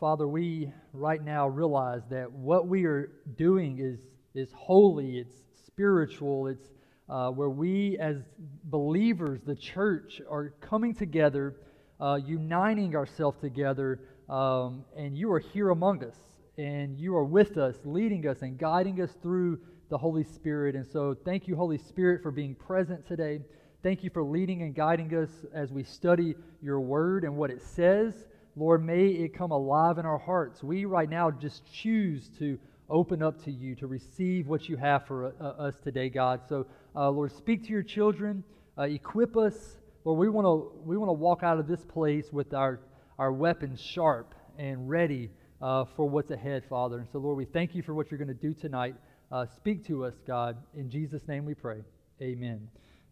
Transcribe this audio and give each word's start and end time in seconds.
Father, 0.00 0.26
we 0.26 0.72
right 0.94 1.22
now 1.22 1.46
realize 1.46 2.00
that 2.08 2.32
what 2.32 2.66
we 2.66 2.86
are 2.86 3.12
doing 3.36 3.80
is, 3.80 4.00
is 4.34 4.50
holy, 4.56 5.18
it's 5.18 5.34
spiritual, 5.66 6.46
it's 6.46 6.70
uh, 7.10 7.28
where 7.28 7.50
we 7.50 7.98
as 7.98 8.16
believers, 8.64 9.42
the 9.44 9.54
church, 9.54 10.22
are 10.30 10.54
coming 10.62 10.94
together, 10.94 11.56
uh, 12.00 12.18
uniting 12.24 12.96
ourselves 12.96 13.38
together, 13.42 14.00
um, 14.30 14.86
and 14.96 15.18
you 15.18 15.30
are 15.30 15.38
here 15.38 15.68
among 15.68 16.02
us, 16.02 16.16
and 16.56 16.98
you 16.98 17.14
are 17.14 17.24
with 17.24 17.58
us, 17.58 17.76
leading 17.84 18.26
us 18.26 18.40
and 18.40 18.56
guiding 18.56 19.02
us 19.02 19.10
through 19.22 19.58
the 19.90 19.98
Holy 19.98 20.24
Spirit. 20.24 20.76
And 20.76 20.86
so, 20.86 21.14
thank 21.26 21.46
you, 21.46 21.56
Holy 21.56 21.76
Spirit, 21.76 22.22
for 22.22 22.30
being 22.30 22.54
present 22.54 23.06
today. 23.06 23.40
Thank 23.82 24.02
you 24.02 24.08
for 24.08 24.22
leading 24.22 24.62
and 24.62 24.74
guiding 24.74 25.14
us 25.14 25.28
as 25.54 25.70
we 25.70 25.82
study 25.84 26.36
your 26.62 26.80
word 26.80 27.24
and 27.24 27.36
what 27.36 27.50
it 27.50 27.60
says. 27.60 28.14
Lord, 28.56 28.84
may 28.84 29.06
it 29.06 29.34
come 29.34 29.50
alive 29.50 29.98
in 29.98 30.06
our 30.06 30.18
hearts. 30.18 30.62
We 30.62 30.84
right 30.84 31.08
now 31.08 31.30
just 31.30 31.62
choose 31.72 32.28
to 32.38 32.58
open 32.88 33.22
up 33.22 33.42
to 33.44 33.52
you, 33.52 33.74
to 33.76 33.86
receive 33.86 34.48
what 34.48 34.68
you 34.68 34.76
have 34.76 35.06
for 35.06 35.32
uh, 35.40 35.44
us 35.44 35.74
today, 35.82 36.08
God. 36.08 36.40
So, 36.48 36.66
uh, 36.96 37.08
Lord, 37.10 37.32
speak 37.32 37.64
to 37.64 37.70
your 37.70 37.84
children, 37.84 38.42
uh, 38.76 38.82
equip 38.82 39.36
us. 39.36 39.78
Lord, 40.04 40.18
we 40.18 40.28
want 40.28 40.46
to 40.46 40.80
we 40.84 40.96
want 40.96 41.08
to 41.08 41.14
walk 41.14 41.42
out 41.42 41.58
of 41.58 41.68
this 41.68 41.84
place 41.84 42.32
with 42.32 42.52
our, 42.52 42.80
our 43.18 43.32
weapons 43.32 43.80
sharp 43.80 44.34
and 44.58 44.88
ready 44.88 45.30
uh, 45.62 45.84
for 45.96 46.08
what's 46.08 46.30
ahead, 46.30 46.64
Father. 46.68 46.98
And 46.98 47.08
so, 47.12 47.18
Lord, 47.18 47.36
we 47.36 47.44
thank 47.44 47.74
you 47.74 47.82
for 47.82 47.94
what 47.94 48.10
you're 48.10 48.18
going 48.18 48.28
to 48.28 48.34
do 48.34 48.54
tonight. 48.54 48.94
Uh, 49.30 49.46
speak 49.56 49.86
to 49.86 50.04
us, 50.04 50.14
God. 50.26 50.56
In 50.74 50.90
Jesus' 50.90 51.26
name 51.28 51.44
we 51.44 51.54
pray. 51.54 51.82
Amen. 52.20 52.68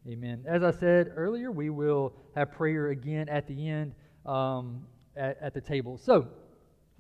Amen. 0.09 0.45
As 0.49 0.63
I 0.63 0.73
said 0.73 1.13
earlier, 1.15 1.53
we 1.53 1.71
will 1.71 2.15
have 2.35 2.53
prayer 2.53 2.89
again 2.89 3.29
at 3.29 3.47
the 3.47 3.69
end. 3.69 3.93
Um, 4.27 4.83
at, 5.19 5.37
at 5.43 5.55
the 5.55 5.61
table. 5.61 5.99
So, 5.99 6.29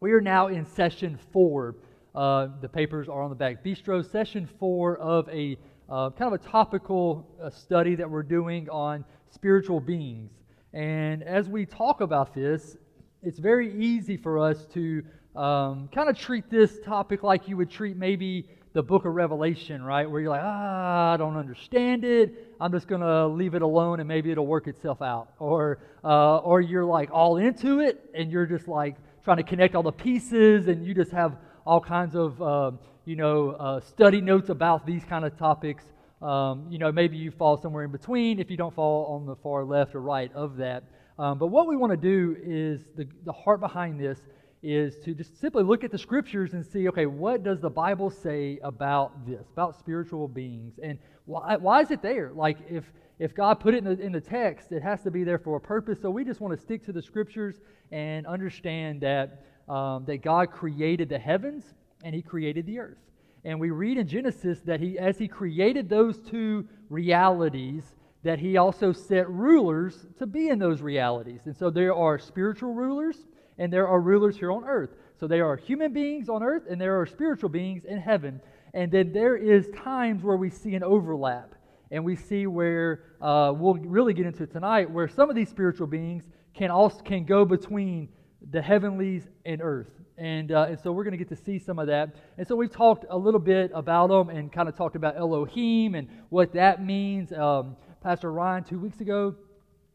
we 0.00 0.12
are 0.12 0.20
now 0.20 0.48
in 0.48 0.64
session 0.64 1.18
four. 1.32 1.76
Uh, 2.14 2.48
the 2.60 2.68
papers 2.68 3.08
are 3.08 3.22
on 3.22 3.30
the 3.30 3.36
back. 3.36 3.64
Bistro, 3.64 4.04
session 4.08 4.48
four 4.58 4.96
of 4.98 5.28
a 5.28 5.56
uh, 5.88 6.10
kind 6.10 6.32
of 6.32 6.40
a 6.40 6.44
topical 6.44 7.26
uh, 7.42 7.50
study 7.50 7.94
that 7.94 8.08
we're 8.08 8.22
doing 8.22 8.68
on 8.68 9.04
spiritual 9.30 9.80
beings. 9.80 10.30
And 10.74 11.22
as 11.22 11.48
we 11.48 11.64
talk 11.64 12.00
about 12.00 12.34
this, 12.34 12.76
it's 13.22 13.38
very 13.38 13.74
easy 13.74 14.16
for 14.16 14.38
us 14.38 14.66
to 14.74 15.02
um, 15.34 15.88
kind 15.94 16.08
of 16.08 16.18
treat 16.18 16.50
this 16.50 16.78
topic 16.84 17.22
like 17.22 17.48
you 17.48 17.56
would 17.56 17.70
treat 17.70 17.96
maybe 17.96 18.48
the 18.72 18.82
book 18.82 19.04
of 19.04 19.14
Revelation, 19.14 19.82
right? 19.82 20.10
Where 20.10 20.20
you're 20.20 20.30
like, 20.30 20.42
ah, 20.44 21.14
I 21.14 21.16
don't 21.16 21.36
understand 21.36 22.04
it. 22.04 22.54
I'm 22.60 22.72
just 22.72 22.86
going 22.86 23.00
to 23.00 23.26
leave 23.26 23.54
it 23.54 23.62
alone 23.62 24.00
and 24.00 24.08
maybe 24.08 24.30
it'll 24.30 24.46
work 24.46 24.66
itself 24.66 25.00
out. 25.00 25.32
Or, 25.38 25.78
uh, 26.04 26.38
or 26.38 26.60
you're 26.60 26.84
like 26.84 27.10
all 27.12 27.38
into 27.38 27.80
it 27.80 28.10
and 28.14 28.30
you're 28.30 28.46
just 28.46 28.68
like 28.68 28.96
trying 29.24 29.38
to 29.38 29.42
connect 29.42 29.74
all 29.74 29.82
the 29.82 29.92
pieces 29.92 30.68
and 30.68 30.84
you 30.86 30.94
just 30.94 31.10
have 31.12 31.36
all 31.66 31.80
kinds 31.80 32.14
of, 32.14 32.40
uh, 32.42 32.70
you 33.04 33.16
know, 33.16 33.50
uh, 33.50 33.80
study 33.80 34.20
notes 34.20 34.48
about 34.48 34.86
these 34.86 35.04
kind 35.04 35.24
of 35.24 35.36
topics. 35.38 35.84
Um, 36.20 36.66
you 36.68 36.78
know, 36.78 36.90
maybe 36.92 37.16
you 37.16 37.30
fall 37.30 37.56
somewhere 37.60 37.84
in 37.84 37.92
between 37.92 38.38
if 38.38 38.50
you 38.50 38.56
don't 38.56 38.74
fall 38.74 39.14
on 39.14 39.26
the 39.26 39.36
far 39.36 39.64
left 39.64 39.94
or 39.94 40.00
right 40.00 40.32
of 40.34 40.56
that. 40.56 40.84
Um, 41.18 41.38
but 41.38 41.46
what 41.46 41.66
we 41.66 41.76
want 41.76 41.92
to 41.92 41.96
do 41.96 42.36
is 42.44 42.80
the, 42.96 43.08
the 43.24 43.32
heart 43.32 43.60
behind 43.60 43.98
this 43.98 44.18
is 44.62 44.98
to 45.04 45.14
just 45.14 45.40
simply 45.40 45.62
look 45.62 45.84
at 45.84 45.90
the 45.90 45.98
scriptures 45.98 46.52
and 46.52 46.66
see, 46.66 46.88
okay, 46.88 47.06
what 47.06 47.42
does 47.42 47.60
the 47.60 47.70
Bible 47.70 48.10
say 48.10 48.58
about 48.62 49.26
this, 49.26 49.46
about 49.52 49.78
spiritual 49.78 50.26
beings? 50.26 50.78
And 50.82 50.98
why, 51.26 51.56
why 51.56 51.80
is 51.80 51.90
it 51.90 52.02
there? 52.02 52.32
Like, 52.34 52.58
if, 52.68 52.84
if 53.18 53.34
God 53.34 53.60
put 53.60 53.74
it 53.74 53.78
in 53.78 53.84
the, 53.84 54.00
in 54.00 54.12
the 54.12 54.20
text, 54.20 54.72
it 54.72 54.82
has 54.82 55.02
to 55.02 55.10
be 55.10 55.22
there 55.22 55.38
for 55.38 55.56
a 55.56 55.60
purpose. 55.60 56.00
So 56.02 56.10
we 56.10 56.24
just 56.24 56.40
want 56.40 56.56
to 56.56 56.60
stick 56.60 56.84
to 56.86 56.92
the 56.92 57.02
scriptures 57.02 57.56
and 57.92 58.26
understand 58.26 59.00
that, 59.02 59.44
um, 59.68 60.04
that 60.06 60.22
God 60.22 60.50
created 60.50 61.08
the 61.08 61.18
heavens 61.18 61.64
and 62.02 62.14
He 62.14 62.22
created 62.22 62.66
the 62.66 62.80
earth. 62.80 62.98
And 63.44 63.60
we 63.60 63.70
read 63.70 63.96
in 63.96 64.08
Genesis 64.08 64.60
that 64.62 64.80
He, 64.80 64.98
as 64.98 65.18
He 65.18 65.28
created 65.28 65.88
those 65.88 66.18
two 66.18 66.66
realities, 66.90 67.84
that 68.24 68.40
He 68.40 68.56
also 68.56 68.92
set 68.92 69.28
rulers 69.30 70.06
to 70.18 70.26
be 70.26 70.48
in 70.48 70.58
those 70.58 70.82
realities. 70.82 71.42
And 71.44 71.56
so 71.56 71.70
there 71.70 71.94
are 71.94 72.18
spiritual 72.18 72.74
rulers 72.74 73.16
and 73.58 73.72
there 73.72 73.88
are 73.88 74.00
rulers 74.00 74.36
here 74.36 74.52
on 74.52 74.64
earth. 74.64 74.90
So 75.18 75.26
there 75.26 75.46
are 75.46 75.56
human 75.56 75.92
beings 75.92 76.28
on 76.28 76.42
earth, 76.42 76.64
and 76.70 76.80
there 76.80 77.00
are 77.00 77.06
spiritual 77.06 77.48
beings 77.48 77.84
in 77.84 77.98
heaven. 77.98 78.40
And 78.74 78.90
then 78.92 79.12
there 79.12 79.36
is 79.36 79.68
times 79.76 80.22
where 80.22 80.36
we 80.36 80.50
see 80.50 80.74
an 80.74 80.82
overlap, 80.82 81.54
and 81.90 82.04
we 82.04 82.16
see 82.16 82.46
where 82.46 83.02
uh, 83.20 83.52
we'll 83.56 83.74
really 83.74 84.14
get 84.14 84.26
into 84.26 84.46
tonight, 84.46 84.90
where 84.90 85.08
some 85.08 85.28
of 85.28 85.36
these 85.36 85.48
spiritual 85.48 85.86
beings 85.86 86.24
can 86.54 86.70
also 86.70 87.00
can 87.02 87.24
go 87.24 87.44
between 87.44 88.08
the 88.50 88.62
heavenlies 88.62 89.26
and 89.44 89.60
earth. 89.60 89.90
And, 90.16 90.50
uh, 90.50 90.66
and 90.70 90.80
so 90.80 90.90
we're 90.90 91.04
going 91.04 91.16
to 91.16 91.24
get 91.24 91.28
to 91.28 91.36
see 91.44 91.58
some 91.58 91.78
of 91.78 91.86
that. 91.86 92.16
And 92.38 92.46
so 92.46 92.56
we've 92.56 92.72
talked 92.72 93.04
a 93.08 93.16
little 93.16 93.40
bit 93.40 93.70
about 93.72 94.08
them 94.08 94.30
and 94.30 94.52
kind 94.52 94.68
of 94.68 94.76
talked 94.76 94.96
about 94.96 95.16
Elohim 95.16 95.94
and 95.94 96.08
what 96.28 96.52
that 96.54 96.84
means. 96.84 97.32
Um, 97.32 97.76
Pastor 98.02 98.32
Ryan, 98.32 98.64
two 98.64 98.80
weeks 98.80 99.00
ago, 99.00 99.36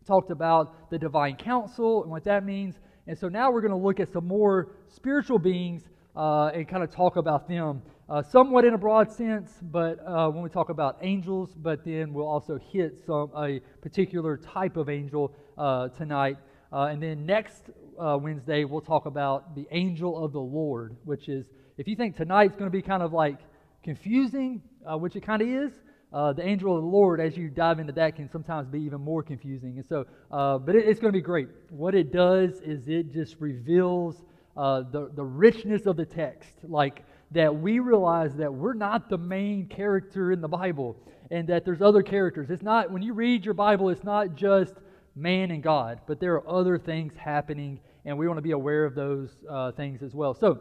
talked 0.06 0.31
about 0.31 0.90
the 0.90 0.97
divine 0.97 1.35
council 1.35 2.03
and 2.03 2.12
what 2.12 2.23
that 2.23 2.46
means. 2.46 2.75
And 3.06 3.18
so 3.18 3.28
now 3.28 3.52
we're 3.52 3.62
going 3.62 3.72
to 3.72 3.78
look 3.78 4.00
at 4.00 4.12
some 4.14 4.25
more 4.25 4.69
spiritual 4.88 5.38
beings 5.38 5.84
uh, 6.16 6.52
and 6.53 6.68
kind 6.68 6.84
of 6.84 6.91
talk 6.91 7.18
about 7.18 7.50
them, 7.50 7.81
uh, 8.08 8.22
somewhat 8.22 8.64
in 8.64 8.74
a 8.74 8.78
broad 8.78 9.12
sense, 9.12 9.52
but 9.62 10.00
uh, 10.08 10.30
when 10.30 10.41
we 10.41 10.50
talk 10.50 10.69
about 10.69 10.97
angels, 11.02 11.53
but 11.56 11.84
then 11.84 12.14
we'll 12.14 12.28
also 12.28 12.58
hit 12.72 13.03
some 13.06 13.30
a 13.36 13.59
particular 13.81 14.38
type 14.38 14.78
of 14.78 14.90
angel 14.90 15.34
uh, 15.58 15.90
tonight. 15.90 16.38
Uh, 16.72 16.86
and 16.86 17.03
then 17.03 17.25
next 17.25 17.72
uh, 18.00 18.18
Wednesday, 18.19 18.64
we'll 18.64 18.81
talk 18.81 19.06
about 19.06 19.53
the 19.53 19.68
angel 19.72 20.24
of 20.24 20.31
the 20.31 20.40
Lord, 20.40 20.96
which 21.03 21.28
is, 21.28 21.46
if 21.78 21.88
you 21.88 21.96
think 21.97 22.16
tonight's 22.16 22.56
going 22.56 22.72
to 22.72 22.75
be 22.75 22.81
kind 22.81 23.03
of 23.03 23.12
like 23.12 23.40
confusing, 23.84 24.62
which 24.94 25.16
it 25.16 25.25
kind 25.25 25.41
of 25.41 25.47
is, 25.47 25.74
uh, 26.13 26.34
the 26.34 26.46
angel 26.46 26.75
of 26.75 26.84
the 26.84 26.88
Lord, 26.88 27.19
as 27.19 27.35
you 27.35 27.50
dive 27.50 27.79
into 27.79 27.94
that, 27.94 28.16
can 28.16 28.29
sometimes 28.29 28.68
be 28.68 28.81
even 28.81 29.01
more 29.01 29.24
confusing. 29.24 29.78
And 29.78 29.85
so, 29.85 30.06
uh, 30.31 30.59
but 30.59 30.75
it, 30.75 30.88
it's 30.88 31.00
going 31.00 31.12
to 31.12 31.18
be 31.18 31.24
great. 31.24 31.50
What 31.69 31.96
it 31.96 32.12
does 32.12 32.62
is 32.62 32.88
it 32.88 33.12
just 33.12 33.38
reveals 33.40 34.23
uh, 34.56 34.84
the, 34.91 35.09
the 35.16 35.23
richness 35.23 35.85
of 35.88 35.97
the 35.97 36.06
text. 36.06 36.53
Like 36.63 37.03
that 37.31 37.56
we 37.56 37.79
realize 37.79 38.35
that 38.35 38.53
we're 38.53 38.75
not 38.75 39.09
the 39.09 39.18
main 39.18 39.68
character 39.68 40.31
in 40.31 40.40
the 40.40 40.47
Bible 40.47 40.96
and 41.31 41.47
that 41.47 41.66
there's 41.66 41.81
other 41.81 42.03
characters. 42.03 42.50
It's 42.50 42.62
not, 42.62 42.91
when 42.91 43.02
you 43.02 43.13
read 43.13 43.44
your 43.44 43.56
Bible, 43.56 43.90
it's 43.90 44.03
not 44.03 44.35
just 44.35 44.75
man 45.16 45.52
and 45.52 45.63
God, 45.63 46.02
but 46.07 46.19
there 46.19 46.35
are 46.35 46.47
other 46.47 46.78
things 46.78 47.13
happening, 47.18 47.79
and 48.06 48.18
we 48.18 48.28
want 48.28 48.38
to 48.38 48.44
be 48.44 48.52
aware 48.52 48.85
of 48.85 48.94
those 48.94 49.29
uh, 49.50 49.72
things 49.72 50.03
as 50.03 50.13
well. 50.13 50.34
So, 50.34 50.59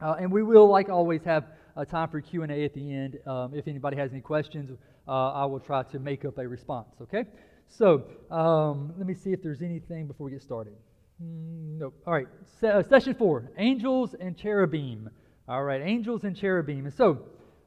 uh, 0.00 0.16
and 0.18 0.32
we 0.32 0.42
will, 0.42 0.68
like 0.68 0.88
always, 0.88 1.22
have 1.24 1.44
a 1.76 1.84
time 1.84 2.08
for 2.08 2.20
Q&A 2.20 2.64
at 2.64 2.74
the 2.74 2.92
end. 2.92 3.18
Um, 3.26 3.54
if 3.54 3.68
anybody 3.68 3.96
has 3.96 4.10
any 4.12 4.20
questions, 4.20 4.70
uh, 5.06 5.32
I 5.32 5.44
will 5.44 5.60
try 5.60 5.82
to 5.84 5.98
make 5.98 6.24
up 6.24 6.38
a 6.38 6.46
response, 6.46 6.88
okay? 7.02 7.24
So 7.68 8.04
um, 8.30 8.92
let 8.98 9.06
me 9.06 9.14
see 9.14 9.32
if 9.32 9.42
there's 9.42 9.62
anything 9.62 10.06
before 10.06 10.26
we 10.26 10.32
get 10.32 10.42
started. 10.42 10.74
Mm, 11.22 11.78
nope. 11.78 11.94
All 12.06 12.12
right, 12.12 12.26
Se- 12.60 12.68
uh, 12.68 12.82
session 12.82 13.14
four, 13.14 13.50
angels 13.58 14.14
and 14.18 14.36
cherubim. 14.36 15.10
All 15.48 15.62
right, 15.62 15.80
angels 15.82 16.24
and 16.24 16.36
cherubim. 16.36 16.86
And 16.86 16.94
so 16.94 17.18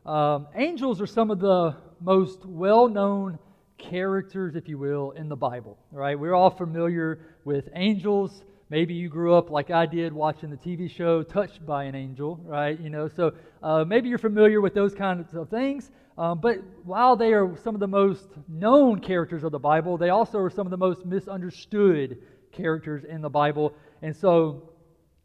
um, 0.09 0.47
angels 0.55 1.01
are 1.01 1.07
some 1.07 1.31
of 1.31 1.39
the 1.39 1.75
most 2.01 2.45
well-known 2.45 3.39
characters, 3.77 4.55
if 4.55 4.67
you 4.67 4.77
will, 4.77 5.11
in 5.11 5.29
the 5.29 5.35
Bible. 5.35 5.77
Right? 5.91 6.17
We're 6.17 6.33
all 6.33 6.49
familiar 6.49 7.37
with 7.45 7.69
angels. 7.75 8.43
Maybe 8.73 8.95
you 8.95 9.07
grew 9.07 9.35
up 9.35 9.51
like 9.51 9.69
I 9.69 9.85
did 9.85 10.13
watching 10.13 10.49
the 10.49 10.57
TV 10.57 10.89
show 10.89 11.21
Touched 11.21 11.63
by 11.63 11.83
an 11.83 11.93
Angel, 11.93 12.37
right? 12.43 12.79
You 12.79 12.89
know, 12.89 13.07
so 13.07 13.31
uh, 13.61 13.85
maybe 13.85 14.09
you're 14.09 14.17
familiar 14.17 14.61
with 14.61 14.73
those 14.73 14.95
kinds 14.95 15.31
of 15.35 15.47
things. 15.49 15.91
Um, 16.17 16.39
but 16.39 16.57
while 16.83 17.15
they 17.15 17.33
are 17.33 17.55
some 17.63 17.75
of 17.75 17.79
the 17.79 17.87
most 17.87 18.29
known 18.47 18.99
characters 18.99 19.43
of 19.43 19.51
the 19.51 19.59
Bible, 19.59 19.95
they 19.99 20.09
also 20.09 20.39
are 20.39 20.49
some 20.49 20.65
of 20.65 20.71
the 20.71 20.77
most 20.77 21.05
misunderstood 21.05 22.17
characters 22.51 23.03
in 23.03 23.21
the 23.21 23.29
Bible. 23.29 23.75
And 24.01 24.15
so 24.15 24.71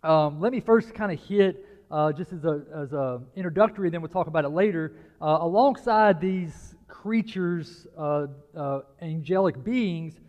um, 0.02 0.42
let 0.42 0.52
me 0.52 0.60
first 0.60 0.92
kind 0.92 1.10
of 1.10 1.18
hit, 1.18 1.64
uh, 1.90 2.12
just 2.12 2.34
as 2.34 2.44
a, 2.44 2.64
as 2.76 2.92
a 2.92 3.22
introductory, 3.34 3.88
then 3.88 4.02
we'll 4.02 4.10
talk 4.10 4.26
about 4.26 4.44
it 4.44 4.50
later. 4.50 4.92
Uh, 5.22 5.38
alongside 5.40 6.20
these 6.20 6.74
creatures, 6.86 7.86
uh, 7.96 8.26
uh, 8.54 8.80
angelic 9.00 9.64
beings, 9.64 10.20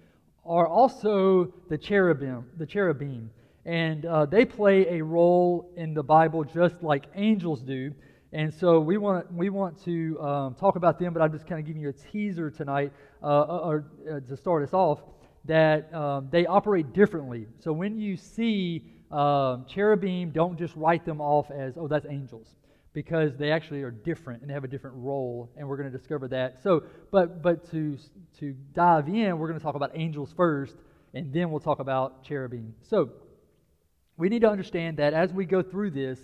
are 0.46 0.68
also 0.68 1.54
the 1.70 1.78
cherubim, 1.78 2.46
the 2.58 2.66
cherubim, 2.66 3.30
and 3.66 4.06
uh, 4.06 4.26
they 4.26 4.46
play 4.46 5.00
a 5.00 5.04
role 5.04 5.72
in 5.76 5.94
the 5.94 6.04
Bible 6.04 6.44
just 6.44 6.82
like 6.82 7.06
angels 7.16 7.62
do. 7.62 7.94
And 8.32 8.54
so 8.54 8.80
we 8.80 8.98
want 8.98 9.32
we 9.34 9.50
want 9.50 9.84
to 9.86 10.20
um, 10.22 10.56
talk 10.56 10.76
about 10.76 11.00
them, 11.00 11.14
but 11.14 11.22
I'm 11.22 11.32
just 11.32 11.48
kind 11.48 11.60
of 11.60 11.66
giving 11.66 11.82
you 11.82 11.90
a 11.90 11.94
teaser 11.94 12.52
tonight, 12.52 12.92
uh, 13.24 13.26
uh, 13.26 13.62
or 13.64 13.86
uh, 14.10 14.20
to 14.20 14.38
start 14.38 14.64
us 14.64 14.74
off, 14.74 15.00
that 15.46 15.94
um, 15.94 16.30
they 16.32 16.46
operate 16.46 16.94
differently. 16.94 17.48
So 17.60 17.74
when 17.74 18.00
you 18.00 18.18
see 18.18 18.84
um, 19.12 19.66
cherubim, 19.68 20.30
don't 20.30 20.58
just 20.58 20.76
write 20.76 21.06
them 21.06 21.20
off 21.22 21.50
as 21.50 21.74
oh 21.78 21.88
that's 21.88 22.06
angels 22.06 22.56
because 22.94 23.38
they 23.38 23.52
actually 23.52 23.84
are 23.84 23.92
different 23.92 24.42
and 24.42 24.50
they 24.50 24.54
have 24.54 24.64
a 24.64 24.68
different 24.70 24.96
role, 24.98 25.52
and 25.56 25.68
we're 25.68 25.78
going 25.78 25.92
to 25.92 25.98
discover 25.98 26.28
that. 26.30 26.62
So, 26.64 26.84
but 27.12 27.42
but 27.42 27.70
to 27.72 27.98
to 28.40 28.56
dive 28.74 29.08
in, 29.08 29.38
we're 29.38 29.48
going 29.48 29.60
to 29.60 29.64
talk 29.64 29.76
about 29.76 29.92
angels 29.94 30.34
first, 30.36 30.76
and 31.14 31.32
then 31.34 31.52
we'll 31.52 31.60
talk 31.60 31.80
about 31.80 32.24
cherubim. 32.24 32.74
So, 32.82 33.12
we 34.18 34.30
need 34.30 34.42
to 34.42 34.50
understand 34.50 34.98
that 34.98 35.14
as 35.14 35.32
we 35.32 35.46
go 35.46 35.62
through 35.62 35.92
this, 35.92 36.20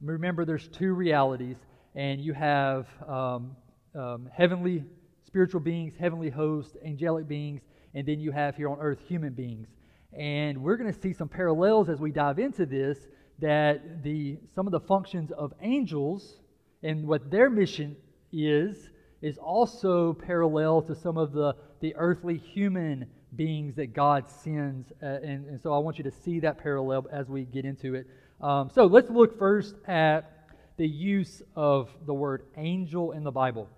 remember 0.00 0.44
there's 0.44 0.68
two 0.68 0.92
realities, 0.92 1.56
and 1.94 2.20
you 2.20 2.32
have 2.32 2.86
um, 3.08 3.56
um, 3.94 4.28
heavenly 4.32 4.84
spiritual 5.26 5.60
beings, 5.60 5.94
heavenly 5.98 6.28
hosts, 6.28 6.76
angelic 6.84 7.28
beings, 7.28 7.62
and 7.94 8.06
then 8.06 8.20
you 8.20 8.32
have 8.32 8.56
here 8.56 8.68
on 8.68 8.78
earth 8.80 8.98
human 9.06 9.32
beings. 9.32 9.68
And 10.12 10.60
we're 10.62 10.76
going 10.76 10.92
to 10.92 11.00
see 11.00 11.12
some 11.12 11.28
parallels 11.28 11.88
as 11.88 12.00
we 12.00 12.10
dive 12.10 12.38
into 12.38 12.66
this 12.66 12.98
that 13.40 14.02
the 14.02 14.38
some 14.54 14.66
of 14.66 14.72
the 14.72 14.80
functions 14.80 15.30
of 15.32 15.52
angels 15.60 16.36
and 16.82 17.06
what 17.06 17.30
their 17.30 17.50
mission 17.50 17.96
is 18.32 18.90
is 19.22 19.36
also 19.38 20.14
parallel 20.14 20.82
to 20.82 20.94
some 20.94 21.18
of 21.18 21.32
the, 21.32 21.54
the 21.80 21.94
earthly 21.96 22.38
human 22.38 23.06
beings 23.36 23.76
that 23.76 23.92
God 23.92 24.28
sends. 24.28 24.90
Uh, 25.02 25.06
and, 25.06 25.46
and 25.46 25.60
so 25.62 25.72
I 25.72 25.78
want 25.78 25.98
you 25.98 26.04
to 26.04 26.10
see 26.10 26.40
that 26.40 26.58
parallel 26.58 27.06
as 27.12 27.28
we 27.28 27.44
get 27.44 27.64
into 27.64 27.94
it. 27.94 28.06
Um, 28.40 28.70
so 28.74 28.86
let's 28.86 29.10
look 29.10 29.38
first 29.38 29.74
at 29.86 30.48
the 30.78 30.88
use 30.88 31.42
of 31.54 31.90
the 32.06 32.14
word 32.14 32.44
angel 32.56 33.12
in 33.12 33.22
the 33.22 33.30
Bible. 33.30 33.68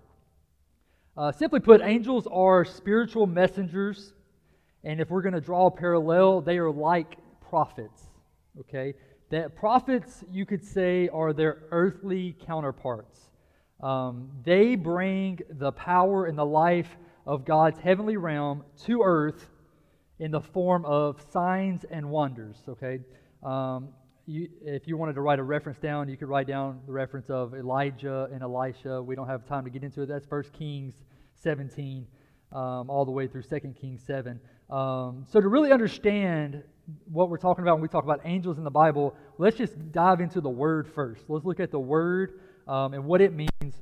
Uh, 1.17 1.31
simply 1.31 1.59
put, 1.59 1.81
angels 1.81 2.25
are 2.31 2.63
spiritual 2.65 3.27
messengers, 3.27 4.13
and 4.83 4.99
if 4.99 5.09
we're 5.09 5.21
going 5.21 5.33
to 5.33 5.41
draw 5.41 5.67
a 5.67 5.71
parallel, 5.71 6.41
they 6.41 6.57
are 6.57 6.71
like 6.71 7.17
prophets. 7.49 8.01
Okay? 8.61 8.93
That 9.29 9.55
prophets, 9.55 10.23
you 10.31 10.45
could 10.45 10.63
say, 10.63 11.09
are 11.09 11.33
their 11.33 11.63
earthly 11.71 12.35
counterparts. 12.45 13.19
Um, 13.81 14.29
they 14.43 14.75
bring 14.75 15.39
the 15.49 15.71
power 15.71 16.25
and 16.25 16.37
the 16.37 16.45
life 16.45 16.97
of 17.25 17.45
God's 17.45 17.79
heavenly 17.79 18.17
realm 18.17 18.63
to 18.85 19.01
earth 19.03 19.47
in 20.19 20.31
the 20.31 20.41
form 20.41 20.85
of 20.85 21.21
signs 21.31 21.83
and 21.89 22.09
wonders. 22.09 22.57
Okay, 22.67 22.99
um, 23.43 23.89
you, 24.25 24.47
if 24.61 24.87
you 24.87 24.95
wanted 24.95 25.15
to 25.15 25.21
write 25.21 25.39
a 25.39 25.43
reference 25.43 25.79
down, 25.79 26.07
you 26.07 26.15
could 26.15 26.29
write 26.29 26.47
down 26.47 26.79
the 26.85 26.93
reference 26.93 27.29
of 27.29 27.53
Elijah 27.53 28.29
and 28.31 28.41
Elisha. 28.41 29.01
We 29.01 29.15
don't 29.15 29.27
have 29.27 29.45
time 29.45 29.65
to 29.65 29.69
get 29.69 29.83
into 29.83 30.03
it. 30.03 30.05
That's 30.07 30.25
First 30.25 30.53
Kings 30.53 30.93
17, 31.41 32.07
um, 32.53 32.89
all 32.89 33.03
the 33.03 33.11
way 33.11 33.27
through 33.27 33.41
Second 33.41 33.75
Kings 33.75 34.01
7. 34.05 34.39
Um, 34.69 35.25
so 35.29 35.41
to 35.41 35.47
really 35.47 35.71
understand 35.71 36.63
what 37.05 37.29
we're 37.29 37.37
talking 37.37 37.63
about 37.63 37.75
when 37.75 37.81
we 37.81 37.87
talk 37.87 38.03
about 38.03 38.21
angels 38.25 38.57
in 38.57 38.63
the 38.63 38.71
Bible, 38.71 39.15
let's 39.37 39.57
just 39.57 39.91
dive 39.91 40.19
into 40.19 40.41
the 40.41 40.49
word 40.49 40.87
first. 40.93 41.23
Let's 41.27 41.45
look 41.45 41.59
at 41.59 41.71
the 41.71 41.79
word 41.79 42.39
um, 42.67 42.93
and 42.93 43.05
what 43.05 43.21
it 43.21 43.33
means. 43.33 43.75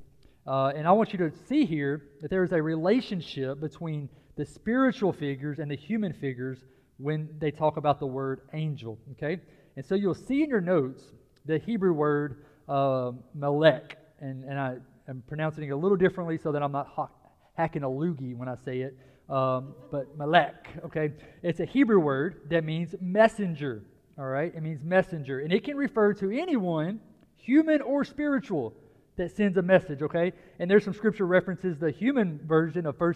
Uh, 0.46 0.72
and 0.76 0.88
I 0.88 0.92
want 0.92 1.14
you 1.14 1.20
to 1.20 1.32
see 1.48 1.66
here 1.66 2.04
that 2.22 2.30
there 2.30 2.44
is 2.44 2.52
a 2.52 2.62
relationship 2.62 3.60
between 3.60 4.10
the 4.38 4.46
spiritual 4.46 5.14
figures 5.14 5.60
and 5.60 5.70
the 5.70 5.76
human 5.76 6.14
figures 6.14 6.64
when 6.98 7.30
they 7.40 7.52
talk 7.52 7.78
about 7.78 8.00
the 8.00 8.06
word 8.06 8.42
angel. 8.54 8.98
Okay? 9.14 9.40
And 9.76 9.86
so 9.86 9.96
you'll 9.96 10.14
see 10.14 10.44
in 10.44 10.50
your 10.50 10.62
notes 10.62 11.04
the 11.46 11.58
Hebrew 11.60 11.94
word 11.94 12.46
uh, 12.68 13.12
melech. 13.34 13.98
And, 14.20 14.44
and 14.44 14.60
I 14.60 14.78
am 15.08 15.24
pronouncing 15.28 15.66
it 15.66 15.70
a 15.72 15.76
little 15.76 15.98
differently 15.98 16.38
so 16.38 16.52
that 16.52 16.62
I'm 16.62 16.72
not 16.72 16.88
ha- 16.88 17.10
hacking 17.56 17.84
a 17.84 17.90
loogie 17.90 18.36
when 18.36 18.48
I 18.48 18.56
say 18.64 18.82
it. 18.82 18.98
Um, 19.32 19.76
but 19.92 20.18
melech, 20.18 20.68
okay? 20.86 21.14
It's 21.42 21.62
a 21.62 21.66
Hebrew 21.66 22.00
word 22.00 22.42
that 22.50 22.66
means 22.66 22.96
messenger, 23.00 23.82
all 24.18 24.26
right? 24.26 24.54
It 24.54 24.62
means 24.62 24.84
messenger. 24.84 25.40
And 25.40 25.54
it 25.54 25.64
can 25.64 25.78
refer 25.78 26.14
to 26.16 26.32
anyone, 26.32 27.00
human 27.38 27.82
or 27.82 28.04
spiritual, 28.04 28.74
that 29.16 29.36
sends 29.36 29.58
a 29.58 29.62
message, 29.62 30.02
okay? 30.02 30.34
And 30.60 30.70
there's 30.70 30.84
some 30.84 30.94
scripture 30.94 31.26
references, 31.26 31.78
the 31.78 31.92
human 31.92 32.42
version 32.46 32.86
of 32.86 33.00
1 33.00 33.14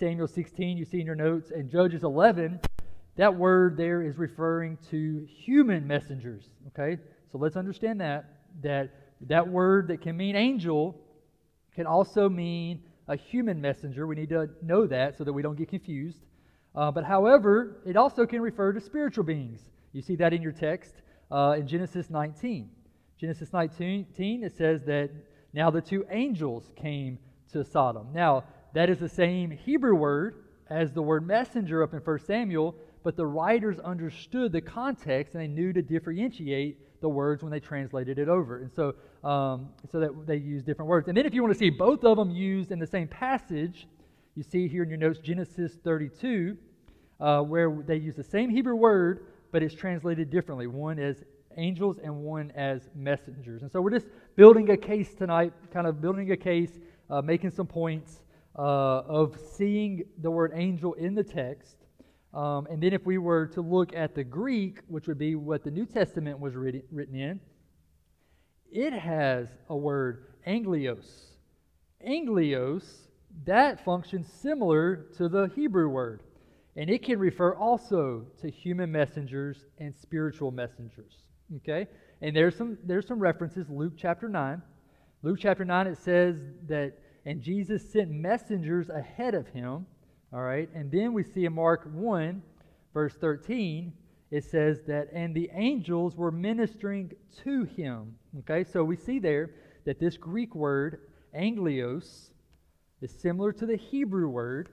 Samuel 0.00 0.26
16, 0.26 0.76
you 0.76 0.84
see 0.84 0.98
in 0.98 1.06
your 1.06 1.14
notes, 1.14 1.52
and 1.52 1.70
Judges 1.70 2.02
11. 2.02 2.58
That 3.16 3.34
word 3.34 3.76
there 3.76 4.02
is 4.02 4.18
referring 4.18 4.78
to 4.90 5.26
human 5.28 5.86
messengers, 5.86 6.44
okay? 6.68 7.00
So 7.30 7.38
let's 7.38 7.56
understand 7.56 8.00
that, 8.00 8.24
that 8.62 8.90
that 9.28 9.46
word 9.46 9.88
that 9.88 10.00
can 10.00 10.16
mean 10.16 10.34
angel 10.34 10.98
can 11.74 11.86
also 11.86 12.28
mean 12.28 12.82
a 13.12 13.16
human 13.16 13.60
messenger. 13.60 14.06
We 14.06 14.16
need 14.16 14.30
to 14.30 14.48
know 14.62 14.86
that 14.86 15.18
so 15.18 15.24
that 15.24 15.32
we 15.32 15.42
don't 15.42 15.56
get 15.56 15.68
confused. 15.68 16.18
Uh, 16.74 16.90
but 16.90 17.04
however, 17.04 17.82
it 17.84 17.96
also 17.96 18.24
can 18.24 18.40
refer 18.40 18.72
to 18.72 18.80
spiritual 18.80 19.24
beings. 19.24 19.60
You 19.92 20.00
see 20.00 20.16
that 20.16 20.32
in 20.32 20.40
your 20.40 20.52
text 20.52 20.94
uh, 21.30 21.56
in 21.58 21.66
Genesis 21.66 22.08
19. 22.08 22.70
Genesis 23.18 23.52
19, 23.52 24.06
it 24.42 24.56
says 24.56 24.82
that 24.84 25.10
now 25.52 25.70
the 25.70 25.82
two 25.82 26.06
angels 26.10 26.72
came 26.74 27.18
to 27.52 27.62
Sodom. 27.62 28.08
Now, 28.14 28.44
that 28.72 28.88
is 28.88 28.98
the 28.98 29.08
same 29.10 29.50
Hebrew 29.50 29.94
word 29.94 30.44
as 30.70 30.92
the 30.92 31.02
word 31.02 31.26
messenger 31.26 31.82
up 31.82 31.92
in 31.92 32.00
1 32.00 32.18
Samuel, 32.20 32.74
but 33.04 33.14
the 33.14 33.26
writers 33.26 33.78
understood 33.80 34.52
the 34.52 34.62
context 34.62 35.34
and 35.34 35.42
they 35.42 35.48
knew 35.48 35.74
to 35.74 35.82
differentiate 35.82 36.78
the 37.02 37.08
words 37.10 37.42
when 37.42 37.52
they 37.52 37.60
translated 37.60 38.18
it 38.18 38.28
over. 38.28 38.62
And 38.62 38.72
so, 38.72 38.94
um, 39.24 39.68
so 39.90 40.00
that 40.00 40.26
they 40.26 40.36
use 40.36 40.62
different 40.62 40.88
words. 40.88 41.08
And 41.08 41.16
then 41.16 41.26
if 41.26 41.34
you 41.34 41.42
want 41.42 41.54
to 41.54 41.58
see 41.58 41.70
both 41.70 42.04
of 42.04 42.16
them 42.16 42.30
used 42.30 42.72
in 42.72 42.78
the 42.78 42.86
same 42.86 43.08
passage, 43.08 43.86
you 44.34 44.42
see 44.42 44.68
here 44.68 44.82
in 44.82 44.88
your 44.88 44.98
notes 44.98 45.18
Genesis 45.18 45.74
32, 45.84 46.56
uh, 47.20 47.40
where 47.42 47.82
they 47.86 47.96
use 47.96 48.16
the 48.16 48.24
same 48.24 48.50
Hebrew 48.50 48.74
word, 48.74 49.26
but 49.52 49.62
it's 49.62 49.74
translated 49.74 50.30
differently. 50.30 50.66
One 50.66 50.98
as 50.98 51.22
angels 51.56 51.98
and 52.02 52.14
one 52.22 52.50
as 52.52 52.88
messengers. 52.94 53.62
And 53.62 53.70
so 53.70 53.80
we're 53.80 53.90
just 53.90 54.06
building 54.36 54.70
a 54.70 54.76
case 54.76 55.14
tonight, 55.14 55.52
kind 55.72 55.86
of 55.86 56.00
building 56.00 56.32
a 56.32 56.36
case, 56.36 56.78
uh, 57.10 57.20
making 57.20 57.50
some 57.50 57.66
points 57.66 58.22
uh, 58.58 58.62
of 58.62 59.38
seeing 59.54 60.04
the 60.20 60.30
word 60.30 60.52
angel 60.54 60.94
in 60.94 61.14
the 61.14 61.24
text. 61.24 61.76
Um, 62.34 62.66
and 62.70 62.82
then 62.82 62.94
if 62.94 63.04
we 63.04 63.18
were 63.18 63.46
to 63.48 63.60
look 63.60 63.94
at 63.94 64.14
the 64.14 64.24
Greek, 64.24 64.80
which 64.88 65.06
would 65.06 65.18
be 65.18 65.34
what 65.34 65.64
the 65.64 65.70
New 65.70 65.84
Testament 65.84 66.40
was 66.40 66.54
written, 66.54 66.82
written 66.90 67.14
in, 67.14 67.40
it 68.72 68.92
has 68.92 69.48
a 69.68 69.76
word, 69.76 70.24
anglios. 70.46 71.06
Anglios, 72.06 72.84
that 73.44 73.84
functions 73.84 74.26
similar 74.32 75.06
to 75.16 75.28
the 75.28 75.50
Hebrew 75.54 75.88
word. 75.88 76.22
And 76.74 76.88
it 76.88 77.04
can 77.04 77.18
refer 77.18 77.54
also 77.54 78.24
to 78.40 78.50
human 78.50 78.90
messengers 78.90 79.64
and 79.78 79.94
spiritual 79.94 80.50
messengers. 80.50 81.12
Okay? 81.56 81.86
And 82.22 82.34
there's 82.34 82.56
some 82.56 82.78
there's 82.84 83.06
some 83.06 83.18
references, 83.18 83.68
Luke 83.68 83.92
chapter 83.96 84.28
9. 84.28 84.62
Luke 85.22 85.38
chapter 85.40 85.64
9 85.64 85.86
it 85.86 85.98
says 85.98 86.36
that 86.66 86.94
and 87.26 87.42
Jesus 87.42 87.92
sent 87.92 88.10
messengers 88.10 88.88
ahead 88.88 89.34
of 89.34 89.46
him. 89.48 89.86
All 90.32 90.40
right? 90.40 90.68
And 90.74 90.90
then 90.90 91.12
we 91.12 91.24
see 91.24 91.44
in 91.44 91.52
Mark 91.52 91.88
1 91.92 92.42
verse 92.94 93.14
13 93.14 93.92
it 94.32 94.44
says 94.44 94.80
that 94.88 95.08
and 95.12 95.34
the 95.34 95.50
angels 95.52 96.16
were 96.16 96.32
ministering 96.32 97.12
to 97.44 97.64
him. 97.64 98.16
Okay? 98.40 98.64
So 98.64 98.82
we 98.82 98.96
see 98.96 99.18
there 99.18 99.50
that 99.84 100.00
this 100.00 100.16
Greek 100.16 100.54
word 100.54 101.00
anglios 101.38 102.30
is 103.02 103.12
similar 103.12 103.52
to 103.52 103.66
the 103.66 103.76
Hebrew 103.76 104.28
word 104.28 104.70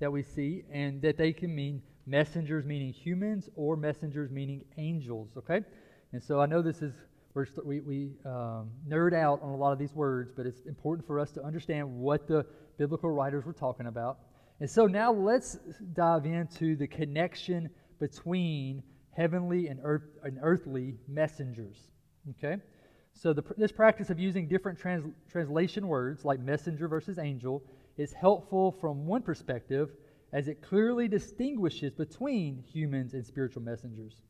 that 0.00 0.12
we 0.12 0.22
see 0.22 0.64
and 0.70 1.00
that 1.00 1.16
they 1.16 1.32
can 1.32 1.54
mean 1.54 1.80
messengers 2.04 2.66
meaning 2.66 2.92
humans 2.92 3.48
or 3.56 3.74
messengers 3.74 4.30
meaning 4.30 4.64
angels, 4.76 5.30
okay? 5.38 5.62
And 6.12 6.22
so 6.22 6.38
I 6.38 6.46
know 6.46 6.60
this 6.60 6.82
is, 6.82 6.92
we, 7.64 7.80
we 7.80 8.10
um, 8.26 8.70
nerd 8.86 9.14
out 9.14 9.40
on 9.42 9.50
a 9.50 9.56
lot 9.56 9.72
of 9.72 9.78
these 9.78 9.94
words, 9.94 10.30
but 10.36 10.46
it's 10.46 10.66
important 10.66 11.06
for 11.06 11.18
us 11.18 11.32
to 11.32 11.42
understand 11.42 11.90
what 11.90 12.28
the 12.28 12.44
biblical 12.78 13.10
writers 13.10 13.46
were 13.46 13.54
talking 13.54 13.86
about. 13.86 14.18
And 14.60 14.70
so 14.70 14.86
now 14.86 15.12
let's 15.12 15.58
dive 15.94 16.26
into 16.26 16.76
the 16.76 16.86
connection 16.86 17.70
between 17.98 18.82
heavenly 19.10 19.68
and, 19.68 19.80
earth, 19.82 20.08
and 20.22 20.38
earthly 20.42 20.94
messengers, 21.08 21.90
okay? 22.30 22.60
So 23.14 23.32
the, 23.32 23.42
this 23.56 23.72
practice 23.72 24.10
of 24.10 24.18
using 24.18 24.46
different 24.46 24.78
trans, 24.78 25.12
translation 25.30 25.88
words 25.88 26.24
like 26.24 26.38
messenger 26.38 26.86
versus 26.86 27.18
angel 27.18 27.62
is 27.96 28.12
helpful 28.12 28.76
from 28.80 29.06
one 29.06 29.22
perspective 29.22 29.90
as 30.32 30.48
it 30.48 30.60
clearly 30.60 31.08
distinguishes 31.08 31.94
between 31.94 32.62
humans 32.62 33.14
and 33.14 33.24
spiritual 33.24 33.62
messengers. 33.62 34.20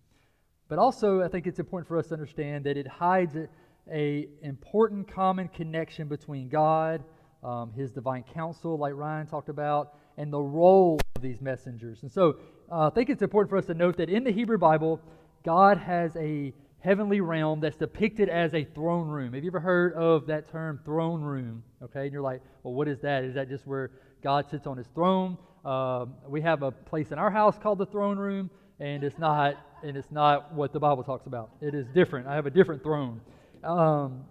But 0.68 0.78
also, 0.78 1.22
I 1.22 1.28
think 1.28 1.46
it's 1.46 1.58
important 1.58 1.88
for 1.88 1.96
us 1.96 2.08
to 2.08 2.14
understand 2.14 2.64
that 2.66 2.76
it 2.76 2.86
hides 2.86 3.34
a, 3.34 3.48
a 3.92 4.28
important 4.42 5.12
common 5.12 5.48
connection 5.48 6.06
between 6.06 6.48
God, 6.48 7.02
um, 7.42 7.72
His 7.72 7.92
divine 7.92 8.24
council, 8.34 8.78
like 8.78 8.94
Ryan 8.94 9.26
talked 9.26 9.48
about, 9.48 9.94
and 10.16 10.32
the 10.32 10.40
role 10.40 10.98
of 11.16 11.22
these 11.22 11.40
messengers. 11.40 12.02
And 12.02 12.10
so, 12.10 12.36
uh, 12.70 12.88
I 12.88 12.90
think 12.90 13.10
it's 13.10 13.22
important 13.22 13.50
for 13.50 13.56
us 13.58 13.66
to 13.66 13.74
note 13.74 13.96
that 13.98 14.08
in 14.08 14.24
the 14.24 14.32
Hebrew 14.32 14.58
Bible, 14.58 15.00
God 15.44 15.78
has 15.78 16.16
a 16.16 16.52
heavenly 16.80 17.20
realm 17.20 17.60
that's 17.60 17.76
depicted 17.76 18.28
as 18.28 18.54
a 18.54 18.64
throne 18.64 19.08
room. 19.08 19.34
Have 19.34 19.44
you 19.44 19.50
ever 19.50 19.60
heard 19.60 19.92
of 19.94 20.26
that 20.26 20.50
term, 20.50 20.80
throne 20.84 21.20
room? 21.20 21.62
Okay, 21.82 22.04
and 22.04 22.12
you're 22.12 22.22
like, 22.22 22.42
well, 22.62 22.74
what 22.74 22.88
is 22.88 23.00
that? 23.00 23.24
Is 23.24 23.34
that 23.34 23.48
just 23.48 23.66
where 23.66 23.90
God 24.22 24.48
sits 24.50 24.66
on 24.66 24.76
His 24.76 24.86
throne? 24.94 25.38
Uh, 25.64 26.06
we 26.28 26.40
have 26.42 26.62
a 26.62 26.70
place 26.70 27.12
in 27.12 27.18
our 27.18 27.30
house 27.30 27.56
called 27.58 27.78
the 27.78 27.86
throne 27.86 28.18
room, 28.18 28.50
and 28.80 29.04
it's 29.04 29.18
not 29.18 29.56
and 29.82 29.96
it's 29.96 30.10
not 30.10 30.52
what 30.54 30.72
the 30.72 30.80
Bible 30.80 31.04
talks 31.04 31.26
about. 31.26 31.50
It 31.60 31.74
is 31.74 31.86
different. 31.88 32.26
I 32.26 32.34
have 32.34 32.46
a 32.46 32.50
different 32.50 32.82
throne. 32.82 33.20
Um, 33.62 34.24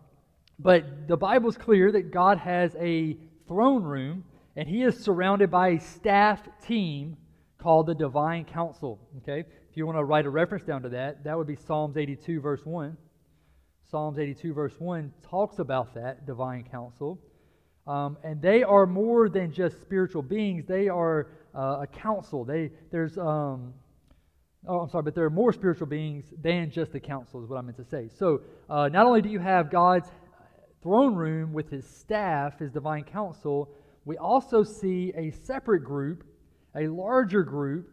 but 0.60 1.08
the 1.08 1.15
Bible's 1.15 1.58
clear 1.58 1.92
that 1.92 2.12
God 2.12 2.38
has 2.39 2.75
a 2.80 3.18
throne 3.48 3.84
room, 3.84 4.25
and 4.56 4.68
He 4.68 4.84
is 4.84 4.98
surrounded 4.98 5.51
by 5.51 5.70
a 5.70 5.80
staff 5.80 6.42
team 6.65 7.18
called 7.65 7.88
the 7.88 7.95
Divine 7.95 8.45
Council. 8.45 9.00
Okay, 9.17 9.39
if 9.39 9.75
you 9.75 9.88
want 9.88 9.98
to 9.98 10.03
write 10.03 10.27
a 10.27 10.29
reference 10.29 10.63
down 10.63 10.84
to 10.84 10.89
that, 10.89 11.24
that 11.24 11.36
would 11.36 11.48
be 11.48 11.55
Psalms 11.55 11.98
82, 11.98 12.39
verse 12.39 12.63
1. 12.63 12.95
Psalms 13.89 14.19
82, 14.19 14.53
verse 14.53 14.75
1 14.77 15.12
talks 15.27 15.57
about 15.57 15.95
that 15.95 16.27
divine 16.27 16.63
council. 16.72 17.19
Um, 17.88 18.19
and 18.24 18.39
they 18.39 18.62
are 18.62 18.86
more 18.86 19.29
than 19.29 19.51
just 19.51 19.81
spiritual 19.81 20.22
beings, 20.22 20.65
they 20.67 20.89
are 20.89 21.29
uh, 21.55 21.79
a 21.81 21.88
council. 21.88 22.45
They, 22.45 22.69
there's, 22.91 23.17
um, 23.17 23.74
oh, 24.67 24.81
I'm 24.81 24.89
sorry, 24.89 25.01
but 25.01 25.15
there 25.15 25.25
are 25.25 25.31
more 25.31 25.51
spiritual 25.51 25.88
beings 25.88 26.25
than 26.39 26.69
just 26.69 26.91
the 26.91 27.00
council, 27.00 27.43
is 27.43 27.50
what 27.50 27.57
I 27.57 27.62
meant 27.62 27.77
to 27.77 27.86
say. 27.86 28.10
So 28.15 28.41
uh, 28.69 28.89
not 28.89 29.07
only 29.07 29.24
do 29.24 29.29
you 29.29 29.39
have 29.39 29.72
God's 29.72 30.07
throne 30.84 31.15
room 31.15 31.51
with 31.51 31.72
his 31.72 31.88
staff, 31.88 32.60
his 32.60 32.72
divine 32.72 33.05
council, 33.05 33.72
we 34.05 34.17
also 34.17 34.62
see 34.62 35.12
a 35.17 35.31
separate 35.31 35.84
group, 35.84 36.24
a 36.75 36.88
larger 36.88 37.44
group, 37.44 37.89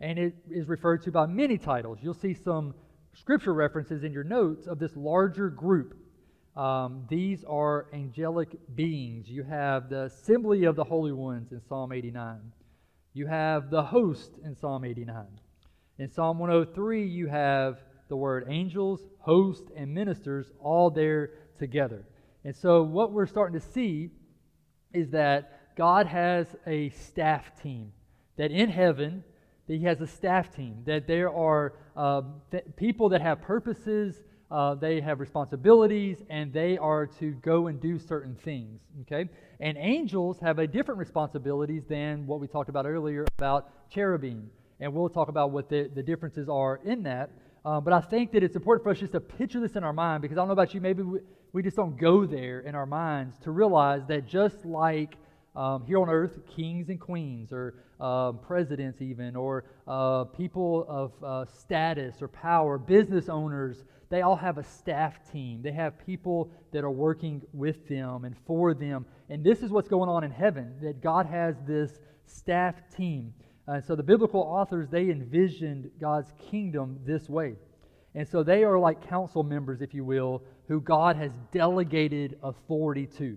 and 0.00 0.18
it 0.18 0.34
is 0.50 0.68
referred 0.68 1.02
to 1.04 1.10
by 1.10 1.26
many 1.26 1.58
titles. 1.58 1.98
You'll 2.02 2.14
see 2.14 2.34
some 2.34 2.74
scripture 3.14 3.54
references 3.54 4.04
in 4.04 4.12
your 4.12 4.24
notes 4.24 4.66
of 4.66 4.78
this 4.78 4.94
larger 4.96 5.50
group. 5.50 5.96
Um, 6.56 7.04
these 7.08 7.44
are 7.44 7.86
angelic 7.92 8.56
beings. 8.74 9.28
You 9.28 9.44
have 9.44 9.88
the 9.88 10.04
assembly 10.04 10.64
of 10.64 10.76
the 10.76 10.84
holy 10.84 11.12
ones 11.12 11.52
in 11.52 11.60
Psalm 11.68 11.92
89. 11.92 12.40
You 13.14 13.26
have 13.26 13.70
the 13.70 13.82
host 13.82 14.32
in 14.44 14.56
Psalm 14.56 14.84
89. 14.84 15.26
In 15.98 16.10
Psalm 16.10 16.38
103, 16.38 17.06
you 17.06 17.28
have 17.28 17.78
the 18.08 18.16
word 18.16 18.46
angels, 18.48 19.00
host, 19.20 19.64
and 19.76 19.92
ministers 19.92 20.50
all 20.60 20.90
there 20.90 21.30
together. 21.58 22.04
And 22.44 22.56
so, 22.56 22.82
what 22.82 23.12
we're 23.12 23.26
starting 23.26 23.58
to 23.58 23.66
see 23.66 24.10
is 24.92 25.10
that 25.10 25.76
God 25.76 26.06
has 26.06 26.46
a 26.66 26.90
staff 26.90 27.60
team, 27.62 27.92
that 28.38 28.50
in 28.50 28.70
heaven, 28.70 29.22
that 29.66 29.74
He 29.74 29.84
has 29.84 30.00
a 30.00 30.06
staff 30.06 30.54
team, 30.54 30.82
that 30.86 31.06
there 31.06 31.30
are 31.32 31.74
uh, 31.96 32.22
th- 32.50 32.64
people 32.76 33.10
that 33.10 33.20
have 33.20 33.42
purposes, 33.42 34.22
uh, 34.50 34.74
they 34.74 35.00
have 35.00 35.20
responsibilities, 35.20 36.22
and 36.30 36.52
they 36.52 36.78
are 36.78 37.06
to 37.06 37.32
go 37.42 37.66
and 37.66 37.80
do 37.80 37.98
certain 37.98 38.34
things. 38.36 38.80
Okay? 39.02 39.28
And 39.60 39.76
angels 39.76 40.38
have 40.40 40.58
a 40.58 40.66
different 40.66 40.98
responsibilities 40.98 41.82
than 41.88 42.26
what 42.26 42.40
we 42.40 42.46
talked 42.46 42.70
about 42.70 42.86
earlier 42.86 43.26
about 43.36 43.90
cherubim. 43.90 44.50
And 44.80 44.94
we'll 44.94 45.08
talk 45.08 45.28
about 45.28 45.50
what 45.50 45.68
the, 45.68 45.90
the 45.94 46.02
differences 46.02 46.48
are 46.48 46.80
in 46.84 47.02
that. 47.02 47.30
Uh, 47.64 47.80
but 47.80 47.92
I 47.92 48.00
think 48.00 48.32
that 48.32 48.42
it's 48.42 48.56
important 48.56 48.84
for 48.84 48.90
us 48.90 48.98
just 48.98 49.12
to 49.12 49.20
picture 49.20 49.60
this 49.60 49.74
in 49.76 49.84
our 49.84 49.92
mind 49.92 50.22
because 50.22 50.38
I 50.38 50.40
don't 50.40 50.48
know 50.48 50.52
about 50.52 50.72
you, 50.72 50.80
maybe 50.80 51.02
we, 51.02 51.18
we 51.52 51.62
just 51.62 51.76
don't 51.76 51.98
go 51.98 52.24
there 52.24 52.60
in 52.60 52.74
our 52.74 52.86
minds 52.86 53.36
to 53.42 53.50
realize 53.50 54.02
that 54.08 54.26
just 54.26 54.64
like 54.64 55.16
um, 55.56 55.84
here 55.84 56.00
on 56.00 56.08
earth, 56.08 56.38
kings 56.56 56.88
and 56.88 57.00
queens, 57.00 57.52
or 57.52 57.74
uh, 58.00 58.32
presidents, 58.32 59.02
even, 59.02 59.36
or 59.36 59.64
uh, 59.86 60.24
people 60.24 60.86
of 60.88 61.12
uh, 61.22 61.44
status 61.46 62.22
or 62.22 62.28
power, 62.28 62.78
business 62.78 63.28
owners, 63.28 63.84
they 64.10 64.22
all 64.22 64.36
have 64.36 64.58
a 64.58 64.64
staff 64.64 65.18
team. 65.30 65.60
They 65.62 65.72
have 65.72 65.98
people 66.06 66.50
that 66.72 66.84
are 66.84 66.90
working 66.90 67.42
with 67.52 67.88
them 67.88 68.24
and 68.24 68.34
for 68.46 68.72
them. 68.72 69.04
And 69.28 69.44
this 69.44 69.62
is 69.62 69.70
what's 69.70 69.88
going 69.88 70.08
on 70.08 70.24
in 70.24 70.30
heaven 70.30 70.74
that 70.82 71.02
God 71.02 71.26
has 71.26 71.56
this 71.66 72.00
staff 72.26 72.74
team. 72.96 73.34
Uh, 73.66 73.80
so 73.80 73.94
the 73.94 74.02
biblical 74.02 74.40
authors, 74.40 74.88
they 74.88 75.10
envisioned 75.10 75.90
God's 76.00 76.32
kingdom 76.50 76.98
this 77.04 77.28
way. 77.28 77.56
And 78.14 78.26
so 78.26 78.42
they 78.42 78.64
are 78.64 78.78
like 78.78 79.06
council 79.08 79.42
members, 79.42 79.82
if 79.82 79.92
you 79.92 80.04
will, 80.04 80.42
who 80.68 80.80
God 80.80 81.16
has 81.16 81.32
delegated 81.52 82.38
authority 82.42 83.06
to. 83.18 83.36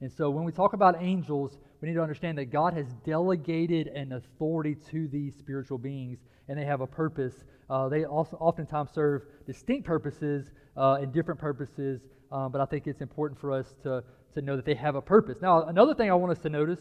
And 0.00 0.12
so 0.12 0.30
when 0.30 0.44
we 0.44 0.52
talk 0.52 0.72
about 0.72 0.96
angels, 1.00 1.58
we 1.80 1.88
need 1.88 1.94
to 1.94 2.02
understand 2.02 2.38
that 2.38 2.46
God 2.46 2.74
has 2.74 2.86
delegated 3.04 3.86
an 3.88 4.12
authority 4.12 4.76
to 4.90 5.08
these 5.08 5.36
spiritual 5.36 5.78
beings, 5.78 6.18
and 6.48 6.58
they 6.58 6.64
have 6.64 6.80
a 6.80 6.86
purpose. 6.86 7.44
Uh, 7.70 7.88
they 7.88 8.04
also 8.04 8.36
oftentimes 8.38 8.90
serve 8.92 9.22
distinct 9.46 9.86
purposes 9.86 10.50
uh, 10.76 10.98
and 11.00 11.12
different 11.12 11.40
purposes, 11.40 12.00
um, 12.32 12.50
but 12.50 12.60
I 12.60 12.64
think 12.64 12.86
it's 12.86 13.00
important 13.00 13.40
for 13.40 13.52
us 13.52 13.74
to, 13.84 14.02
to 14.34 14.42
know 14.42 14.56
that 14.56 14.64
they 14.64 14.74
have 14.74 14.96
a 14.96 15.02
purpose. 15.02 15.38
Now, 15.40 15.64
another 15.64 15.94
thing 15.94 16.10
I 16.10 16.14
want 16.14 16.32
us 16.32 16.40
to 16.40 16.48
notice 16.48 16.80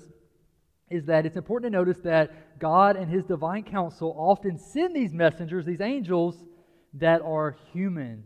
is 0.89 1.05
that 1.05 1.25
it's 1.25 1.35
important 1.35 1.71
to 1.71 1.77
notice 1.77 1.97
that 2.03 2.59
God 2.59 2.95
and 2.95 3.11
His 3.11 3.25
divine 3.25 3.63
council 3.63 4.15
often 4.17 4.57
send 4.57 4.95
these 4.95 5.13
messengers, 5.13 5.65
these 5.65 5.81
angels, 5.81 6.43
that 6.93 7.21
are 7.21 7.57
human. 7.73 8.23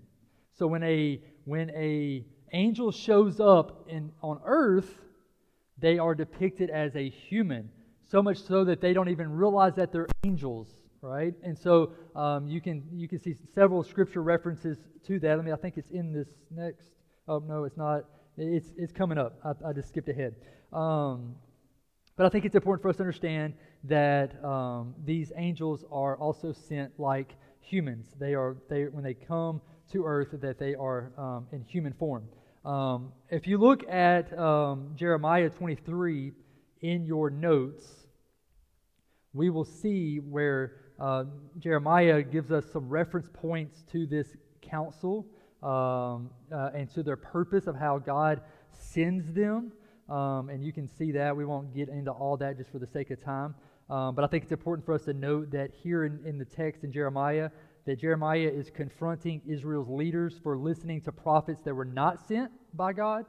So 0.53 0.67
when 0.67 0.83
a 0.83 1.19
when 1.45 1.71
a 1.71 2.23
angel 2.53 2.91
shows 2.91 3.39
up 3.39 3.87
in, 3.89 4.11
on 4.21 4.39
earth, 4.45 4.89
they 5.81 5.97
are 5.97 6.15
depicted 6.15 6.69
as 6.69 6.95
a 6.95 7.09
human, 7.09 7.69
so 8.07 8.21
much 8.21 8.37
so 8.37 8.63
that 8.65 8.81
they 8.81 8.93
don't 8.93 9.09
even 9.09 9.31
realize 9.31 9.73
that 9.75 9.91
they're 9.91 10.07
angels, 10.23 10.67
right? 11.01 11.33
And 11.43 11.57
so 11.57 11.93
um, 12.15 12.47
you 12.47 12.61
can 12.61 12.83
you 12.93 13.07
can 13.07 13.19
see 13.19 13.35
several 13.53 13.83
scripture 13.83 14.21
references 14.21 14.77
to 15.07 15.19
that. 15.19 15.39
I 15.39 15.41
mean, 15.41 15.53
I 15.53 15.57
think 15.57 15.77
it's 15.77 15.91
in 15.91 16.13
this 16.13 16.27
next. 16.51 16.91
Oh 17.27 17.39
no, 17.39 17.63
it's 17.63 17.77
not. 17.77 18.05
It's 18.37 18.71
it's 18.77 18.93
coming 18.93 19.17
up. 19.17 19.39
I, 19.43 19.69
I 19.69 19.73
just 19.73 19.89
skipped 19.89 20.09
ahead. 20.09 20.35
Um, 20.71 21.35
but 22.15 22.25
I 22.25 22.29
think 22.29 22.45
it's 22.45 22.55
important 22.55 22.83
for 22.83 22.89
us 22.89 22.97
to 22.97 23.03
understand 23.03 23.53
that 23.85 24.43
um, 24.45 24.93
these 25.03 25.31
angels 25.35 25.83
are 25.91 26.17
also 26.17 26.53
sent 26.53 26.99
like 26.99 27.35
humans. 27.61 28.07
They 28.19 28.35
are 28.35 28.57
they 28.69 28.83
when 28.83 29.03
they 29.03 29.15
come 29.15 29.61
to 29.91 30.05
earth 30.05 30.29
that 30.33 30.59
they 30.59 30.75
are 30.75 31.11
um, 31.17 31.47
in 31.51 31.63
human 31.63 31.93
form. 31.93 32.25
Um, 32.63 33.11
if 33.29 33.47
you 33.47 33.57
look 33.57 33.87
at 33.89 34.37
um, 34.37 34.91
Jeremiah 34.95 35.49
23 35.49 36.31
in 36.81 37.05
your 37.05 37.31
notes, 37.31 37.83
we 39.33 39.49
will 39.49 39.65
see 39.65 40.17
where 40.17 40.73
uh, 40.99 41.23
Jeremiah 41.57 42.21
gives 42.21 42.51
us 42.51 42.65
some 42.71 42.87
reference 42.87 43.29
points 43.33 43.83
to 43.91 44.05
this 44.05 44.27
council 44.61 45.25
um, 45.63 46.29
uh, 46.51 46.69
and 46.75 46.87
to 46.93 47.01
their 47.01 47.15
purpose 47.15 47.65
of 47.65 47.75
how 47.75 47.97
God 47.97 48.41
sends 48.73 49.33
them. 49.33 49.71
Um, 50.07 50.49
and 50.49 50.63
you 50.63 50.71
can 50.71 50.87
see 50.87 51.11
that. 51.13 51.35
We 51.35 51.45
won't 51.45 51.73
get 51.73 51.89
into 51.89 52.11
all 52.11 52.37
that 52.37 52.57
just 52.57 52.71
for 52.71 52.77
the 52.77 52.87
sake 52.87 53.09
of 53.09 53.23
time. 53.23 53.55
Um, 53.89 54.13
but 54.13 54.23
I 54.23 54.27
think 54.27 54.43
it's 54.43 54.51
important 54.51 54.85
for 54.85 54.93
us 54.93 55.03
to 55.05 55.13
note 55.13 55.51
that 55.51 55.71
here 55.73 56.05
in, 56.05 56.19
in 56.25 56.37
the 56.37 56.45
text 56.45 56.83
in 56.83 56.91
Jeremiah, 56.91 57.49
that 57.85 57.99
Jeremiah 57.99 58.51
is 58.53 58.69
confronting 58.69 59.41
Israel's 59.47 59.89
leaders 59.89 60.39
for 60.41 60.57
listening 60.57 61.01
to 61.01 61.11
prophets 61.11 61.61
that 61.63 61.73
were 61.73 61.85
not 61.85 62.25
sent 62.27 62.51
by 62.73 62.93
God. 62.93 63.25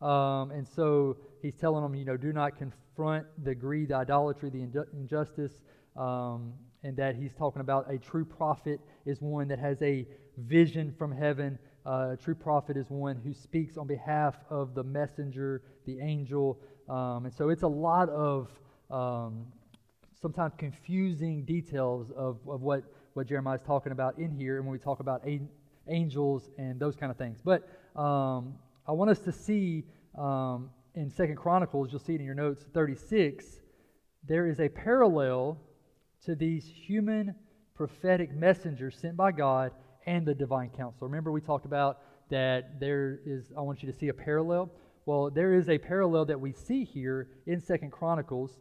Um, 0.00 0.50
and 0.50 0.66
so 0.66 1.16
he's 1.40 1.54
telling 1.54 1.82
them, 1.82 1.94
you 1.94 2.04
know, 2.04 2.16
do 2.16 2.32
not 2.32 2.56
confront 2.56 3.26
the 3.44 3.54
greed, 3.54 3.88
the 3.88 3.96
idolatry, 3.96 4.50
the 4.50 4.62
injustice, 4.92 5.62
um, 5.96 6.52
and 6.82 6.96
that 6.96 7.14
he's 7.14 7.32
talking 7.32 7.60
about 7.60 7.88
a 7.90 7.98
true 7.98 8.24
prophet 8.24 8.80
is 9.06 9.20
one 9.20 9.46
that 9.48 9.60
has 9.60 9.80
a 9.82 10.06
vision 10.36 10.92
from 10.98 11.12
heaven. 11.12 11.58
Uh, 11.86 12.10
a 12.12 12.16
true 12.16 12.34
prophet 12.34 12.76
is 12.76 12.90
one 12.90 13.16
who 13.16 13.32
speaks 13.32 13.76
on 13.76 13.86
behalf 13.86 14.34
of 14.50 14.74
the 14.74 14.82
messenger, 14.82 15.62
the 15.86 16.00
angel. 16.00 16.58
Um, 16.88 17.26
and 17.26 17.34
so 17.34 17.50
it's 17.50 17.62
a 17.62 17.68
lot 17.68 18.08
of 18.08 18.48
um, 18.90 19.46
sometimes 20.20 20.54
confusing 20.56 21.44
details 21.44 22.10
of, 22.16 22.38
of 22.48 22.62
what 22.62 22.82
what 23.14 23.26
Jeremiah 23.26 23.56
is 23.56 23.62
talking 23.66 23.92
about 23.92 24.18
in 24.18 24.30
here 24.30 24.56
and 24.56 24.66
when 24.66 24.72
we 24.72 24.78
talk 24.78 25.00
about 25.00 25.26
angels 25.88 26.50
and 26.58 26.80
those 26.80 26.96
kind 26.96 27.10
of 27.10 27.18
things. 27.18 27.40
But 27.44 27.68
um, 27.96 28.54
I 28.86 28.92
want 28.92 29.10
us 29.10 29.18
to 29.20 29.32
see 29.32 29.84
um, 30.16 30.70
in 30.94 31.10
Second 31.10 31.36
Chronicles, 31.36 31.88
you'll 31.90 32.00
see 32.00 32.14
it 32.14 32.20
in 32.20 32.26
your 32.26 32.34
notes, 32.34 32.64
36, 32.74 33.44
there 34.26 34.46
is 34.46 34.60
a 34.60 34.68
parallel 34.68 35.58
to 36.24 36.34
these 36.34 36.66
human 36.66 37.34
prophetic 37.74 38.34
messengers 38.34 38.96
sent 38.96 39.16
by 39.16 39.32
God 39.32 39.72
and 40.06 40.26
the 40.26 40.34
divine 40.34 40.70
council. 40.70 41.08
Remember, 41.08 41.32
we 41.32 41.40
talked 41.40 41.64
about 41.64 42.00
that 42.30 42.78
there 42.80 43.20
is, 43.26 43.52
I 43.56 43.60
want 43.60 43.82
you 43.82 43.90
to 43.90 43.98
see 43.98 44.08
a 44.08 44.14
parallel. 44.14 44.70
Well, 45.06 45.30
there 45.30 45.54
is 45.54 45.68
a 45.68 45.78
parallel 45.78 46.26
that 46.26 46.40
we 46.40 46.52
see 46.52 46.84
here 46.84 47.28
in 47.46 47.60
Second 47.60 47.90
Chronicles 47.90 48.52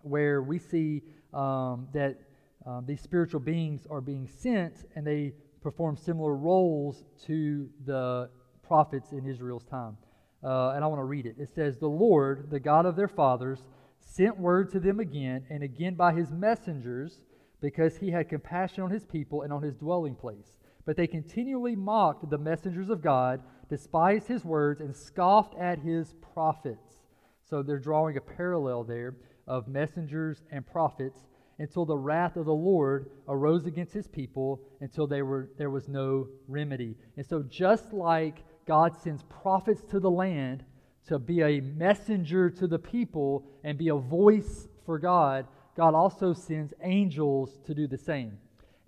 where 0.00 0.42
we 0.42 0.58
see 0.58 1.02
um, 1.32 1.88
that 1.94 2.18
um, 2.66 2.84
these 2.86 3.00
spiritual 3.00 3.40
beings 3.40 3.86
are 3.90 4.00
being 4.00 4.28
sent 4.28 4.84
and 4.94 5.06
they 5.06 5.32
perform 5.62 5.96
similar 5.96 6.34
roles 6.34 7.04
to 7.26 7.68
the 7.86 8.28
prophets 8.62 9.12
in 9.12 9.26
Israel's 9.26 9.64
time. 9.64 9.96
Uh, 10.44 10.70
and 10.70 10.82
I 10.82 10.86
want 10.88 11.00
to 11.00 11.04
read 11.04 11.26
it. 11.26 11.36
It 11.38 11.50
says, 11.54 11.78
The 11.78 11.86
Lord, 11.86 12.50
the 12.50 12.60
God 12.60 12.86
of 12.86 12.96
their 12.96 13.08
fathers, 13.08 13.60
sent 14.00 14.38
word 14.38 14.70
to 14.72 14.80
them 14.80 15.00
again 15.00 15.44
and 15.50 15.62
again 15.62 15.94
by 15.94 16.12
his 16.12 16.32
messengers 16.32 17.24
because 17.60 17.96
he 17.96 18.10
had 18.10 18.28
compassion 18.28 18.82
on 18.82 18.90
his 18.90 19.06
people 19.06 19.42
and 19.42 19.52
on 19.52 19.62
his 19.62 19.76
dwelling 19.76 20.16
place. 20.16 20.58
But 20.84 20.96
they 20.96 21.06
continually 21.06 21.76
mocked 21.76 22.28
the 22.28 22.38
messengers 22.38 22.90
of 22.90 23.00
God, 23.00 23.40
despised 23.68 24.26
his 24.26 24.44
words, 24.44 24.80
and 24.80 24.94
scoffed 24.94 25.54
at 25.56 25.78
his 25.78 26.14
prophets. 26.34 27.02
So 27.44 27.62
they're 27.62 27.78
drawing 27.78 28.16
a 28.16 28.20
parallel 28.20 28.82
there 28.82 29.16
of 29.46 29.68
messengers 29.68 30.42
and 30.50 30.66
prophets 30.66 31.20
until 31.62 31.84
the 31.84 31.96
wrath 31.96 32.36
of 32.36 32.44
the 32.44 32.52
Lord 32.52 33.08
arose 33.28 33.66
against 33.66 33.92
his 33.92 34.08
people 34.08 34.60
until 34.80 35.06
they 35.06 35.22
were, 35.22 35.48
there 35.56 35.70
was 35.70 35.88
no 35.88 36.26
remedy. 36.48 36.96
And 37.16 37.24
so, 37.24 37.42
just 37.42 37.92
like 37.92 38.42
God 38.66 38.96
sends 39.00 39.22
prophets 39.22 39.82
to 39.90 40.00
the 40.00 40.10
land 40.10 40.64
to 41.06 41.20
be 41.20 41.42
a 41.42 41.60
messenger 41.60 42.50
to 42.50 42.66
the 42.66 42.78
people 42.78 43.44
and 43.62 43.78
be 43.78 43.88
a 43.88 43.94
voice 43.94 44.66
for 44.84 44.98
God, 44.98 45.46
God 45.76 45.94
also 45.94 46.32
sends 46.32 46.74
angels 46.82 47.60
to 47.64 47.74
do 47.74 47.86
the 47.86 47.98
same. 47.98 48.38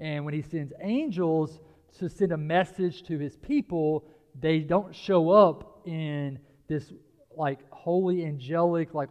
And 0.00 0.25
when 0.25 0.35
he 0.35 0.43
sends 0.43 0.73
angels 0.81 1.61
to 1.99 2.09
send 2.09 2.33
a 2.33 2.37
message 2.37 3.04
to 3.04 3.19
his 3.19 3.37
people, 3.37 4.04
they 4.40 4.59
don't 4.59 4.93
show 4.93 5.31
up 5.31 5.87
in 5.87 6.40
this 6.66 6.93
like 7.37 7.61
holy, 7.71 8.25
angelic, 8.25 8.95
like 8.95 9.11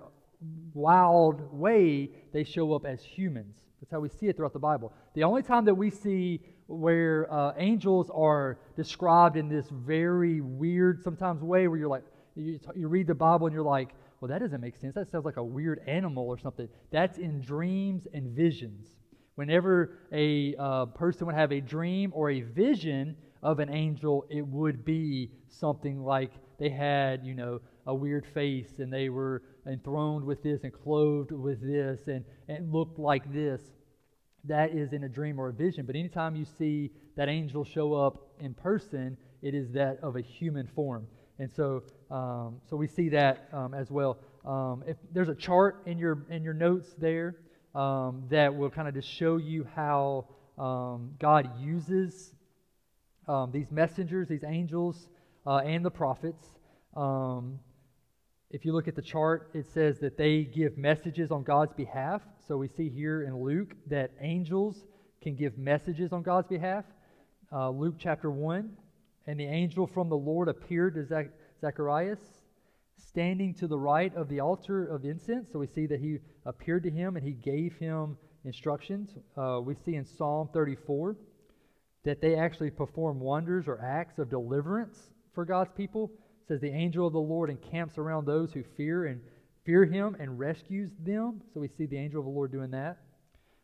wild 0.74 1.42
way. 1.52 2.10
They 2.32 2.44
show 2.44 2.74
up 2.74 2.86
as 2.86 3.02
humans. 3.04 3.56
That's 3.80 3.92
how 3.92 4.00
we 4.00 4.10
see 4.10 4.28
it 4.28 4.38
throughout 4.38 4.54
the 4.54 4.60
Bible. 4.60 4.94
The 5.14 5.24
only 5.24 5.44
time 5.44 5.66
that 5.66 5.76
we 5.76 5.90
see 5.90 6.42
where 6.68 7.32
uh, 7.32 7.54
angels 7.58 8.10
are 8.14 8.58
described 8.76 9.36
in 9.36 9.50
this 9.50 9.68
very 9.70 10.42
weird, 10.42 11.04
sometimes 11.04 11.42
way 11.42 11.68
where 11.68 11.78
you're 11.78 11.90
like, 11.90 12.04
you, 12.36 12.60
you 12.76 12.88
read 12.88 13.08
the 13.08 13.16
Bible 13.16 13.48
and 13.48 13.54
you're 13.54 13.64
like, 13.64 13.90
well, 14.20 14.30
that 14.30 14.40
doesn't 14.40 14.62
make 14.62 14.78
sense. 14.78 14.96
That 14.96 15.12
sounds 15.12 15.26
like 15.26 15.38
a 15.38 15.44
weird 15.44 15.82
animal 15.86 16.28
or 16.28 16.40
something. 16.40 16.70
That's 16.92 17.18
in 17.18 17.42
dreams 17.42 18.08
and 18.14 18.32
visions. 18.36 18.88
Whenever 19.36 20.00
a 20.14 20.56
uh, 20.58 20.86
person 20.86 21.28
would 21.28 21.36
have 21.36 21.52
a 21.52 21.60
dream 21.60 22.12
or 22.16 22.30
a 22.30 22.42
vision 22.42 23.18
of 23.42 23.60
an 23.60 23.70
angel, 23.70 24.26
it 24.30 24.48
would 24.48 24.86
be 24.86 25.32
something 25.50 26.02
like 26.02 26.32
they 26.60 26.70
had, 26.70 27.26
you 27.26 27.36
know, 27.36 27.60
a 27.86 27.94
weird 27.94 28.26
face 28.26 28.80
and 28.80 28.94
they 28.94 29.10
were 29.10 29.44
enthroned 29.66 30.26
with 30.26 30.44
this 30.44 30.64
and 30.64 30.74
clothed 30.74 31.32
with 31.32 31.62
this 31.62 32.08
and, 32.08 32.26
and 32.48 32.72
looked 32.72 33.00
like 33.00 33.32
this. 33.34 33.62
That 34.46 34.72
is 34.72 34.92
in 34.92 35.04
a 35.06 35.10
dream 35.10 35.40
or 35.40 35.50
a 35.50 35.54
vision. 35.54 35.86
But 35.86 35.96
anytime 35.96 36.36
you 36.36 36.46
see 36.46 36.92
that 37.16 37.30
angel 37.30 37.64
show 37.64 37.94
up 37.94 38.34
in 38.40 38.54
person, 38.54 39.18
it 39.42 39.54
is 39.54 39.72
that 39.72 40.00
of 40.02 40.16
a 40.16 40.22
human 40.22 40.68
form. 40.68 41.08
And 41.40 41.52
so, 41.54 41.84
um, 42.12 42.62
so 42.70 42.76
we 42.76 42.88
see 42.88 43.10
that 43.10 43.48
um, 43.54 43.74
as 43.74 43.90
well. 43.90 44.18
Um, 44.46 44.84
if 44.86 44.98
there's 45.14 45.30
a 45.30 45.36
chart 45.36 45.82
in 45.86 45.98
your 45.98 46.26
in 46.30 46.44
your 46.44 46.54
notes 46.54 46.94
there 46.98 47.38
um, 47.74 48.24
that 48.30 48.54
will 48.54 48.70
kind 48.70 48.88
of 48.88 48.94
just 48.94 49.08
show 49.08 49.38
you 49.38 49.66
how 49.76 50.28
um, 50.58 51.12
God 51.20 51.60
uses 51.60 52.34
um, 53.28 53.52
these 53.52 53.72
messengers, 53.72 54.28
these 54.28 54.44
angels, 54.44 55.08
uh, 55.48 55.58
and 55.58 55.84
the 55.84 55.92
prophets. 55.92 56.46
If 58.54 58.66
you 58.66 58.72
look 58.72 58.88
at 58.88 58.96
the 58.96 59.02
chart, 59.02 59.50
it 59.56 59.66
says 59.74 59.98
that 60.02 60.16
they 60.16 60.44
give 60.44 60.78
messages 60.78 61.32
on 61.32 61.42
God's 61.42 61.74
behalf. 61.74 62.22
So 62.48 62.56
we 62.56 62.68
see 62.68 62.88
here 62.88 63.24
in 63.24 63.42
Luke 63.42 63.74
that 63.88 64.12
angels 64.22 64.86
can 65.24 65.36
give 65.36 65.58
messages 65.58 66.14
on 66.14 66.22
God's 66.22 66.48
behalf. 66.48 66.86
Uh, 67.52 67.72
Luke 67.72 67.96
chapter 67.98 68.30
1 68.30 68.70
And 69.26 69.40
the 69.40 69.48
angel 69.48 69.88
from 69.88 70.08
the 70.08 70.16
Lord 70.16 70.50
appeared 70.50 70.94
to 70.94 71.04
Zach- 71.04 71.32
Zacharias, 71.62 72.20
standing 72.96 73.56
to 73.56 73.66
the 73.66 73.80
right 73.80 74.16
of 74.16 74.30
the 74.30 74.40
altar 74.40 74.86
of 74.86 75.04
incense. 75.04 75.52
So 75.52 75.58
we 75.58 75.66
see 75.66 75.88
that 75.88 76.00
he 76.00 76.20
appeared 76.46 76.84
to 76.84 76.92
him 76.92 77.18
and 77.18 77.26
he 77.26 77.34
gave 77.34 77.74
him 77.78 78.20
instructions. 78.46 79.16
Uh, 79.36 79.62
we 79.66 79.74
see 79.84 79.96
in 79.96 80.06
Psalm 80.06 80.48
34 80.54 81.16
that 82.04 82.22
they 82.22 82.36
actually 82.36 82.70
perform 82.70 83.20
wonders 83.20 83.68
or 83.68 83.84
acts 83.84 84.20
of 84.20 84.30
deliverance 84.30 85.10
for 85.34 85.44
God's 85.44 85.72
people. 85.76 86.12
Says 86.48 86.60
the 86.60 86.70
angel 86.70 87.08
of 87.08 87.14
the 87.14 87.20
Lord 87.20 87.50
encamps 87.50 87.98
around 87.98 88.26
those 88.26 88.52
who 88.52 88.64
fear 88.76 89.06
and 89.06 89.22
fear 89.66 89.86
him 89.86 90.16
and 90.20 90.38
rescues 90.38 90.92
them. 91.00 91.42
So 91.54 91.60
we 91.60 91.70
see 91.70 91.86
the 91.86 91.98
angel 91.98 92.20
of 92.20 92.26
the 92.26 92.32
Lord 92.32 92.52
doing 92.52 92.72
that. 92.72 92.98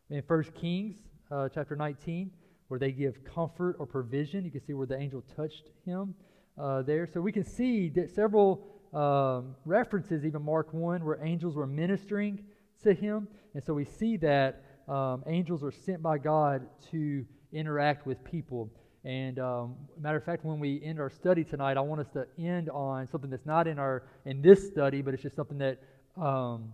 In 0.10 0.24
1 0.26 0.44
Kings 0.60 0.98
uh, 1.30 1.50
chapter 1.54 1.76
19, 1.76 2.32
where 2.70 2.80
they 2.80 2.92
give 2.92 3.24
comfort 3.24 3.76
or 3.80 3.86
provision, 3.86 4.46
you 4.46 4.52
can 4.52 4.66
see 4.66 4.74
where 4.74 4.88
the 4.88 4.98
angel 4.98 5.24
touched 5.36 5.70
him 5.86 6.16
uh, 6.58 6.82
there. 6.84 7.06
So 7.06 7.20
we 7.22 7.32
can 7.32 7.44
see 7.44 7.90
that 7.90 8.12
several 8.16 8.66
um, 8.94 9.56
references, 9.66 10.26
even 10.26 10.42
Mark 10.42 10.74
1, 10.74 11.04
where 11.04 11.24
angels 11.24 11.56
were 11.56 11.68
ministering 11.68 12.44
to 12.84 12.94
him. 12.94 13.28
And 13.54 13.64
so 13.64 13.74
we 13.74 13.86
see 13.86 14.18
that 14.18 14.64
um, 14.88 15.24
angels 15.28 15.64
are 15.64 15.72
sent 15.72 16.02
by 16.02 16.18
God 16.18 16.66
to 16.92 17.26
interact 17.52 18.08
with 18.08 18.24
people. 18.24 18.70
And 19.06 19.40
um, 19.40 19.76
matter 20.00 20.18
of 20.18 20.26
fact, 20.26 20.44
when 20.44 20.60
we 20.60 20.82
end 20.84 21.00
our 21.00 21.10
study 21.10 21.44
tonight, 21.44 21.78
I 21.78 21.82
want 21.82 22.02
us 22.02 22.10
to 22.14 22.28
end 22.38 22.70
on 22.70 23.08
something 23.08 23.30
that's 23.30 23.46
not 23.46 23.68
in 23.68 23.80
our 23.80 24.04
in 24.26 24.42
this 24.42 24.68
study, 24.68 25.02
but 25.02 25.14
it's 25.14 25.24
just 25.24 25.36
something 25.36 25.58
that 25.60 25.80
um, 26.18 26.74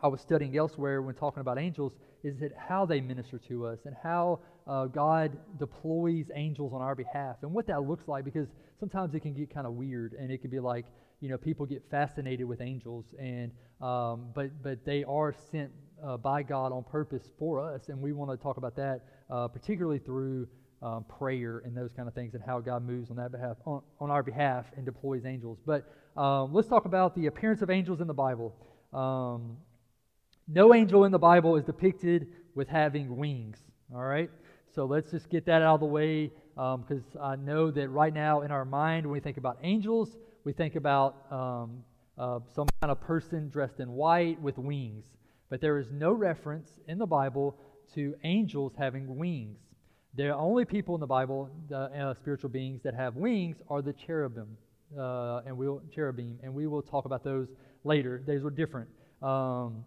I 0.00 0.06
was 0.06 0.20
studying 0.20 0.56
elsewhere 0.56 1.02
when 1.02 1.14
talking 1.14 1.40
about 1.40 1.58
angels. 1.58 1.92
Is 2.22 2.38
that 2.40 2.52
how 2.56 2.86
they 2.86 3.00
minister 3.00 3.38
to 3.48 3.66
us 3.66 3.80
and 3.84 3.94
how 4.02 4.40
uh, 4.66 4.86
God 4.86 5.36
deploys 5.58 6.26
angels 6.34 6.72
on 6.72 6.80
our 6.80 6.94
behalf 6.94 7.36
and 7.42 7.52
what 7.52 7.66
that 7.66 7.82
looks 7.82 8.08
like? 8.08 8.24
Because 8.24 8.48
sometimes 8.78 9.14
it 9.14 9.20
can 9.20 9.34
get 9.34 9.52
kind 9.52 9.66
of 9.66 9.74
weird 9.74 10.14
and 10.14 10.30
it 10.30 10.40
can 10.40 10.50
be 10.50 10.60
like 10.60 10.86
you 11.20 11.28
know 11.28 11.36
people 11.36 11.66
get 11.66 11.82
fascinated 11.90 12.46
with 12.46 12.60
angels 12.60 13.04
and 13.18 13.50
um, 13.80 14.26
but 14.34 14.50
but 14.62 14.84
they 14.84 15.04
are 15.04 15.34
sent 15.50 15.70
uh, 16.02 16.16
by 16.16 16.42
God 16.42 16.72
on 16.72 16.84
purpose 16.84 17.30
for 17.38 17.60
us, 17.60 17.88
and 17.88 18.00
we 18.00 18.12
want 18.12 18.30
to 18.30 18.36
talk 18.36 18.56
about 18.56 18.76
that 18.76 19.00
uh, 19.30 19.48
particularly 19.48 19.98
through 19.98 20.46
um, 20.84 21.04
prayer 21.18 21.62
and 21.64 21.76
those 21.76 21.90
kind 21.96 22.06
of 22.06 22.14
things, 22.14 22.34
and 22.34 22.42
how 22.44 22.60
God 22.60 22.84
moves 22.84 23.10
on 23.10 23.16
that 23.16 23.32
behalf, 23.32 23.56
on, 23.64 23.82
on 24.00 24.10
our 24.10 24.22
behalf, 24.22 24.66
and 24.76 24.84
deploys 24.84 25.24
angels. 25.24 25.58
But 25.64 25.90
um, 26.16 26.52
let's 26.52 26.68
talk 26.68 26.84
about 26.84 27.16
the 27.16 27.26
appearance 27.26 27.62
of 27.62 27.70
angels 27.70 28.00
in 28.00 28.06
the 28.06 28.14
Bible. 28.14 28.54
Um, 28.92 29.56
no 30.46 30.74
angel 30.74 31.04
in 31.04 31.12
the 31.12 31.18
Bible 31.18 31.56
is 31.56 31.64
depicted 31.64 32.28
with 32.54 32.68
having 32.68 33.16
wings. 33.16 33.58
All 33.94 34.04
right, 34.04 34.30
so 34.74 34.84
let's 34.84 35.10
just 35.10 35.30
get 35.30 35.46
that 35.46 35.62
out 35.62 35.74
of 35.74 35.80
the 35.80 35.86
way 35.86 36.30
because 36.54 37.02
um, 37.16 37.22
I 37.22 37.36
know 37.36 37.70
that 37.70 37.88
right 37.88 38.12
now 38.12 38.42
in 38.42 38.50
our 38.50 38.64
mind, 38.64 39.06
when 39.06 39.12
we 39.12 39.20
think 39.20 39.38
about 39.38 39.58
angels, 39.62 40.16
we 40.44 40.52
think 40.52 40.76
about 40.76 41.16
um, 41.32 41.82
uh, 42.18 42.40
some 42.54 42.66
kind 42.80 42.92
of 42.92 43.00
person 43.00 43.48
dressed 43.48 43.80
in 43.80 43.90
white 43.90 44.40
with 44.40 44.58
wings. 44.58 45.04
But 45.48 45.60
there 45.60 45.78
is 45.78 45.90
no 45.90 46.12
reference 46.12 46.68
in 46.88 46.98
the 46.98 47.06
Bible 47.06 47.56
to 47.94 48.14
angels 48.24 48.72
having 48.76 49.16
wings. 49.16 49.58
The 50.16 50.34
only 50.34 50.64
people 50.64 50.94
in 50.94 51.00
the 51.00 51.06
Bible, 51.06 51.50
uh, 51.74 52.14
spiritual 52.14 52.50
beings 52.50 52.82
that 52.84 52.94
have 52.94 53.16
wings, 53.16 53.56
are 53.68 53.82
the 53.82 53.92
cherubim, 53.92 54.56
uh, 54.96 55.40
and 55.46 55.56
we'll 55.56 55.82
cherubim, 55.92 56.38
and 56.42 56.54
we 56.54 56.66
will 56.66 56.82
talk 56.82 57.04
about 57.04 57.24
those 57.24 57.48
later. 57.82 58.22
Those 58.26 58.44
are 58.44 58.50
different, 58.50 58.88
um, 59.22 59.84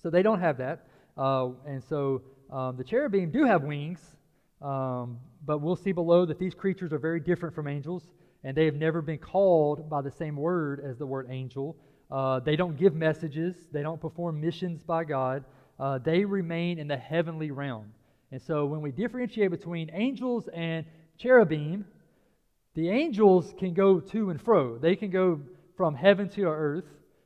so 0.00 0.10
they 0.10 0.22
don't 0.22 0.40
have 0.40 0.58
that. 0.58 0.86
Uh, 1.16 1.50
and 1.66 1.82
so 1.82 2.22
um, 2.52 2.76
the 2.76 2.84
cherubim 2.84 3.30
do 3.30 3.44
have 3.44 3.62
wings, 3.62 4.00
um, 4.62 5.18
but 5.44 5.58
we'll 5.58 5.76
see 5.76 5.92
below 5.92 6.24
that 6.24 6.38
these 6.38 6.54
creatures 6.54 6.92
are 6.92 6.98
very 6.98 7.18
different 7.18 7.54
from 7.54 7.66
angels, 7.66 8.04
and 8.44 8.56
they 8.56 8.64
have 8.64 8.76
never 8.76 9.02
been 9.02 9.18
called 9.18 9.90
by 9.90 10.00
the 10.00 10.10
same 10.10 10.36
word 10.36 10.80
as 10.88 10.98
the 10.98 11.06
word 11.06 11.26
angel. 11.30 11.76
Uh, 12.10 12.38
they 12.38 12.54
don't 12.54 12.76
give 12.76 12.94
messages. 12.94 13.56
They 13.72 13.82
don't 13.82 14.00
perform 14.00 14.40
missions 14.40 14.82
by 14.82 15.04
God 15.04 15.44
uh, 15.78 15.98
they 15.98 16.24
remain 16.24 16.78
in 16.78 16.88
the 16.88 16.96
heavenly 16.96 17.50
realm. 17.50 17.92
And 18.30 18.40
so 18.42 18.66
when 18.66 18.82
we 18.82 18.90
differentiate 18.90 19.50
between 19.50 19.90
angels 19.92 20.48
and 20.52 20.84
cherubim, 21.16 21.86
the 22.74 22.90
angels 22.90 23.54
can 23.58 23.74
go 23.74 24.00
to 24.00 24.30
and 24.30 24.40
fro. 24.40 24.78
They 24.78 24.96
can 24.96 25.10
go 25.10 25.40
from 25.76 25.94
heaven 25.94 26.28
to 26.30 26.44
earth. 26.44 26.84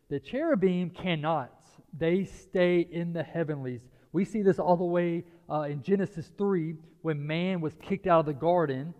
The 0.09 0.21
cherubim 0.21 0.91
cannot. 0.91 1.53
They 1.99 2.25
stay 2.25 2.87
in 2.91 3.12
the 3.12 3.23
heavenlies. 3.23 3.81
We 4.12 4.25
see 4.25 4.43
this 4.43 4.59
all 4.59 4.77
the 4.77 4.85
way 4.85 5.25
uh, 5.51 5.62
in 5.62 5.83
Genesis 5.83 6.31
3 6.38 6.77
when 7.03 7.27
man 7.27 7.61
was 7.61 7.75
kicked 7.83 8.07
out 8.07 8.21
of 8.21 8.27
the 8.27 8.33
garden 8.33 8.95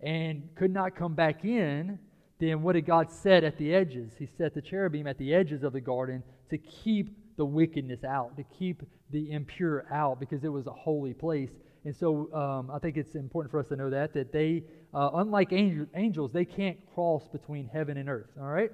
and 0.00 0.48
could 0.54 0.72
not 0.72 0.94
come 0.94 1.14
back 1.14 1.44
in. 1.44 1.98
Then 2.38 2.62
what 2.62 2.74
did 2.74 2.86
God 2.86 3.10
set 3.10 3.42
at 3.42 3.58
the 3.58 3.74
edges? 3.74 4.12
He 4.18 4.26
set 4.38 4.54
the 4.54 4.62
cherubim 4.62 5.06
at 5.06 5.18
the 5.18 5.34
edges 5.34 5.64
of 5.64 5.72
the 5.72 5.80
garden 5.80 6.22
to 6.50 6.58
keep 6.58 7.16
the 7.38 7.46
wickedness 7.46 8.04
out, 8.04 8.36
to 8.36 8.44
keep 8.58 8.82
the 9.10 9.30
impure 9.30 9.86
out, 9.90 10.20
because 10.20 10.44
it 10.44 10.52
was 10.52 10.66
a 10.66 10.72
holy 10.72 11.14
place. 11.14 11.50
And 11.86 11.96
so 11.96 12.30
um, 12.34 12.70
I 12.70 12.78
think 12.78 12.98
it's 12.98 13.14
important 13.14 13.50
for 13.50 13.60
us 13.60 13.68
to 13.68 13.76
know 13.76 13.88
that, 13.88 14.12
that 14.12 14.32
they, 14.32 14.64
uh, 14.92 15.10
unlike 15.14 15.52
angel, 15.52 15.86
angels, 15.94 16.32
they 16.32 16.44
can't 16.44 16.76
cross 16.94 17.26
between 17.28 17.66
heaven 17.66 17.96
and 17.96 18.10
earth, 18.10 18.28
all 18.38 18.48
right? 18.48 18.70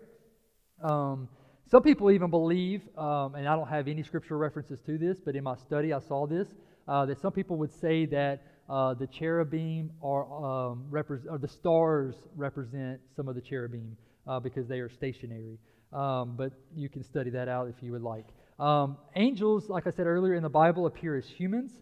Um, 0.83 1.29
some 1.71 1.83
people 1.83 2.11
even 2.11 2.31
believe, 2.31 2.83
um, 2.99 3.37
and 3.37 3.49
I 3.49 3.55
don't 3.55 3.69
have 3.69 3.87
any 3.87 4.03
scriptural 4.03 4.41
references 4.41 4.81
to 4.87 4.99
this, 4.99 5.19
but 5.25 5.37
in 5.37 5.45
my 5.45 5.57
study 5.57 5.93
I 5.93 6.01
saw 6.01 6.27
this, 6.27 6.49
uh, 6.89 7.07
that 7.07 7.21
some 7.21 7.33
people 7.33 7.57
would 7.59 7.73
say 7.73 8.07
that 8.07 8.43
uh, 8.69 8.95
the 8.95 9.07
cherubim 9.07 9.93
are, 10.03 10.25
um, 10.25 10.85
repre- 10.91 11.27
or 11.31 11.39
the 11.39 11.49
stars 11.49 12.15
represent 12.35 13.01
some 13.15 13.29
of 13.29 13.35
the 13.35 13.41
cherubim 13.41 13.97
uh, 14.27 14.41
because 14.41 14.67
they 14.67 14.81
are 14.81 14.89
stationary. 14.89 15.59
Um, 15.93 16.35
but 16.37 16.53
you 16.75 16.89
can 16.89 17.05
study 17.05 17.31
that 17.31 17.49
out 17.49 17.69
if 17.69 17.77
you 17.83 17.93
would 17.93 18.03
like. 18.03 18.27
Um, 18.59 18.99
angels, 19.17 19.69
like 19.69 19.87
I 19.87 19.91
said 19.91 20.07
earlier, 20.07 20.35
in 20.35 20.43
the 20.43 20.49
Bible 20.49 20.87
appear 20.87 21.17
as 21.17 21.27
humans. 21.27 21.73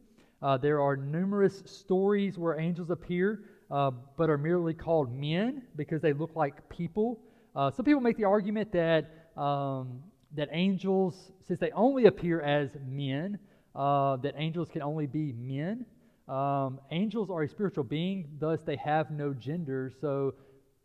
Uh, 0.40 0.56
there 0.56 0.80
are 0.80 0.96
numerous 0.96 1.62
stories 1.66 2.38
where 2.38 2.58
angels 2.58 2.90
appear, 2.90 3.44
uh, 3.70 3.90
but 4.16 4.30
are 4.30 4.38
merely 4.38 4.74
called 4.74 5.14
men 5.14 5.62
because 5.76 6.00
they 6.00 6.12
look 6.12 6.34
like 6.34 6.68
people. 6.68 7.20
Uh, 7.54 7.70
some 7.70 7.84
people 7.84 8.00
make 8.00 8.16
the 8.16 8.24
argument 8.24 8.72
that 8.72 9.28
um, 9.36 10.02
that 10.34 10.48
angels, 10.52 11.32
since 11.46 11.60
they 11.60 11.70
only 11.72 12.06
appear 12.06 12.40
as 12.40 12.70
men, 12.86 13.38
uh, 13.74 14.16
that 14.16 14.34
angels 14.36 14.68
can 14.68 14.82
only 14.82 15.06
be 15.06 15.32
men. 15.32 15.84
Um, 16.28 16.80
angels 16.90 17.30
are 17.30 17.42
a 17.42 17.48
spiritual 17.48 17.84
being, 17.84 18.30
thus 18.38 18.60
they 18.62 18.76
have 18.76 19.10
no 19.10 19.34
gender. 19.34 19.92
So, 20.00 20.34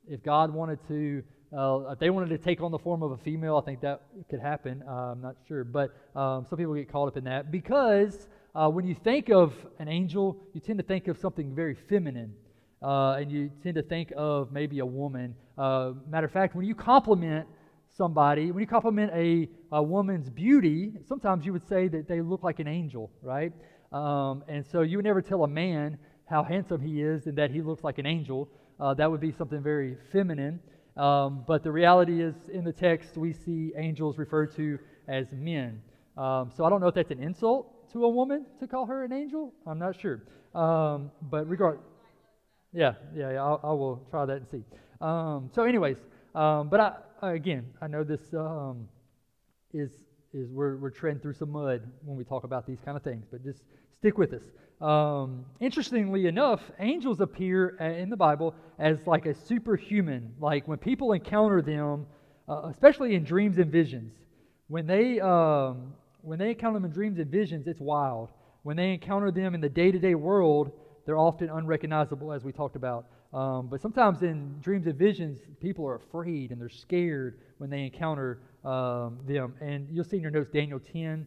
if 0.07 0.23
God 0.23 0.53
wanted 0.53 0.79
to 0.87 1.23
uh, 1.55 1.91
if 1.91 1.99
they 1.99 2.09
wanted 2.09 2.29
to 2.29 2.37
take 2.37 2.61
on 2.61 2.71
the 2.71 2.79
form 2.79 3.03
of 3.03 3.11
a 3.11 3.17
female, 3.17 3.57
I 3.57 3.65
think 3.65 3.81
that 3.81 4.01
could 4.29 4.41
happen. 4.41 4.83
Uh, 4.87 4.91
I'm 4.91 5.21
not 5.21 5.35
sure. 5.47 5.63
But 5.63 5.91
um, 6.15 6.45
some 6.49 6.57
people 6.57 6.73
get 6.73 6.91
caught 6.91 7.07
up 7.07 7.17
in 7.17 7.23
that 7.23 7.51
because 7.51 8.27
uh, 8.53 8.69
when 8.69 8.85
you 8.85 8.95
think 9.03 9.29
of 9.29 9.53
an 9.79 9.87
angel, 9.87 10.37
you 10.53 10.59
tend 10.59 10.79
to 10.79 10.83
think 10.83 11.07
of 11.07 11.17
something 11.19 11.55
very 11.55 11.75
feminine. 11.87 12.33
Uh, 12.81 13.13
and 13.13 13.31
you 13.31 13.49
tend 13.63 13.75
to 13.75 13.81
think 13.81 14.11
of 14.15 14.51
maybe 14.51 14.79
a 14.79 14.85
woman. 14.85 15.35
Uh, 15.57 15.93
matter 16.09 16.27
of 16.27 16.31
fact, 16.31 16.55
when 16.55 16.65
you 16.65 16.75
compliment 16.75 17.47
somebody, 17.95 18.51
when 18.51 18.61
you 18.61 18.67
compliment 18.67 19.11
a, 19.15 19.49
a 19.71 19.81
woman's 19.81 20.29
beauty, 20.29 20.93
sometimes 21.07 21.45
you 21.45 21.53
would 21.53 21.67
say 21.67 21.87
that 21.87 22.07
they 22.07 22.21
look 22.21 22.43
like 22.43 22.59
an 22.59 22.67
angel, 22.67 23.09
right? 23.23 23.51
Um, 23.91 24.43
and 24.47 24.65
so 24.71 24.81
you 24.81 24.97
would 24.97 25.05
never 25.05 25.21
tell 25.21 25.43
a 25.43 25.47
man 25.47 25.97
how 26.29 26.43
handsome 26.43 26.81
he 26.81 27.01
is 27.01 27.25
and 27.25 27.37
that 27.37 27.51
he 27.51 27.61
looks 27.61 27.83
like 27.83 27.97
an 27.97 28.05
angel. 28.05 28.49
Uh, 28.79 28.93
that 28.93 29.09
would 29.09 29.21
be 29.21 29.31
something 29.31 29.63
very 29.63 29.97
feminine. 30.11 30.59
Um, 30.97 31.43
but 31.47 31.63
the 31.63 31.71
reality 31.71 32.21
is, 32.21 32.35
in 32.51 32.63
the 32.63 32.73
text, 32.73 33.17
we 33.17 33.33
see 33.33 33.71
angels 33.77 34.17
referred 34.17 34.55
to 34.55 34.79
as 35.07 35.31
men. 35.31 35.81
Um, 36.17 36.51
so 36.55 36.65
I 36.65 36.69
don't 36.69 36.81
know 36.81 36.87
if 36.87 36.95
that's 36.95 37.11
an 37.11 37.21
insult 37.21 37.91
to 37.93 38.03
a 38.03 38.09
woman 38.09 38.45
to 38.59 38.67
call 38.67 38.85
her 38.87 39.03
an 39.03 39.13
angel. 39.13 39.53
I'm 39.65 39.79
not 39.79 39.99
sure. 39.99 40.23
Um, 40.55 41.11
but 41.21 41.47
regard, 41.47 41.79
yeah, 42.73 42.93
yeah, 43.15 43.31
yeah 43.31 43.43
I'll, 43.43 43.59
I 43.63 43.71
will 43.73 44.01
try 44.09 44.25
that 44.25 44.37
and 44.37 44.47
see. 44.49 44.63
Um, 44.99 45.49
so, 45.53 45.63
anyways, 45.63 45.97
um, 46.33 46.69
but 46.69 46.79
I, 47.21 47.31
again, 47.33 47.67
I 47.81 47.87
know 47.87 48.03
this 48.03 48.33
um, 48.33 48.87
is 49.73 49.91
is 50.33 50.49
we're 50.51 50.77
we're 50.77 50.89
treading 50.89 51.19
through 51.19 51.33
some 51.33 51.51
mud 51.51 51.81
when 52.03 52.17
we 52.17 52.23
talk 52.23 52.43
about 52.43 52.65
these 52.65 52.79
kind 52.83 52.97
of 52.97 53.03
things, 53.03 53.25
but 53.31 53.43
just 53.43 53.61
stick 53.99 54.17
with 54.17 54.33
us. 54.33 54.43
Um, 54.81 55.45
interestingly 55.59 56.27
enough, 56.27 56.61
angels 56.79 57.19
appear 57.19 57.69
in 57.79 58.09
the 58.09 58.17
Bible 58.17 58.53
as 58.77 58.97
like 59.07 59.25
a 59.25 59.33
superhuman. 59.33 60.33
Like 60.39 60.67
when 60.67 60.77
people 60.77 61.13
encounter 61.13 61.61
them, 61.61 62.05
uh, 62.47 62.67
especially 62.69 63.15
in 63.15 63.23
dreams 63.23 63.57
and 63.57 63.71
visions, 63.71 64.13
when 64.67 64.85
they 64.85 65.19
um, 65.19 65.93
when 66.21 66.37
they 66.37 66.49
encounter 66.49 66.79
them 66.79 66.85
in 66.85 66.91
dreams 66.91 67.17
and 67.19 67.31
visions, 67.31 67.67
it's 67.67 67.79
wild. 67.79 68.29
When 68.63 68.75
they 68.77 68.93
encounter 68.93 69.31
them 69.31 69.55
in 69.55 69.61
the 69.61 69.69
day-to-day 69.69 70.15
world, 70.15 70.71
they're 71.05 71.17
often 71.17 71.49
unrecognizable, 71.49 72.33
as 72.33 72.43
we 72.43 72.51
talked 72.51 72.75
about. 72.75 73.05
Um, 73.33 73.67
but 73.67 73.81
sometimes 73.81 74.23
in 74.23 74.59
dreams 74.61 74.87
and 74.87 74.95
visions, 74.95 75.39
people 75.61 75.87
are 75.87 75.95
afraid 75.95 76.51
and 76.51 76.59
they're 76.59 76.69
scared 76.69 77.39
when 77.57 77.69
they 77.69 77.83
encounter 77.83 78.41
um, 78.65 79.19
them. 79.25 79.53
And 79.61 79.87
you'll 79.89 80.03
see 80.03 80.17
in 80.17 80.21
your 80.21 80.31
notes 80.31 80.49
Daniel 80.51 80.79
10. 80.79 81.25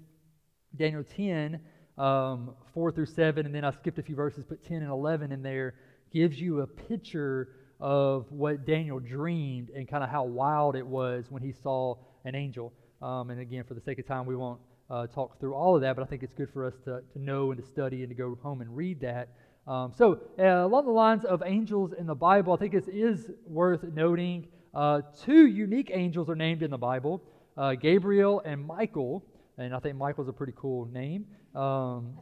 Daniel 0.76 1.02
10 1.02 1.60
um, 1.98 2.54
4 2.74 2.92
through 2.92 3.06
7, 3.06 3.46
and 3.46 3.54
then 3.54 3.64
I 3.64 3.70
skipped 3.70 3.98
a 3.98 4.02
few 4.02 4.14
verses, 4.14 4.44
put 4.44 4.64
10 4.64 4.78
and 4.78 4.90
11 4.90 5.32
in 5.32 5.42
there, 5.42 5.74
gives 6.12 6.40
you 6.40 6.60
a 6.60 6.66
picture 6.66 7.48
of 7.80 8.30
what 8.30 8.66
Daniel 8.66 9.00
dreamed 9.00 9.70
and 9.70 9.88
kind 9.88 10.04
of 10.04 10.10
how 10.10 10.24
wild 10.24 10.76
it 10.76 10.86
was 10.86 11.26
when 11.30 11.42
he 11.42 11.52
saw 11.52 11.96
an 12.24 12.34
angel. 12.34 12.72
Um, 13.00 13.30
and 13.30 13.40
again, 13.40 13.64
for 13.64 13.74
the 13.74 13.80
sake 13.80 13.98
of 13.98 14.06
time, 14.06 14.26
we 14.26 14.36
won't 14.36 14.60
uh, 14.90 15.06
talk 15.06 15.38
through 15.40 15.54
all 15.54 15.76
of 15.76 15.82
that, 15.82 15.96
but 15.96 16.02
I 16.02 16.06
think 16.06 16.22
it's 16.22 16.34
good 16.34 16.50
for 16.52 16.66
us 16.66 16.74
to, 16.84 17.02
to 17.12 17.18
know 17.18 17.52
and 17.52 17.60
to 17.60 17.66
study 17.66 18.02
and 18.02 18.08
to 18.08 18.14
go 18.14 18.36
home 18.42 18.60
and 18.60 18.76
read 18.76 19.00
that. 19.00 19.28
Um, 19.66 19.92
so, 19.96 20.20
uh, 20.38 20.66
along 20.66 20.86
the 20.86 20.92
lines 20.92 21.24
of 21.24 21.42
angels 21.44 21.92
in 21.92 22.06
the 22.06 22.14
Bible, 22.14 22.52
I 22.52 22.56
think 22.56 22.74
it 22.74 22.88
is 22.88 23.30
worth 23.46 23.84
noting 23.84 24.48
uh, 24.74 25.02
two 25.24 25.46
unique 25.46 25.90
angels 25.92 26.28
are 26.28 26.36
named 26.36 26.62
in 26.62 26.70
the 26.70 26.78
Bible 26.78 27.22
uh, 27.56 27.74
Gabriel 27.74 28.40
and 28.44 28.64
Michael 28.64 29.24
and 29.60 29.74
I 29.74 29.78
think 29.78 29.96
Michael's 29.96 30.28
a 30.28 30.32
pretty 30.32 30.54
cool 30.56 30.86
name. 30.86 31.26
Um, 31.54 32.14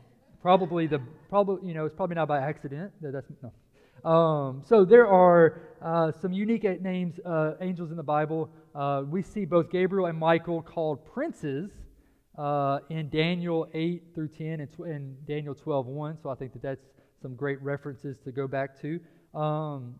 probably 0.42 0.87
the 0.87 1.01
probably 1.29 1.68
you 1.68 1.74
know 1.74 1.85
it's 1.85 1.94
probably 1.94 2.16
not 2.16 2.29
by 2.29 2.40
accident. 2.40 2.92
That, 3.01 3.12
that's 3.12 3.27
no. 3.42 3.53
Um, 4.05 4.62
so 4.64 4.85
there 4.85 5.09
are 5.09 5.62
uh, 5.83 6.12
some 6.20 6.33
unique 6.33 6.64
names, 6.81 7.18
uh, 7.24 7.55
angels 7.61 7.90
in 7.90 7.96
the 7.96 8.03
Bible. 8.03 8.48
Uh, 8.74 9.03
we 9.09 9.22
see 9.22 9.44
both 9.44 9.70
Gabriel 9.70 10.07
and 10.07 10.16
Michael 10.16 10.62
called 10.62 11.05
princes 11.05 11.70
uh, 12.38 12.79
in 12.90 13.09
Daniel 13.09 13.66
8 13.74 14.14
through 14.14 14.29
10 14.29 14.61
and, 14.61 14.72
tw- 14.72 14.81
and 14.81 15.27
Daniel 15.27 15.55
12 15.55 15.87
1. 15.87 16.18
So 16.22 16.31
I 16.31 16.37
think 16.37 16.53
that 16.53 16.62
that's 16.62 16.87
some 17.20 17.35
great 17.35 17.61
references 17.61 18.16
to 18.24 18.31
go 18.31 18.46
back 18.46 18.81
to. 18.83 19.01
Um, 19.37 19.96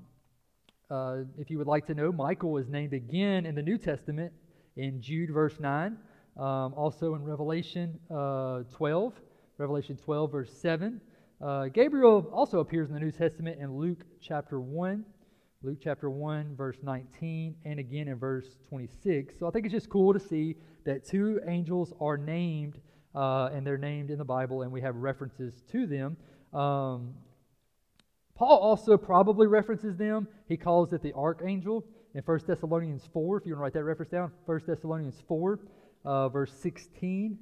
uh, 0.90 1.18
if 1.37 1.51
you 1.51 1.59
would 1.59 1.66
like 1.66 1.87
to 1.87 1.94
know, 1.94 2.12
Michael 2.12 2.57
is 2.59 2.68
named 2.68 2.92
again 2.92 3.44
in 3.44 3.55
the 3.55 3.62
New 3.62 3.79
Testament 3.79 4.33
in 4.77 5.03
Jude 5.03 5.31
verse 5.31 5.59
9. 5.59 5.96
Um, 6.37 6.72
also 6.74 7.14
in 7.16 7.24
Revelation 7.24 7.98
uh, 8.11 8.62
12, 8.72 9.12
Revelation 9.58 9.96
12, 9.96 10.30
verse 10.30 10.52
7. 10.52 11.00
Uh, 11.40 11.66
Gabriel 11.66 12.30
also 12.32 12.60
appears 12.60 12.88
in 12.88 12.94
the 12.94 13.00
New 13.00 13.10
Testament 13.10 13.60
in 13.60 13.76
Luke 13.76 14.04
chapter 14.20 14.60
1, 14.60 15.04
Luke 15.62 15.78
chapter 15.82 16.08
1, 16.08 16.54
verse 16.56 16.76
19, 16.82 17.56
and 17.64 17.80
again 17.80 18.06
in 18.06 18.16
verse 18.16 18.46
26. 18.68 19.34
So 19.36 19.48
I 19.48 19.50
think 19.50 19.66
it's 19.66 19.72
just 19.72 19.90
cool 19.90 20.12
to 20.12 20.20
see 20.20 20.54
that 20.84 21.04
two 21.04 21.40
angels 21.48 21.92
are 22.00 22.16
named, 22.16 22.80
uh, 23.16 23.50
and 23.52 23.66
they're 23.66 23.76
named 23.76 24.10
in 24.10 24.18
the 24.18 24.24
Bible, 24.24 24.62
and 24.62 24.70
we 24.70 24.80
have 24.80 24.94
references 24.94 25.62
to 25.72 25.86
them. 25.86 26.16
Um, 26.54 27.14
Paul 28.36 28.58
also 28.58 28.96
probably 28.96 29.48
references 29.48 29.96
them. 29.96 30.28
He 30.46 30.56
calls 30.56 30.92
it 30.92 31.02
the 31.02 31.12
archangel 31.14 31.84
in 32.14 32.22
1 32.22 32.40
Thessalonians 32.46 33.08
4, 33.12 33.38
if 33.38 33.46
you 33.46 33.54
want 33.54 33.58
to 33.58 33.62
write 33.64 33.72
that 33.72 33.84
reference 33.84 34.12
down. 34.12 34.30
1 34.46 34.60
Thessalonians 34.68 35.20
4 35.26 35.58
uh, 36.04 36.28
verse 36.28 36.52
16. 36.52 37.38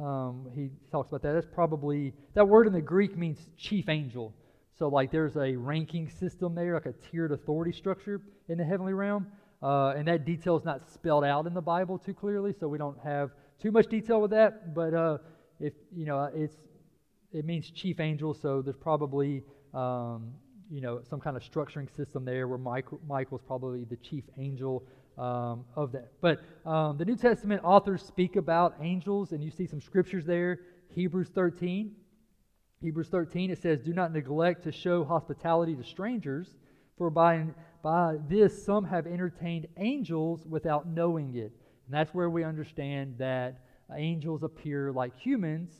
Um, 0.00 0.46
he 0.54 0.70
talks 0.90 1.08
about 1.08 1.22
that. 1.22 1.34
That's 1.34 1.46
probably, 1.52 2.14
that 2.34 2.48
word 2.48 2.66
in 2.66 2.72
the 2.72 2.80
Greek 2.80 3.16
means 3.18 3.38
chief 3.56 3.88
angel. 3.88 4.34
So, 4.78 4.88
like, 4.88 5.10
there's 5.10 5.36
a 5.36 5.54
ranking 5.56 6.08
system 6.08 6.54
there, 6.54 6.72
like 6.74 6.86
a 6.86 6.94
tiered 7.10 7.32
authority 7.32 7.72
structure 7.72 8.22
in 8.48 8.56
the 8.56 8.64
heavenly 8.64 8.94
realm. 8.94 9.26
Uh, 9.62 9.90
and 9.90 10.08
that 10.08 10.24
detail 10.24 10.56
is 10.56 10.64
not 10.64 10.90
spelled 10.90 11.22
out 11.22 11.46
in 11.46 11.52
the 11.52 11.60
Bible 11.60 11.98
too 11.98 12.14
clearly, 12.14 12.54
so 12.58 12.66
we 12.66 12.78
don't 12.78 12.98
have 13.04 13.30
too 13.60 13.70
much 13.70 13.88
detail 13.88 14.22
with 14.22 14.30
that. 14.30 14.74
But 14.74 14.94
uh, 14.94 15.18
if, 15.58 15.74
you 15.94 16.06
know, 16.06 16.30
it's, 16.34 16.56
it 17.30 17.44
means 17.44 17.70
chief 17.70 18.00
angel, 18.00 18.32
so 18.32 18.62
there's 18.62 18.76
probably, 18.76 19.42
um, 19.74 20.32
you 20.70 20.80
know, 20.80 21.02
some 21.10 21.20
kind 21.20 21.36
of 21.36 21.42
structuring 21.42 21.94
system 21.94 22.24
there 22.24 22.48
where 22.48 22.58
Michael, 22.58 23.00
Michael's 23.06 23.42
probably 23.46 23.84
the 23.84 23.96
chief 23.96 24.24
angel 24.38 24.82
um, 25.20 25.64
of 25.76 25.92
that. 25.92 26.12
But 26.20 26.40
um, 26.64 26.96
the 26.96 27.04
New 27.04 27.16
Testament 27.16 27.60
authors 27.62 28.02
speak 28.02 28.36
about 28.36 28.76
angels, 28.80 29.32
and 29.32 29.44
you 29.44 29.50
see 29.50 29.66
some 29.66 29.80
scriptures 29.80 30.24
there. 30.24 30.60
Hebrews 30.94 31.28
13. 31.34 31.92
Hebrews 32.80 33.08
13, 33.08 33.50
it 33.50 33.60
says, 33.60 33.80
Do 33.80 33.92
not 33.92 34.12
neglect 34.12 34.64
to 34.64 34.72
show 34.72 35.04
hospitality 35.04 35.76
to 35.76 35.84
strangers, 35.84 36.48
for 36.96 37.10
by, 37.10 37.44
by 37.82 38.16
this 38.28 38.64
some 38.64 38.84
have 38.86 39.06
entertained 39.06 39.68
angels 39.76 40.46
without 40.46 40.88
knowing 40.88 41.36
it. 41.36 41.52
And 41.86 41.90
that's 41.92 42.14
where 42.14 42.30
we 42.30 42.42
understand 42.42 43.16
that 43.18 43.60
angels 43.94 44.42
appear 44.42 44.92
like 44.92 45.14
humans, 45.18 45.70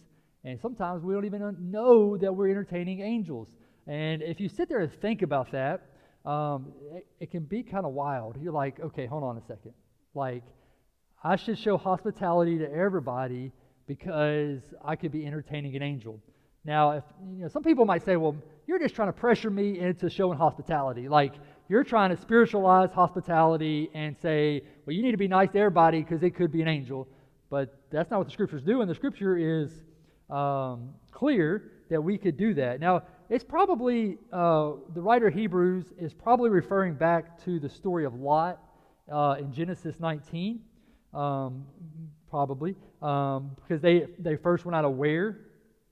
and 0.44 0.60
sometimes 0.60 1.02
we 1.02 1.14
don't 1.14 1.24
even 1.24 1.56
know 1.70 2.18
that 2.18 2.34
we're 2.34 2.50
entertaining 2.50 3.00
angels. 3.00 3.48
And 3.86 4.20
if 4.20 4.38
you 4.38 4.48
sit 4.48 4.68
there 4.68 4.80
and 4.80 4.92
think 5.00 5.22
about 5.22 5.52
that, 5.52 5.86
um, 6.24 6.72
it, 6.92 7.06
it 7.20 7.30
can 7.30 7.44
be 7.44 7.62
kind 7.62 7.86
of 7.86 7.92
wild. 7.92 8.36
You're 8.40 8.52
like, 8.52 8.80
okay, 8.80 9.06
hold 9.06 9.22
on 9.22 9.36
a 9.36 9.42
second. 9.42 9.72
Like, 10.14 10.42
I 11.22 11.36
should 11.36 11.58
show 11.58 11.76
hospitality 11.76 12.58
to 12.58 12.72
everybody 12.72 13.52
because 13.86 14.60
I 14.84 14.96
could 14.96 15.12
be 15.12 15.26
entertaining 15.26 15.76
an 15.76 15.82
angel. 15.82 16.20
Now, 16.64 16.92
if 16.92 17.04
you 17.34 17.42
know, 17.42 17.48
some 17.48 17.62
people 17.62 17.84
might 17.84 18.04
say, 18.04 18.16
well, 18.16 18.36
you're 18.66 18.78
just 18.78 18.94
trying 18.94 19.08
to 19.08 19.12
pressure 19.12 19.50
me 19.50 19.78
into 19.78 20.10
showing 20.10 20.38
hospitality. 20.38 21.08
Like, 21.08 21.34
you're 21.68 21.84
trying 21.84 22.14
to 22.14 22.20
spiritualize 22.20 22.90
hospitality 22.92 23.90
and 23.94 24.16
say, 24.20 24.62
well, 24.84 24.94
you 24.94 25.02
need 25.02 25.12
to 25.12 25.16
be 25.16 25.28
nice 25.28 25.50
to 25.52 25.58
everybody 25.58 26.02
because 26.02 26.22
it 26.22 26.34
could 26.36 26.52
be 26.52 26.62
an 26.62 26.68
angel. 26.68 27.08
But 27.48 27.80
that's 27.90 28.10
not 28.10 28.18
what 28.18 28.26
the 28.26 28.32
scriptures 28.32 28.62
do, 28.62 28.80
and 28.80 28.90
the 28.90 28.94
scripture 28.94 29.36
is 29.36 29.72
um, 30.28 30.90
clear 31.10 31.72
that 31.90 32.02
we 32.02 32.18
could 32.18 32.36
do 32.36 32.54
that. 32.54 32.80
Now, 32.80 33.02
it's 33.30 33.44
probably, 33.44 34.18
uh, 34.32 34.72
the 34.92 35.00
writer 35.00 35.30
Hebrews 35.30 35.92
is 35.96 36.12
probably 36.12 36.50
referring 36.50 36.94
back 36.94 37.42
to 37.44 37.60
the 37.60 37.68
story 37.68 38.04
of 38.04 38.14
Lot 38.14 38.60
uh, 39.10 39.36
in 39.38 39.52
Genesis 39.52 40.00
19, 40.00 40.60
um, 41.14 41.64
probably, 42.28 42.74
um, 43.00 43.52
because 43.54 43.80
they, 43.80 44.08
they 44.18 44.34
first 44.34 44.64
were 44.64 44.72
not 44.72 44.84
aware 44.84 45.38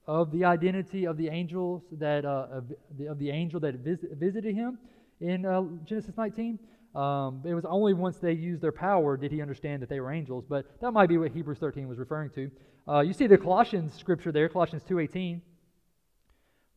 of 0.09 0.33
the 0.33 0.45
identity 0.45 1.07
of 1.07 1.17
the 1.17 1.29
angels 1.29 1.83
that, 1.93 2.25
uh, 2.25 2.49
of, 2.51 2.73
the, 2.99 3.07
of 3.07 3.21
the 3.21 3.31
angel 3.31 3.61
that 3.61 3.77
visit, 3.77 4.11
visited 4.15 4.57
him 4.57 4.77
in 5.21 5.47
uh, 5.47 5.63
Genesis 5.85 6.17
19. 6.17 6.59
Um, 6.97 7.43
it 7.45 7.55
was 7.55 7.65
only 7.67 7.95
once 7.95 8.17
they 8.17 8.33
used 8.33 8.63
their 8.63 8.73
power 8.73 9.17
did 9.17 9.31
he 9.31 9.41
understand 9.41 9.81
that 9.83 9.89
they 9.89 10.01
were 10.01 10.11
angels, 10.11 10.45
but 10.49 10.67
that 10.81 10.91
might 10.91 11.09
be 11.09 11.19
what 11.19 11.31
Hebrews 11.31 11.59
13 11.59 11.87
was 11.87 11.99
referring 11.99 12.31
to. 12.31 12.51
Uh, 12.89 13.01
you 13.01 13.13
see 13.13 13.29
the 13.29 13.39
Colossians 13.39 13.95
scripture 13.95 14.33
there, 14.33 14.49
Colossians 14.49 14.83
2.18. 14.89 15.41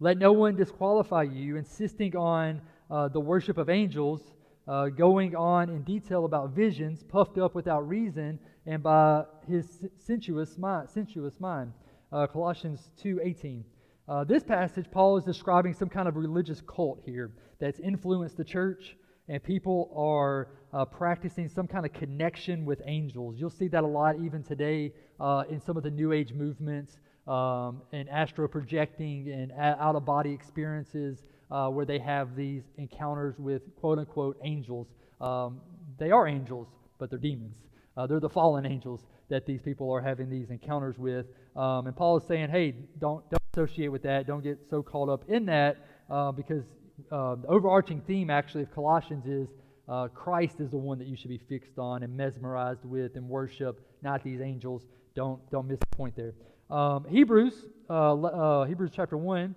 Let 0.03 0.17
no 0.17 0.31
one 0.31 0.55
disqualify 0.55 1.23
you, 1.31 1.57
insisting 1.57 2.15
on 2.15 2.59
uh, 2.89 3.09
the 3.09 3.19
worship 3.19 3.59
of 3.59 3.69
angels, 3.69 4.33
uh, 4.67 4.87
going 4.87 5.35
on 5.35 5.69
in 5.69 5.83
detail 5.83 6.25
about 6.25 6.55
visions, 6.55 7.03
puffed 7.03 7.37
up 7.37 7.53
without 7.53 7.87
reason, 7.87 8.39
and 8.65 8.81
by 8.81 9.25
his 9.47 9.85
sensuous 9.99 10.57
mind. 10.57 10.89
Sensuous 10.89 11.39
mind. 11.39 11.71
Uh, 12.11 12.25
Colossians 12.25 12.89
2:18. 12.97 13.63
Uh, 14.07 14.23
this 14.23 14.43
passage, 14.43 14.89
Paul 14.89 15.17
is 15.17 15.23
describing 15.23 15.75
some 15.75 15.87
kind 15.87 16.07
of 16.07 16.15
religious 16.15 16.61
cult 16.61 17.03
here 17.05 17.29
that's 17.59 17.79
influenced 17.79 18.37
the 18.37 18.43
church, 18.43 18.97
and 19.27 19.43
people 19.43 19.93
are 19.95 20.47
uh, 20.73 20.83
practicing 20.83 21.47
some 21.47 21.67
kind 21.67 21.85
of 21.85 21.93
connection 21.93 22.65
with 22.65 22.81
angels. 22.87 23.35
You'll 23.37 23.51
see 23.51 23.67
that 23.67 23.83
a 23.83 23.87
lot 23.87 24.15
even 24.19 24.41
today 24.41 24.93
uh, 25.19 25.43
in 25.47 25.61
some 25.61 25.77
of 25.77 25.83
the 25.83 25.91
New 25.91 26.11
Age 26.11 26.33
movements 26.33 26.97
um, 27.31 27.81
and 27.93 28.09
astro 28.09 28.47
projecting 28.47 29.29
and 29.31 29.53
out 29.57 29.95
of 29.95 30.03
body 30.03 30.31
experiences 30.33 31.23
uh, 31.49 31.69
where 31.69 31.85
they 31.85 31.99
have 31.99 32.35
these 32.35 32.63
encounters 32.77 33.35
with 33.39 33.61
quote 33.79 33.99
unquote 33.99 34.37
angels. 34.43 34.87
Um, 35.21 35.61
they 35.97 36.11
are 36.11 36.27
angels, 36.27 36.67
but 36.97 37.09
they're 37.09 37.19
demons. 37.19 37.55
Uh, 37.95 38.05
they're 38.05 38.19
the 38.19 38.29
fallen 38.29 38.65
angels 38.65 39.05
that 39.29 39.45
these 39.45 39.61
people 39.61 39.89
are 39.91 40.01
having 40.01 40.29
these 40.29 40.49
encounters 40.49 40.97
with. 40.97 41.25
Um, 41.55 41.87
and 41.87 41.95
Paul 41.95 42.17
is 42.17 42.23
saying, 42.27 42.49
hey, 42.49 42.75
don't, 42.99 43.23
don't 43.29 43.41
associate 43.53 43.89
with 43.89 44.03
that. 44.03 44.27
Don't 44.27 44.43
get 44.43 44.59
so 44.69 44.83
caught 44.83 45.07
up 45.07 45.23
in 45.29 45.45
that 45.45 45.87
uh, 46.09 46.33
because 46.33 46.63
uh, 47.11 47.35
the 47.35 47.47
overarching 47.47 48.01
theme 48.01 48.29
actually 48.29 48.63
of 48.63 48.71
Colossians 48.73 49.25
is 49.25 49.47
uh, 49.87 50.07
Christ 50.09 50.59
is 50.59 50.69
the 50.71 50.77
one 50.77 50.99
that 50.99 51.07
you 51.07 51.15
should 51.15 51.29
be 51.29 51.41
fixed 51.49 51.77
on 51.77 52.03
and 52.03 52.15
mesmerized 52.15 52.83
with 52.83 53.15
and 53.15 53.27
worship, 53.27 53.79
not 54.01 54.21
these 54.21 54.41
angels. 54.41 54.83
Don't, 55.15 55.39
don't 55.49 55.67
miss 55.67 55.79
the 55.79 55.95
point 55.95 56.15
there. 56.15 56.33
Um, 56.71 57.05
Hebrews, 57.09 57.65
uh, 57.89 58.13
uh, 58.13 58.63
Hebrews 58.63 58.91
chapter 58.95 59.17
1. 59.17 59.55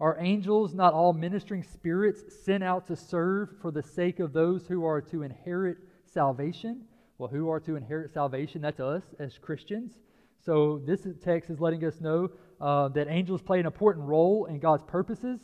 Are 0.00 0.18
angels 0.20 0.74
not 0.74 0.92
all 0.92 1.14
ministering 1.14 1.62
spirits 1.62 2.20
sent 2.44 2.62
out 2.62 2.86
to 2.88 2.96
serve 2.96 3.48
for 3.62 3.70
the 3.70 3.82
sake 3.82 4.20
of 4.20 4.34
those 4.34 4.66
who 4.66 4.84
are 4.84 5.00
to 5.00 5.22
inherit 5.22 5.78
salvation? 6.04 6.82
Well, 7.16 7.30
who 7.30 7.48
are 7.48 7.60
to 7.60 7.76
inherit 7.76 8.12
salvation? 8.12 8.60
That's 8.60 8.80
us 8.80 9.02
as 9.18 9.38
Christians. 9.38 9.92
So 10.44 10.82
this 10.84 11.06
text 11.22 11.48
is 11.48 11.58
letting 11.58 11.82
us 11.86 12.02
know 12.02 12.28
uh, 12.60 12.88
that 12.88 13.08
angels 13.08 13.40
play 13.40 13.58
an 13.60 13.64
important 13.64 14.04
role 14.04 14.44
in 14.44 14.58
God's 14.58 14.84
purposes, 14.84 15.40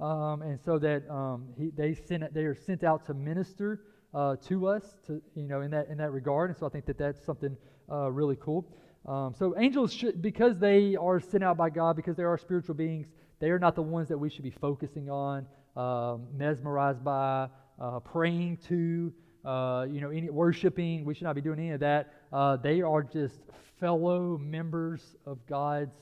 um, 0.00 0.42
and 0.42 0.60
so 0.60 0.78
that 0.80 1.08
um, 1.08 1.46
he, 1.56 1.70
they 1.74 1.94
sent 1.94 2.34
they 2.34 2.44
are 2.44 2.54
sent 2.54 2.84
out 2.84 3.06
to 3.06 3.14
minister 3.14 3.84
uh, 4.12 4.36
to 4.48 4.66
us, 4.66 4.96
to 5.06 5.22
you 5.34 5.44
know, 5.44 5.62
in 5.62 5.70
that 5.70 5.88
in 5.88 5.96
that 5.96 6.12
regard. 6.12 6.50
And 6.50 6.58
so 6.58 6.66
I 6.66 6.68
think 6.68 6.84
that 6.86 6.98
that's 6.98 7.24
something 7.24 7.56
uh, 7.90 8.10
really 8.10 8.36
cool. 8.36 8.66
Um, 9.06 9.34
so 9.38 9.54
angels 9.58 9.92
should, 9.92 10.22
because 10.22 10.58
they 10.58 10.96
are 10.96 11.20
sent 11.20 11.44
out 11.44 11.56
by 11.56 11.70
God, 11.70 11.96
because 11.96 12.16
they 12.16 12.22
are 12.22 12.38
spiritual 12.38 12.74
beings, 12.74 13.06
they 13.38 13.50
are 13.50 13.58
not 13.58 13.74
the 13.74 13.82
ones 13.82 14.08
that 14.08 14.16
we 14.18 14.30
should 14.30 14.44
be 14.44 14.50
focusing 14.50 15.10
on, 15.10 15.46
um, 15.76 16.26
mesmerized 16.34 17.04
by, 17.04 17.48
uh, 17.78 18.00
praying 18.00 18.56
to, 18.68 19.12
uh, 19.44 19.86
you 19.90 20.00
know, 20.00 20.10
any 20.10 20.30
worshiping. 20.30 21.04
We 21.04 21.14
should 21.14 21.24
not 21.24 21.34
be 21.34 21.42
doing 21.42 21.58
any 21.58 21.70
of 21.72 21.80
that. 21.80 22.14
Uh, 22.32 22.56
they 22.56 22.80
are 22.80 23.02
just 23.02 23.40
fellow 23.78 24.38
members 24.38 25.16
of 25.26 25.44
God's 25.46 25.94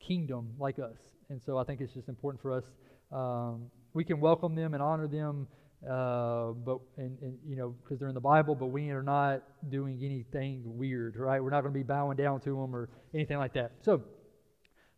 kingdom, 0.00 0.54
like 0.58 0.78
us. 0.78 0.96
And 1.28 1.40
so 1.40 1.56
I 1.58 1.64
think 1.64 1.80
it's 1.80 1.92
just 1.92 2.08
important 2.08 2.42
for 2.42 2.52
us. 2.52 2.64
Um, 3.12 3.70
we 3.94 4.02
can 4.02 4.20
welcome 4.20 4.54
them 4.54 4.74
and 4.74 4.82
honor 4.82 5.06
them, 5.06 5.46
uh, 5.88 6.52
but 6.52 6.78
and, 6.96 7.18
and 7.22 7.38
you 7.46 7.56
know 7.56 7.74
because 7.82 7.98
they're 7.98 8.08
in 8.08 8.14
the 8.14 8.20
Bible. 8.20 8.54
But 8.54 8.66
we 8.66 8.90
are 8.90 9.02
not 9.02 9.42
doing 9.70 10.00
anything 10.02 10.62
weird, 10.64 11.16
right? 11.16 11.42
We're 11.42 11.50
not 11.50 11.62
going 11.62 11.72
to 11.72 11.78
be 11.78 11.84
bowing 11.84 12.16
down 12.16 12.40
to 12.40 12.50
them 12.50 12.74
or 12.74 12.88
anything 13.14 13.38
like 13.38 13.54
that. 13.54 13.72
So 13.82 14.02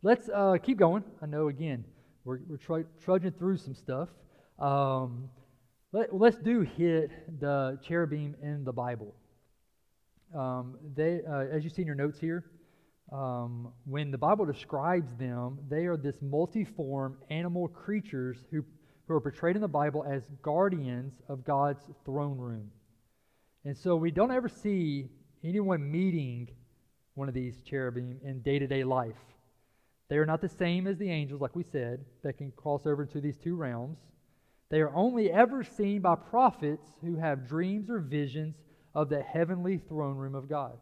let's 0.02 0.28
uh, 0.28 0.56
keep 0.62 0.78
going. 0.78 1.04
I 1.22 1.26
know, 1.26 1.48
again, 1.48 1.84
we're, 2.24 2.40
we're 2.48 2.56
tr- 2.56 2.88
trudging 3.02 3.32
through 3.32 3.58
some 3.58 3.74
stuff. 3.74 4.08
Um, 4.58 5.28
let, 5.92 6.14
let's 6.14 6.36
do 6.36 6.60
hit 6.62 7.10
the 7.40 7.78
cherubim 7.86 8.34
in 8.42 8.64
the 8.64 8.72
Bible. 8.72 9.14
Um, 10.36 10.78
they, 10.96 11.20
uh, 11.28 11.44
as 11.52 11.64
you 11.64 11.70
see 11.70 11.82
in 11.82 11.86
your 11.86 11.94
notes 11.94 12.18
here, 12.18 12.44
um, 13.12 13.72
when 13.84 14.10
the 14.10 14.18
Bible 14.18 14.46
describes 14.46 15.14
them, 15.16 15.58
they 15.68 15.84
are 15.84 15.98
this 15.98 16.16
multiform 16.22 17.16
animal 17.28 17.68
creatures 17.68 18.38
who, 18.50 18.64
who 19.06 19.14
are 19.14 19.20
portrayed 19.20 19.56
in 19.56 19.62
the 19.62 19.68
Bible 19.68 20.04
as 20.08 20.22
guardians 20.42 21.14
of 21.28 21.44
God's 21.44 21.82
throne 22.04 22.38
room. 22.38 22.70
And 23.64 23.76
so 23.76 23.96
we 23.96 24.10
don't 24.10 24.32
ever 24.32 24.48
see 24.48 25.08
anyone 25.44 25.90
meeting 25.90 26.48
one 27.14 27.28
of 27.28 27.34
these 27.34 27.62
cherubim 27.62 28.18
in 28.24 28.40
day 28.40 28.58
to 28.58 28.66
day 28.66 28.84
life. 28.84 29.16
They 30.08 30.16
are 30.16 30.26
not 30.26 30.40
the 30.40 30.48
same 30.48 30.86
as 30.86 30.98
the 30.98 31.10
angels, 31.10 31.40
like 31.40 31.56
we 31.56 31.64
said, 31.64 32.04
that 32.22 32.38
can 32.38 32.52
cross 32.52 32.86
over 32.86 33.02
into 33.02 33.20
these 33.20 33.38
two 33.38 33.56
realms. 33.56 33.98
They 34.68 34.80
are 34.80 34.94
only 34.94 35.30
ever 35.30 35.64
seen 35.64 36.00
by 36.00 36.16
prophets 36.16 36.86
who 37.02 37.16
have 37.16 37.46
dreams 37.46 37.90
or 37.90 37.98
visions 37.98 38.56
of 38.94 39.08
the 39.08 39.22
heavenly 39.22 39.78
throne 39.78 40.16
room 40.16 40.34
of 40.34 40.48
God. 40.48 40.78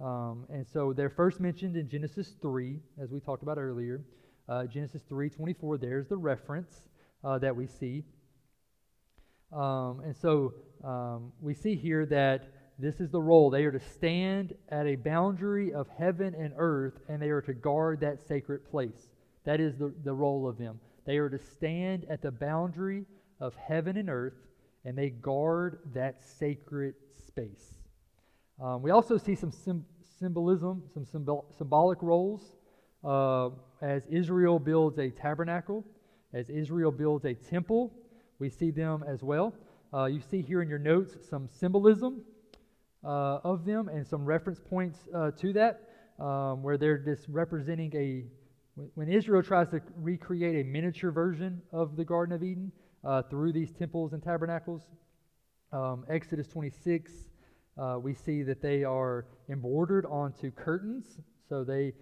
Um, 0.00 0.44
and 0.50 0.66
so 0.66 0.92
they're 0.92 1.10
first 1.10 1.40
mentioned 1.40 1.76
in 1.76 1.88
Genesis 1.88 2.34
3, 2.42 2.78
as 3.02 3.10
we 3.10 3.20
talked 3.20 3.42
about 3.42 3.58
earlier. 3.58 4.04
Uh, 4.48 4.66
Genesis 4.66 5.02
3 5.08 5.30
24, 5.30 5.78
there's 5.78 6.06
the 6.08 6.16
reference 6.16 6.82
uh, 7.26 7.38
that 7.38 7.56
we 7.56 7.66
see. 7.66 8.04
Um, 9.52 10.00
and 10.04 10.16
so 10.16 10.54
um, 10.84 11.32
we 11.40 11.54
see 11.54 11.74
here 11.74 12.06
that 12.06 12.48
this 12.78 13.00
is 13.00 13.10
the 13.10 13.20
role. 13.20 13.50
They 13.50 13.64
are 13.64 13.72
to 13.72 13.80
stand 13.80 14.54
at 14.68 14.86
a 14.86 14.96
boundary 14.96 15.72
of 15.72 15.88
heaven 15.98 16.34
and 16.34 16.52
earth, 16.56 16.94
and 17.08 17.20
they 17.20 17.30
are 17.30 17.40
to 17.42 17.54
guard 17.54 18.00
that 18.00 18.26
sacred 18.26 18.70
place. 18.70 19.08
That 19.44 19.60
is 19.60 19.76
the, 19.76 19.92
the 20.04 20.12
role 20.12 20.48
of 20.48 20.58
them. 20.58 20.78
They 21.04 21.18
are 21.18 21.28
to 21.28 21.38
stand 21.38 22.06
at 22.10 22.22
the 22.22 22.30
boundary 22.30 23.04
of 23.40 23.54
heaven 23.54 23.96
and 23.96 24.10
earth, 24.10 24.34
and 24.84 24.96
they 24.96 25.10
guard 25.10 25.78
that 25.94 26.22
sacred 26.22 26.94
space. 27.26 27.74
Um, 28.62 28.82
we 28.82 28.90
also 28.90 29.16
see 29.16 29.34
some 29.34 29.52
sim- 29.52 29.86
symbolism, 30.18 30.82
some 30.92 31.04
symbol- 31.04 31.46
symbolic 31.56 32.02
roles 32.02 32.52
uh, 33.04 33.50
as 33.80 34.02
Israel 34.10 34.58
builds 34.58 34.98
a 34.98 35.10
tabernacle, 35.10 35.84
as 36.36 36.50
Israel 36.50 36.92
builds 36.92 37.24
a 37.24 37.32
temple. 37.32 37.90
We 38.38 38.50
see 38.50 38.70
them 38.70 39.02
as 39.08 39.22
well. 39.22 39.54
Uh, 39.94 40.04
you 40.04 40.20
see 40.20 40.42
here 40.42 40.60
in 40.60 40.68
your 40.68 40.78
notes 40.78 41.14
some 41.30 41.48
symbolism 41.50 42.20
uh, 43.02 43.38
of 43.42 43.64
them 43.64 43.88
and 43.88 44.06
some 44.06 44.24
reference 44.26 44.60
points 44.60 44.98
uh, 45.14 45.30
to 45.30 45.54
that, 45.54 45.80
um, 46.22 46.62
where 46.62 46.76
they're 46.76 46.98
just 46.98 47.26
representing 47.28 47.90
a. 47.96 48.24
When 48.94 49.08
Israel 49.08 49.42
tries 49.42 49.70
to 49.70 49.80
recreate 49.96 50.66
a 50.66 50.68
miniature 50.68 51.10
version 51.10 51.62
of 51.72 51.96
the 51.96 52.04
Garden 52.04 52.34
of 52.34 52.42
Eden 52.42 52.70
uh, 53.02 53.22
through 53.22 53.52
these 53.54 53.72
temples 53.72 54.12
and 54.12 54.22
tabernacles, 54.22 54.82
um, 55.72 56.04
Exodus 56.10 56.46
26, 56.48 57.10
uh, 57.78 57.96
we 57.98 58.12
see 58.12 58.42
that 58.42 58.60
they 58.60 58.84
are 58.84 59.24
embroidered 59.48 60.04
onto 60.04 60.50
curtains. 60.50 61.06
So 61.48 61.64
they, 61.64 61.94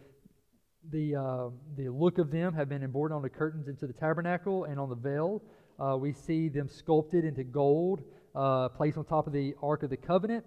the 0.91 1.17
uh, 1.17 1.49
the 1.77 1.89
look 1.89 2.19
of 2.19 2.31
them 2.31 2.55
have 2.55 2.69
been 2.69 2.83
embroidered 2.83 3.23
the 3.23 3.29
curtains 3.29 3.69
into 3.69 3.87
the 3.87 3.93
tabernacle 3.93 4.65
and 4.65 4.79
on 4.79 4.89
the 4.89 4.95
veil. 4.95 5.43
Uh, 5.79 5.97
we 5.97 6.13
see 6.13 6.49
them 6.49 6.69
sculpted 6.69 7.25
into 7.25 7.43
gold, 7.45 8.03
placed 8.77 8.97
on 8.97 9.05
top 9.05 9.27
of 9.27 9.33
the 9.33 9.55
Ark 9.63 9.83
of 9.83 9.91
the 9.91 9.97
Covenant. 9.97 10.45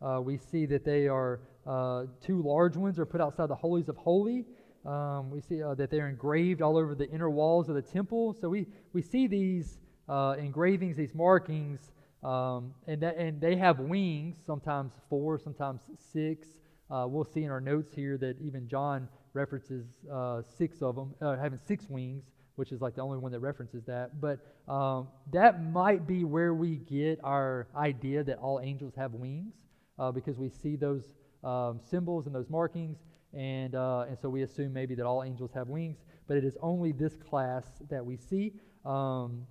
Uh, 0.00 0.20
we 0.20 0.36
see 0.36 0.66
that 0.66 0.84
they 0.84 1.06
are 1.06 1.40
uh, 1.66 2.04
two 2.20 2.42
large 2.42 2.76
ones 2.76 2.98
are 2.98 3.06
put 3.06 3.20
outside 3.20 3.48
the 3.48 3.54
holies 3.54 3.88
of 3.88 3.96
holy. 3.96 4.44
Um, 4.84 5.30
we 5.30 5.40
see 5.40 5.62
uh, 5.62 5.74
that 5.74 5.90
they're 5.90 6.08
engraved 6.08 6.60
all 6.60 6.76
over 6.76 6.94
the 6.94 7.08
inner 7.10 7.30
walls 7.30 7.68
of 7.68 7.76
the 7.76 7.82
temple. 7.82 8.36
So 8.40 8.48
we, 8.48 8.66
we 8.92 9.02
see 9.02 9.28
these 9.28 9.78
uh, 10.08 10.34
engravings, 10.38 10.96
these 10.96 11.14
markings, 11.14 11.92
um, 12.24 12.74
and, 12.88 13.00
that, 13.02 13.16
and 13.16 13.40
they 13.40 13.54
have 13.56 13.78
wings, 13.78 14.38
sometimes 14.44 14.92
four, 15.08 15.38
sometimes 15.38 15.80
six. 16.12 16.48
Uh, 16.90 17.06
we'll 17.08 17.24
see 17.24 17.44
in 17.44 17.50
our 17.50 17.60
notes 17.60 17.94
here 17.94 18.18
that 18.18 18.40
even 18.40 18.66
John 18.68 19.08
references 19.34 19.86
uh, 20.12 20.42
six 20.58 20.82
of 20.82 20.96
them, 20.96 21.14
having 21.20 21.58
six 21.66 21.88
wings 21.88 22.24
which 22.56 22.72
is 22.72 22.80
like 22.80 22.94
the 22.94 23.00
only 23.00 23.18
one 23.18 23.32
that 23.32 23.40
references 23.40 23.82
that. 23.86 24.20
But 24.20 24.38
um, 24.68 25.08
that 25.32 25.64
might 25.64 26.06
be 26.06 26.24
where 26.24 26.54
we 26.54 26.76
get 26.76 27.18
our 27.24 27.66
idea 27.76 28.22
that 28.24 28.38
all 28.38 28.60
angels 28.60 28.94
have 28.96 29.14
wings 29.14 29.54
uh, 29.98 30.12
because 30.12 30.36
we 30.38 30.50
see 30.50 30.76
those 30.76 31.04
um, 31.44 31.80
symbols 31.90 32.26
and 32.26 32.34
those 32.34 32.48
markings, 32.50 32.98
and, 33.32 33.74
uh, 33.74 34.04
and 34.08 34.18
so 34.20 34.28
we 34.28 34.42
assume 34.42 34.72
maybe 34.72 34.94
that 34.94 35.06
all 35.06 35.24
angels 35.24 35.50
have 35.54 35.68
wings, 35.68 35.98
but 36.28 36.36
it 36.36 36.44
is 36.44 36.56
only 36.60 36.92
this 36.92 37.16
class 37.16 37.64
that 37.90 38.04
we 38.04 38.16
see. 38.16 38.52
Um, 38.84 39.46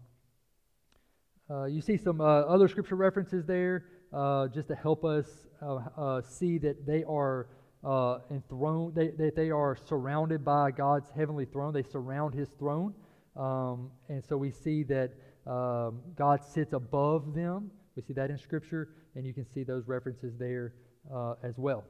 uh, 1.50 1.66
you 1.66 1.82
see 1.82 1.98
some 1.98 2.22
uh, 2.22 2.24
other 2.24 2.68
scripture 2.68 2.96
references 2.96 3.46
there 3.46 3.86
uh, 4.14 4.48
just 4.48 4.68
to 4.70 4.76
help 4.76 5.04
us 5.04 5.26
uh, 5.62 6.22
see 6.22 6.58
that 6.60 6.86
they 6.86 7.04
are 7.04 7.48
enthroned, 7.84 8.96
they, 8.96 9.10
that 9.10 9.36
they 9.36 9.50
are 9.50 9.76
surrounded 9.88 10.46
by 10.46 10.72
God's 10.72 11.10
heavenly 11.16 11.46
throne. 11.46 11.74
They 11.74 11.84
surround 11.84 12.34
his 12.34 12.50
throne. 12.60 12.94
Um, 13.36 13.92
and 14.10 14.24
so 14.24 14.38
we 14.38 14.52
see 14.52 14.84
that 14.84 15.12
um, 15.48 16.02
God 16.16 16.44
sits 16.44 16.74
above 16.74 17.34
them. 17.34 17.72
We 17.96 18.02
see 18.04 18.14
that 18.14 18.30
in 18.30 18.38
Scripture 18.38 18.90
and 19.16 19.26
you 19.26 19.34
can 19.34 19.46
see 19.54 19.64
those 19.64 19.88
references 19.88 20.34
there 20.38 20.74
uh, 21.14 21.36
as 21.44 21.58
well. 21.58 21.84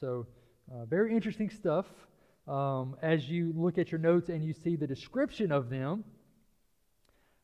So, 0.00 0.26
uh, 0.72 0.84
very 0.84 1.14
interesting 1.14 1.50
stuff. 1.50 1.86
Um, 2.46 2.96
as 3.02 3.28
you 3.28 3.52
look 3.56 3.78
at 3.78 3.92
your 3.92 4.00
notes 4.00 4.28
and 4.28 4.44
you 4.44 4.52
see 4.52 4.76
the 4.76 4.86
description 4.86 5.52
of 5.52 5.70
them, 5.70 6.04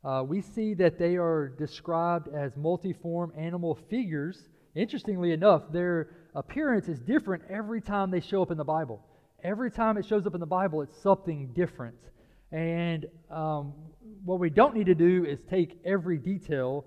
uh, 0.04 0.22
we 0.26 0.40
see 0.40 0.74
that 0.74 0.98
they 0.98 1.16
are 1.16 1.48
described 1.58 2.28
as 2.34 2.52
multiform 2.54 3.36
animal 3.36 3.74
figures. 3.88 4.48
Interestingly 4.74 5.32
enough, 5.32 5.72
their 5.72 6.10
appearance 6.36 6.88
is 6.88 7.00
different 7.00 7.42
every 7.50 7.80
time 7.80 8.10
they 8.12 8.20
show 8.20 8.42
up 8.42 8.52
in 8.52 8.58
the 8.58 8.64
Bible. 8.64 9.00
Every 9.42 9.70
time 9.70 9.96
it 9.96 10.06
shows 10.06 10.26
up 10.26 10.34
in 10.34 10.40
the 10.40 10.46
Bible, 10.46 10.82
it's 10.82 10.96
something 11.02 11.50
different. 11.54 11.96
And 12.52 13.06
um, 13.30 13.72
what 14.24 14.38
we 14.38 14.50
don't 14.50 14.74
need 14.74 14.86
to 14.86 14.94
do 14.94 15.24
is 15.24 15.40
take 15.50 15.80
every 15.84 16.18
detail 16.18 16.84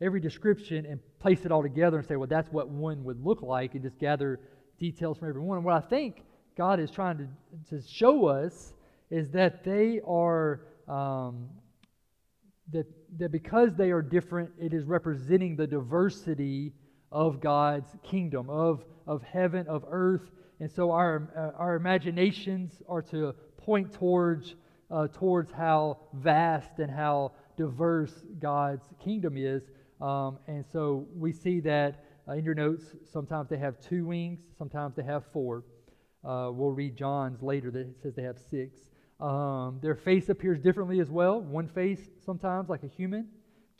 every 0.00 0.20
description 0.20 0.86
and 0.86 1.00
place 1.18 1.44
it 1.44 1.52
all 1.52 1.62
together 1.62 1.98
and 1.98 2.06
say, 2.06 2.16
well, 2.16 2.28
that's 2.28 2.50
what 2.50 2.68
one 2.68 3.04
would 3.04 3.22
look 3.24 3.42
like, 3.42 3.74
and 3.74 3.82
just 3.82 3.98
gather 3.98 4.40
details 4.78 5.18
from 5.18 5.28
every 5.28 5.42
one. 5.42 5.58
And 5.58 5.64
what 5.64 5.74
I 5.74 5.86
think 5.86 6.22
God 6.56 6.80
is 6.80 6.90
trying 6.90 7.18
to, 7.18 7.76
to 7.76 7.86
show 7.86 8.26
us 8.26 8.72
is 9.10 9.30
that 9.30 9.64
they 9.64 10.00
are 10.06 10.62
um, 10.88 11.48
that 12.72 12.86
that 13.18 13.32
because 13.32 13.74
they 13.76 13.90
are 13.90 14.02
different, 14.02 14.50
it 14.58 14.72
is 14.72 14.84
representing 14.84 15.56
the 15.56 15.66
diversity 15.66 16.72
of 17.12 17.40
God's 17.40 17.90
kingdom, 18.02 18.48
of 18.50 18.84
of 19.06 19.22
heaven, 19.22 19.66
of 19.66 19.84
earth, 19.88 20.30
and 20.60 20.70
so 20.70 20.90
our 20.92 21.28
uh, 21.36 21.58
our 21.58 21.74
imaginations 21.74 22.82
are 22.88 23.02
to 23.02 23.34
point 23.56 23.92
towards 23.92 24.54
uh, 24.90 25.08
towards 25.08 25.52
how 25.52 25.98
vast 26.14 26.78
and 26.78 26.90
how 26.90 27.32
diverse 27.56 28.14
God's 28.40 28.84
kingdom 29.02 29.36
is. 29.36 29.62
Um, 30.00 30.38
and 30.46 30.64
so 30.72 31.06
we 31.14 31.32
see 31.32 31.60
that 31.60 32.04
uh, 32.28 32.32
in 32.32 32.44
your 32.44 32.54
notes. 32.54 32.84
Sometimes 33.12 33.48
they 33.48 33.58
have 33.58 33.80
two 33.80 34.06
wings, 34.06 34.40
sometimes 34.56 34.96
they 34.96 35.02
have 35.02 35.24
four. 35.32 35.64
Uh, 36.24 36.50
we'll 36.52 36.72
read 36.72 36.96
John's 36.96 37.42
later 37.42 37.70
that 37.70 37.94
says 38.02 38.14
they 38.14 38.22
have 38.22 38.38
six. 38.50 38.78
Um, 39.20 39.78
their 39.82 39.94
face 39.94 40.28
appears 40.28 40.60
differently 40.60 41.00
as 41.00 41.10
well. 41.10 41.40
One 41.40 41.68
face 41.68 42.00
sometimes 42.24 42.68
like 42.68 42.82
a 42.82 42.88
human, 42.88 43.28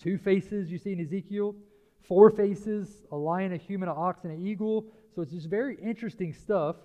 two 0.02 0.18
faces 0.18 0.70
you 0.70 0.78
see 0.78 0.92
in 0.92 1.00
Ezekiel, 1.00 1.54
four 2.06 2.30
faces 2.30 3.02
a 3.12 3.16
lion, 3.16 3.52
a 3.52 3.56
human, 3.56 3.88
an 3.88 3.94
ox, 3.96 4.24
and 4.24 4.32
an 4.32 4.46
eagle. 4.46 4.86
So 5.14 5.22
it's 5.22 5.32
just 5.32 5.48
very 5.48 5.76
interesting 5.82 6.32
stuff 6.32 6.76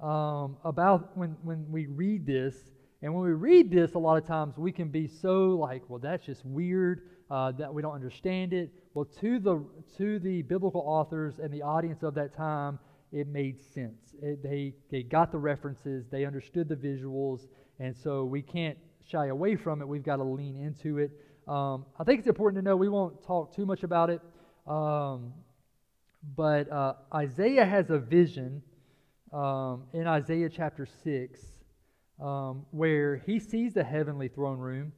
um, 0.00 0.56
about 0.64 1.16
when, 1.16 1.36
when 1.42 1.70
we 1.70 1.86
read 1.86 2.26
this. 2.26 2.54
And 3.02 3.14
when 3.14 3.24
we 3.24 3.32
read 3.32 3.70
this, 3.70 3.94
a 3.94 3.98
lot 3.98 4.16
of 4.16 4.26
times 4.26 4.56
we 4.56 4.72
can 4.72 4.88
be 4.88 5.06
so 5.06 5.50
like, 5.50 5.82
well, 5.88 5.98
that's 5.98 6.24
just 6.24 6.44
weird 6.44 7.02
uh, 7.30 7.52
that 7.52 7.72
we 7.72 7.82
don't 7.82 7.94
understand 7.94 8.52
it. 8.52 8.70
Well, 8.94 9.04
to 9.20 9.38
the 9.38 9.64
to 9.98 10.18
the 10.18 10.42
biblical 10.42 10.82
authors 10.86 11.38
and 11.38 11.52
the 11.52 11.62
audience 11.62 12.02
of 12.02 12.14
that 12.14 12.34
time, 12.34 12.78
it 13.12 13.26
made 13.28 13.60
sense. 13.74 14.14
It, 14.22 14.42
they 14.42 14.74
they 14.90 15.02
got 15.02 15.30
the 15.30 15.38
references, 15.38 16.06
they 16.10 16.24
understood 16.24 16.68
the 16.68 16.76
visuals, 16.76 17.46
and 17.78 17.94
so 17.94 18.24
we 18.24 18.42
can't 18.42 18.78
shy 19.04 19.26
away 19.26 19.56
from 19.56 19.82
it. 19.82 19.88
We've 19.88 20.02
got 20.02 20.16
to 20.16 20.24
lean 20.24 20.56
into 20.56 20.98
it. 20.98 21.10
Um, 21.46 21.86
I 21.98 22.04
think 22.04 22.18
it's 22.18 22.28
important 22.28 22.62
to 22.62 22.68
know 22.68 22.76
we 22.76 22.88
won't 22.88 23.22
talk 23.24 23.54
too 23.54 23.66
much 23.66 23.82
about 23.82 24.10
it, 24.10 24.20
um, 24.66 25.32
but 26.36 26.70
uh, 26.72 26.94
Isaiah 27.14 27.64
has 27.64 27.90
a 27.90 27.98
vision 27.98 28.62
um, 29.32 29.84
in 29.92 30.06
Isaiah 30.06 30.48
chapter 30.48 30.86
six 31.04 31.40
um, 32.20 32.66
where 32.72 33.16
he 33.16 33.38
sees 33.38 33.74
the 33.74 33.84
heavenly 33.84 34.28
throne 34.28 34.58
room 34.58 34.92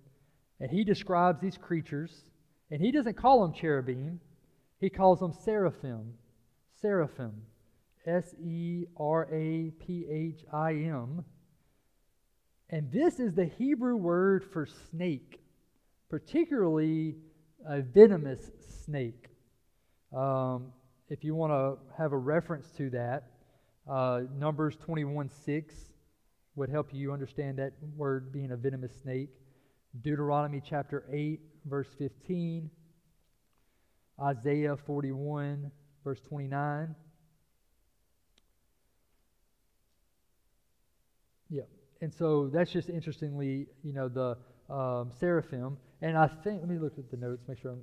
and 0.60 0.70
he 0.70 0.84
describes 0.84 1.40
these 1.40 1.56
creatures, 1.56 2.24
and 2.70 2.80
he 2.80 2.90
doesn't 2.90 3.16
call 3.16 3.42
them 3.42 3.52
cherubim, 3.52 4.20
he 4.80 4.90
calls 4.90 5.20
them 5.20 5.32
seraphim. 5.32 6.14
Seraphim. 6.80 7.42
S 8.06 8.34
E 8.42 8.86
R 8.96 9.28
A 9.32 9.70
P 9.84 10.06
H 10.10 10.44
I 10.52 10.72
M. 10.72 11.24
And 12.70 12.90
this 12.90 13.18
is 13.18 13.34
the 13.34 13.44
Hebrew 13.44 13.96
word 13.96 14.44
for 14.52 14.66
snake, 14.66 15.40
particularly 16.08 17.14
a 17.66 17.80
venomous 17.80 18.50
snake. 18.84 19.26
Um, 20.16 20.72
if 21.08 21.24
you 21.24 21.34
want 21.34 21.52
to 21.52 21.78
have 21.96 22.12
a 22.12 22.16
reference 22.16 22.68
to 22.76 22.90
that, 22.90 23.24
uh, 23.88 24.20
Numbers 24.38 24.76
21 24.76 25.30
6 25.44 25.74
would 26.56 26.70
help 26.70 26.92
you 26.92 27.12
understand 27.12 27.58
that 27.58 27.72
word 27.96 28.32
being 28.32 28.52
a 28.52 28.56
venomous 28.56 28.92
snake. 29.02 29.30
Deuteronomy 30.02 30.62
chapter 30.64 31.04
8, 31.12 31.40
verse 31.64 31.88
15, 31.98 32.70
Isaiah 34.20 34.76
41, 34.76 35.70
verse 36.04 36.20
29. 36.28 36.94
Yeah, 41.50 41.62
and 42.00 42.12
so 42.12 42.48
that's 42.52 42.70
just 42.70 42.90
interestingly, 42.90 43.66
you 43.82 43.92
know, 43.94 44.08
the 44.08 44.36
um, 44.70 45.10
seraphim. 45.18 45.76
And 46.02 46.16
I 46.16 46.28
think, 46.28 46.60
let 46.60 46.68
me 46.68 46.78
look 46.78 46.98
at 46.98 47.10
the 47.10 47.16
notes, 47.16 47.42
make 47.48 47.58
sure 47.58 47.72
I'm, 47.72 47.82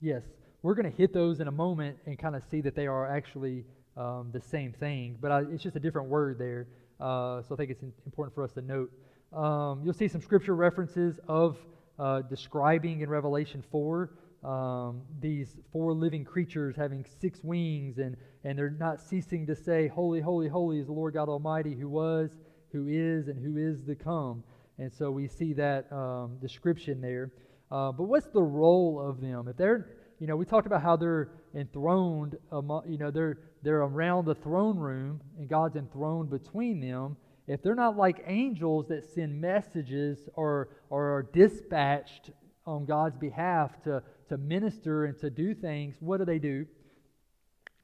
yes, 0.00 0.22
we're 0.62 0.74
going 0.74 0.90
to 0.90 0.96
hit 0.96 1.12
those 1.12 1.40
in 1.40 1.48
a 1.48 1.52
moment 1.52 1.98
and 2.06 2.18
kind 2.18 2.36
of 2.36 2.42
see 2.50 2.60
that 2.62 2.74
they 2.74 2.86
are 2.86 3.06
actually 3.06 3.64
um, 3.96 4.30
the 4.32 4.40
same 4.40 4.72
thing, 4.72 5.16
but 5.20 5.30
I, 5.30 5.42
it's 5.50 5.62
just 5.62 5.76
a 5.76 5.80
different 5.80 6.08
word 6.08 6.38
there. 6.38 6.66
Uh, 7.00 7.42
so 7.42 7.54
I 7.54 7.56
think 7.56 7.70
it's 7.70 7.82
important 7.82 8.34
for 8.34 8.42
us 8.42 8.52
to 8.52 8.62
note. 8.62 8.90
Um, 9.32 9.82
you'll 9.84 9.94
see 9.94 10.08
some 10.08 10.20
scripture 10.20 10.54
references 10.54 11.20
of 11.28 11.56
uh, 11.98 12.22
describing 12.22 13.00
in 13.00 13.08
Revelation 13.08 13.62
4 13.70 14.10
um, 14.44 15.00
these 15.20 15.56
four 15.72 15.94
living 15.94 16.24
creatures 16.24 16.76
having 16.76 17.04
six 17.20 17.42
wings, 17.42 17.98
and, 17.98 18.16
and 18.44 18.58
they're 18.58 18.68
not 18.70 19.00
ceasing 19.00 19.46
to 19.46 19.56
say, 19.56 19.88
Holy, 19.88 20.20
holy, 20.20 20.48
holy 20.48 20.78
is 20.80 20.86
the 20.86 20.92
Lord 20.92 21.14
God 21.14 21.30
Almighty 21.30 21.74
who 21.74 21.88
was, 21.88 22.30
who 22.70 22.86
is, 22.86 23.28
and 23.28 23.42
who 23.42 23.56
is 23.56 23.82
to 23.84 23.94
come. 23.94 24.44
And 24.78 24.92
so 24.92 25.10
we 25.10 25.28
see 25.28 25.52
that 25.54 25.90
um, 25.92 26.38
description 26.40 27.00
there. 27.00 27.32
Uh, 27.70 27.92
but 27.92 28.04
what's 28.04 28.26
the 28.26 28.42
role 28.42 29.00
of 29.00 29.20
them? 29.20 29.48
If 29.48 29.56
they're, 29.56 29.88
you 30.20 30.26
know, 30.26 30.36
we 30.36 30.44
talked 30.44 30.66
about 30.66 30.82
how 30.82 30.96
they're 30.96 31.30
enthroned, 31.54 32.36
among, 32.52 32.82
you 32.88 32.98
know, 32.98 33.10
they're, 33.10 33.38
they're 33.62 33.82
around 33.82 34.26
the 34.26 34.34
throne 34.34 34.78
room, 34.78 35.20
and 35.38 35.48
God's 35.48 35.76
enthroned 35.76 36.30
between 36.30 36.80
them 36.80 37.16
if 37.46 37.62
they're 37.62 37.74
not 37.74 37.96
like 37.96 38.24
angels 38.26 38.86
that 38.88 39.04
send 39.04 39.40
messages 39.40 40.18
or, 40.34 40.68
or 40.88 41.16
are 41.16 41.22
dispatched 41.22 42.30
on 42.66 42.86
God's 42.86 43.16
behalf 43.16 43.70
to, 43.84 44.02
to 44.30 44.38
minister 44.38 45.04
and 45.04 45.18
to 45.18 45.28
do 45.28 45.54
things, 45.54 45.96
what 46.00 46.18
do 46.18 46.24
they 46.24 46.38
do? 46.38 46.66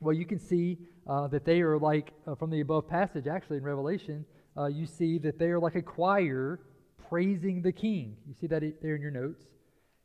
Well, 0.01 0.15
you 0.15 0.25
can 0.25 0.39
see 0.39 0.79
uh, 1.07 1.29
that 1.29 1.45
they 1.45 1.61
are 1.61 1.79
like, 1.79 2.13
uh, 2.27 2.35
from 2.37 2.51
the 2.51 2.61
above 2.61 2.89
passage, 2.89 3.27
actually 3.27 3.59
in 3.59 3.65
Revelation, 3.65 4.25
uh, 4.57 4.67
you 4.67 4.87
see 4.87 5.19
that 5.19 5.39
they 5.39 5.47
are 5.47 5.61
like 5.61 5.75
a 5.75 5.83
choir 5.83 6.61
praising 7.11 7.61
the 7.61 7.73
king. 7.73 8.17
You 8.27 8.35
see 8.41 8.47
that 8.47 8.63
there 8.81 8.95
in 8.95 9.03
your 9.03 9.11
notes. 9.11 9.45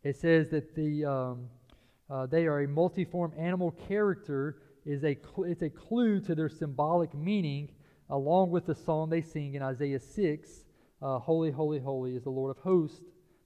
It 0.04 0.18
says 0.18 0.50
that 0.50 0.76
the, 0.76 1.06
um, 1.06 1.50
uh, 2.10 2.26
they 2.26 2.48
are 2.48 2.62
a 2.62 2.68
multiform 2.68 3.32
animal 3.40 3.72
character 3.88 4.58
is 4.86 5.04
a 5.04 5.16
cl- 5.16 5.46
it's 5.46 5.62
a 5.62 5.70
clue 5.70 6.20
to 6.22 6.36
their 6.36 6.50
symbolic 6.50 7.14
meaning 7.14 7.70
along 8.10 8.52
with 8.52 8.66
the 8.66 8.76
song 8.76 9.10
they 9.10 9.22
sing 9.22 9.56
in 9.56 9.64
Isaiah 9.64 10.00
6 10.00 10.66
uh, 11.02 11.20
Holy, 11.20 11.52
holy, 11.52 11.80
holy 11.80 12.16
is 12.16 12.24
the 12.24 12.30
Lord 12.30 12.56
of 12.56 12.64
hosts. 12.64 13.02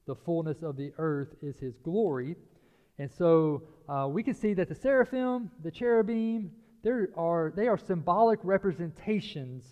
The 0.06 0.16
fullness 0.16 0.64
of 0.64 0.78
the 0.78 0.92
earth 0.98 1.36
is 1.42 1.58
his 1.60 1.78
glory. 1.78 2.36
And 2.98 3.12
so 3.12 3.64
uh, 3.88 4.08
we 4.10 4.24
can 4.24 4.34
see 4.34 4.54
that 4.54 4.70
the 4.70 4.76
seraphim, 4.76 5.52
the 5.64 5.72
cherubim, 5.72 6.52
there 6.84 7.10
are, 7.16 7.54
they 7.56 7.68
are 7.68 7.78
symbolic 7.78 8.40
representations 8.44 9.66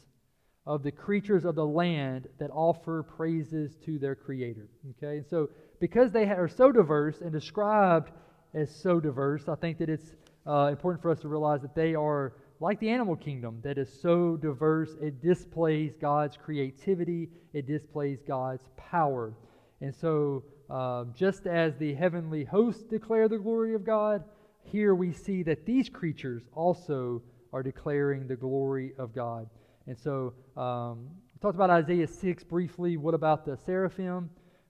of 0.67 0.83
the 0.83 0.91
creatures 0.91 1.45
of 1.45 1.55
the 1.55 1.65
land 1.65 2.27
that 2.39 2.51
offer 2.51 3.01
praises 3.01 3.77
to 3.85 3.97
their 3.97 4.15
creator. 4.15 4.67
Okay? 4.91 5.17
And 5.17 5.25
so 5.25 5.49
because 5.79 6.11
they 6.11 6.25
are 6.25 6.49
so 6.49 6.73
diverse 6.73 7.21
and 7.21 7.31
described 7.31 8.11
as 8.53 8.69
so 8.69 8.99
diverse, 8.99 9.47
I 9.47 9.55
think 9.55 9.77
that 9.77 9.89
it's 9.89 10.11
uh, 10.45 10.67
important 10.69 11.01
for 11.01 11.09
us 11.09 11.21
to 11.21 11.29
realize 11.29 11.61
that 11.61 11.73
they 11.73 11.95
are 11.95 12.33
like 12.59 12.79
the 12.81 12.89
animal 12.89 13.15
kingdom 13.15 13.59
that 13.63 13.77
is 13.77 13.87
so 14.01 14.35
diverse, 14.35 14.95
it 15.01 15.21
displays 15.21 15.93
God's 16.01 16.35
creativity, 16.35 17.29
it 17.53 17.65
displays 17.65 18.19
God's 18.27 18.63
power. 18.75 19.33
And 19.79 19.95
so, 19.95 20.43
uh, 20.69 21.05
just 21.15 21.47
as 21.47 21.77
the 21.77 21.93
heavenly 21.93 22.43
hosts 22.43 22.83
declare 22.83 23.29
the 23.29 23.37
glory 23.37 23.73
of 23.73 23.85
God, 23.85 24.23
here 24.63 24.95
we 24.95 25.13
see 25.13 25.43
that 25.43 25.65
these 25.65 25.87
creatures 25.87 26.43
also 26.53 27.21
are 27.53 27.63
declaring 27.63 28.27
the 28.27 28.35
glory 28.35 28.91
of 28.97 29.15
God. 29.15 29.47
And 29.87 29.97
so, 29.97 30.33
um, 30.57 31.07
we 31.33 31.39
talked 31.39 31.55
about 31.55 31.69
Isaiah 31.69 32.07
6 32.07 32.43
briefly. 32.43 32.97
What 32.97 33.13
about 33.13 33.45
the 33.45 33.57
seraphim? 33.65 34.29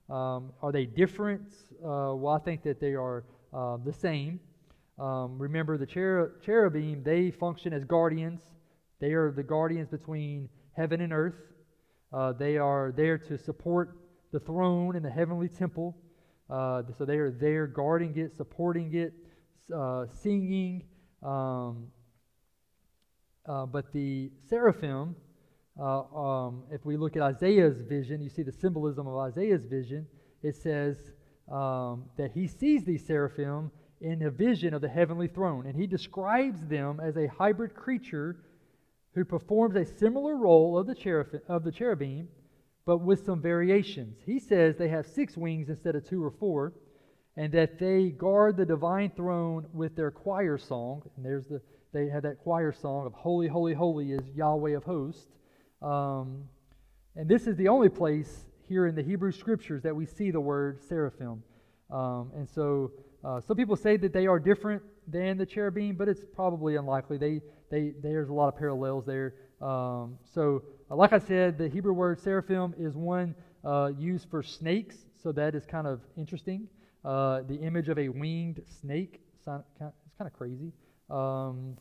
Um, 0.09 0.53
are 0.61 0.71
they 0.71 0.85
different? 0.85 1.53
Uh, 1.83 2.13
well, 2.13 2.33
I 2.33 2.39
think 2.39 2.61
that 2.63 2.79
they 2.79 2.93
are 2.93 3.25
uh, 3.51 3.77
the 3.83 3.91
same. 3.91 4.39
Um, 4.99 5.39
remember, 5.39 5.77
the 5.77 5.87
cherubim, 5.87 7.03
they 7.03 7.31
function 7.31 7.73
as 7.73 7.83
guardians. 7.83 8.41
They 8.99 9.13
are 9.13 9.31
the 9.31 9.43
guardians 9.43 9.89
between 9.89 10.49
heaven 10.75 11.01
and 11.01 11.11
earth. 11.11 11.35
Uh, 12.13 12.33
they 12.33 12.57
are 12.57 12.93
there 12.95 13.17
to 13.17 13.37
support 13.37 13.97
the 14.31 14.39
throne 14.39 14.95
in 14.95 15.01
the 15.01 15.09
heavenly 15.09 15.49
temple. 15.49 15.97
Uh, 16.49 16.83
so 16.97 17.05
they 17.05 17.17
are 17.17 17.31
there 17.31 17.65
guarding 17.65 18.15
it, 18.17 18.35
supporting 18.35 18.93
it, 18.93 19.13
uh, 19.75 20.05
singing. 20.21 20.83
Um, 21.23 21.87
uh, 23.47 23.65
but 23.65 23.91
the 23.93 24.31
seraphim, 24.49 25.15
uh, 25.79 26.01
um, 26.01 26.63
if 26.71 26.85
we 26.85 26.97
look 26.97 27.15
at 27.15 27.21
Isaiah's 27.21 27.81
vision, 27.81 28.21
you 28.21 28.29
see 28.29 28.43
the 28.43 28.51
symbolism 28.51 29.07
of 29.07 29.17
Isaiah's 29.17 29.65
vision. 29.65 30.07
It 30.43 30.55
says 30.55 30.97
um, 31.51 32.05
that 32.17 32.31
he 32.33 32.47
sees 32.47 32.83
these 32.83 33.05
seraphim 33.05 33.71
in 34.01 34.23
a 34.23 34.29
vision 34.29 34.73
of 34.73 34.81
the 34.81 34.89
heavenly 34.89 35.27
throne. 35.27 35.65
And 35.65 35.75
he 35.75 35.87
describes 35.87 36.59
them 36.67 36.99
as 36.99 37.17
a 37.17 37.27
hybrid 37.27 37.73
creature 37.73 38.37
who 39.15 39.25
performs 39.25 39.75
a 39.75 39.85
similar 39.85 40.35
role 40.35 40.77
of 40.77 40.87
the, 40.87 41.41
of 41.47 41.63
the 41.63 41.71
cherubim, 41.71 42.27
but 42.85 42.99
with 42.99 43.25
some 43.25 43.41
variations. 43.41 44.17
He 44.25 44.39
says 44.39 44.75
they 44.77 44.89
have 44.89 45.07
six 45.07 45.35
wings 45.35 45.69
instead 45.69 45.95
of 45.95 46.07
two 46.07 46.23
or 46.23 46.31
four, 46.31 46.73
and 47.35 47.51
that 47.53 47.79
they 47.79 48.09
guard 48.09 48.57
the 48.57 48.65
divine 48.65 49.11
throne 49.15 49.67
with 49.73 49.95
their 49.95 50.11
choir 50.11 50.57
song. 50.57 51.03
And 51.15 51.25
there's 51.25 51.47
the 51.47 51.61
they 51.93 52.07
had 52.09 52.23
that 52.23 52.39
choir 52.39 52.71
song 52.71 53.05
of 53.05 53.13
Holy, 53.13 53.47
Holy, 53.47 53.73
Holy 53.73 54.11
is 54.11 54.21
Yahweh 54.35 54.75
of 54.75 54.83
hosts. 54.83 55.27
Um, 55.81 56.43
and 57.15 57.27
this 57.27 57.47
is 57.47 57.55
the 57.55 57.67
only 57.67 57.89
place 57.89 58.45
here 58.67 58.85
in 58.87 58.95
the 58.95 59.03
Hebrew 59.03 59.31
scriptures 59.31 59.83
that 59.83 59.95
we 59.95 60.05
see 60.05 60.31
the 60.31 60.39
word 60.39 60.81
seraphim. 60.87 61.43
Um, 61.89 62.31
and 62.35 62.47
so 62.47 62.91
uh, 63.23 63.39
some 63.41 63.55
people 63.55 63.75
say 63.75 63.97
that 63.97 64.13
they 64.13 64.27
are 64.27 64.39
different 64.39 64.83
than 65.07 65.37
the 65.37 65.45
cherubim, 65.45 65.95
but 65.95 66.07
it's 66.07 66.23
probably 66.35 66.75
unlikely. 66.75 67.17
They, 67.17 67.41
they, 67.71 67.93
there's 68.01 68.29
a 68.29 68.33
lot 68.33 68.49
of 68.49 68.57
parallels 68.57 69.05
there. 69.05 69.35
Um, 69.61 70.17
so, 70.33 70.63
uh, 70.91 70.95
like 70.95 71.13
I 71.13 71.19
said, 71.19 71.57
the 71.57 71.69
Hebrew 71.69 71.93
word 71.93 72.19
seraphim 72.19 72.75
is 72.77 72.95
one 72.95 73.33
uh, 73.65 73.91
used 73.97 74.29
for 74.29 74.43
snakes, 74.43 74.97
so 75.21 75.31
that 75.31 75.55
is 75.55 75.65
kind 75.65 75.87
of 75.87 76.01
interesting. 76.17 76.67
Uh, 77.03 77.41
the 77.47 77.55
image 77.55 77.89
of 77.89 77.97
a 77.97 78.09
winged 78.09 78.61
snake, 78.81 79.21
it's 79.37 79.45
kind 79.45 79.93
of 80.19 80.33
crazy. 80.33 80.73
Um, 81.09 81.77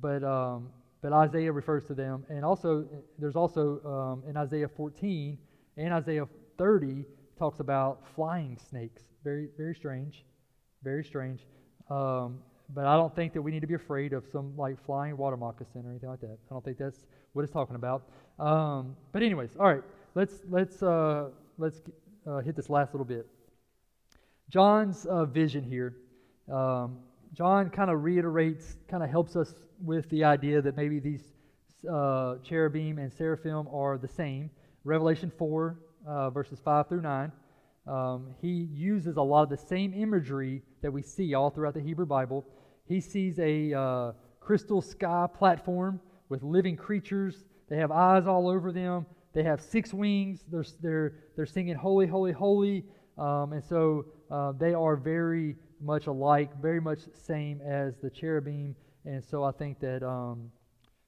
but, 0.00 0.22
um, 0.22 0.70
but 1.02 1.12
Isaiah 1.12 1.52
refers 1.52 1.84
to 1.86 1.94
them. 1.94 2.24
And 2.28 2.44
also, 2.44 2.86
there's 3.18 3.36
also 3.36 3.80
um, 3.84 4.28
in 4.28 4.36
Isaiah 4.36 4.68
14 4.68 5.38
and 5.76 5.92
Isaiah 5.92 6.26
30 6.58 7.04
talks 7.38 7.60
about 7.60 8.06
flying 8.14 8.58
snakes. 8.68 9.02
Very, 9.24 9.48
very 9.56 9.74
strange. 9.74 10.24
Very 10.82 11.04
strange. 11.04 11.46
Um, 11.90 12.40
but 12.74 12.86
I 12.86 12.96
don't 12.96 13.14
think 13.14 13.32
that 13.32 13.42
we 13.42 13.50
need 13.50 13.60
to 13.60 13.66
be 13.66 13.74
afraid 13.74 14.12
of 14.12 14.24
some 14.30 14.56
like 14.56 14.82
flying 14.84 15.16
water 15.16 15.36
moccasin 15.36 15.84
or 15.84 15.90
anything 15.90 16.08
like 16.08 16.20
that. 16.20 16.38
I 16.50 16.54
don't 16.54 16.64
think 16.64 16.78
that's 16.78 17.06
what 17.32 17.42
it's 17.42 17.52
talking 17.52 17.76
about. 17.76 18.02
Um, 18.38 18.96
but 19.12 19.22
anyways, 19.22 19.56
all 19.58 19.66
right, 19.66 19.82
let's 20.14 20.34
let's 20.48 20.82
uh, 20.82 21.30
let's 21.58 21.80
uh, 22.26 22.38
hit 22.38 22.56
this 22.56 22.70
last 22.70 22.94
little 22.94 23.04
bit. 23.04 23.26
John's 24.48 25.06
uh, 25.06 25.24
vision 25.24 25.64
here. 25.64 25.96
Um, 26.50 26.98
John 27.32 27.70
kind 27.70 27.90
of 27.90 28.02
reiterates, 28.02 28.76
kind 28.88 29.02
of 29.02 29.10
helps 29.10 29.36
us 29.36 29.54
with 29.82 30.08
the 30.10 30.24
idea 30.24 30.60
that 30.60 30.76
maybe 30.76 30.98
these 30.98 31.22
uh, 31.90 32.36
cherubim 32.42 32.98
and 32.98 33.12
seraphim 33.12 33.68
are 33.72 33.98
the 33.98 34.08
same. 34.08 34.50
Revelation 34.84 35.30
4, 35.38 35.78
uh, 36.06 36.30
verses 36.30 36.58
5 36.64 36.88
through 36.88 37.02
9. 37.02 37.32
Um, 37.86 38.34
he 38.40 38.68
uses 38.72 39.16
a 39.16 39.22
lot 39.22 39.42
of 39.44 39.48
the 39.50 39.56
same 39.56 39.94
imagery 39.94 40.62
that 40.82 40.92
we 40.92 41.02
see 41.02 41.34
all 41.34 41.50
throughout 41.50 41.74
the 41.74 41.80
Hebrew 41.80 42.06
Bible. 42.06 42.44
He 42.86 43.00
sees 43.00 43.38
a 43.38 43.72
uh, 43.72 44.12
crystal 44.40 44.82
sky 44.82 45.26
platform 45.32 46.00
with 46.28 46.42
living 46.42 46.76
creatures. 46.76 47.44
They 47.68 47.76
have 47.76 47.92
eyes 47.92 48.26
all 48.26 48.48
over 48.48 48.72
them. 48.72 49.06
They 49.32 49.44
have 49.44 49.60
six 49.60 49.94
wings. 49.94 50.44
They're, 50.50 50.64
they're, 50.82 51.14
they're 51.36 51.46
singing, 51.46 51.76
Holy, 51.76 52.06
Holy, 52.06 52.32
Holy. 52.32 52.84
Um, 53.16 53.52
and 53.52 53.62
so 53.64 54.06
uh, 54.30 54.52
they 54.52 54.74
are 54.74 54.96
very 54.96 55.56
much 55.80 56.06
alike, 56.06 56.50
very 56.60 56.80
much 56.80 57.00
same 57.14 57.60
as 57.60 57.96
the 58.02 58.10
cherubim. 58.10 58.74
And 59.04 59.24
so 59.24 59.44
I 59.44 59.52
think 59.52 59.80
that, 59.80 60.02
um, 60.02 60.50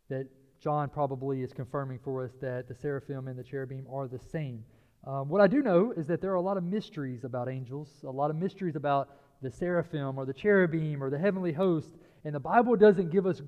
that 0.08 0.26
John 0.60 0.88
probably 0.88 1.42
is 1.42 1.52
confirming 1.52 1.98
for 2.04 2.24
us 2.24 2.32
that 2.40 2.68
the 2.68 2.74
seraphim 2.74 3.28
and 3.28 3.38
the 3.38 3.44
cherubim 3.44 3.86
are 3.92 4.08
the 4.08 4.18
same. 4.18 4.64
Um, 5.04 5.28
what 5.28 5.40
I 5.40 5.48
do 5.48 5.62
know 5.62 5.92
is 5.96 6.06
that 6.06 6.20
there 6.20 6.30
are 6.30 6.36
a 6.36 6.40
lot 6.42 6.56
of 6.56 6.62
mysteries 6.62 7.24
about 7.24 7.48
angels, 7.48 7.88
a 8.04 8.10
lot 8.10 8.30
of 8.30 8.36
mysteries 8.36 8.76
about 8.76 9.08
the 9.42 9.50
seraphim 9.50 10.16
or 10.16 10.24
the 10.24 10.32
cherubim 10.32 11.02
or 11.02 11.10
the 11.10 11.18
heavenly 11.18 11.52
host, 11.52 11.90
and 12.24 12.34
the 12.34 12.40
Bible 12.40 12.76
doesn't 12.76 13.10
give 13.10 13.26
us 13.26 13.42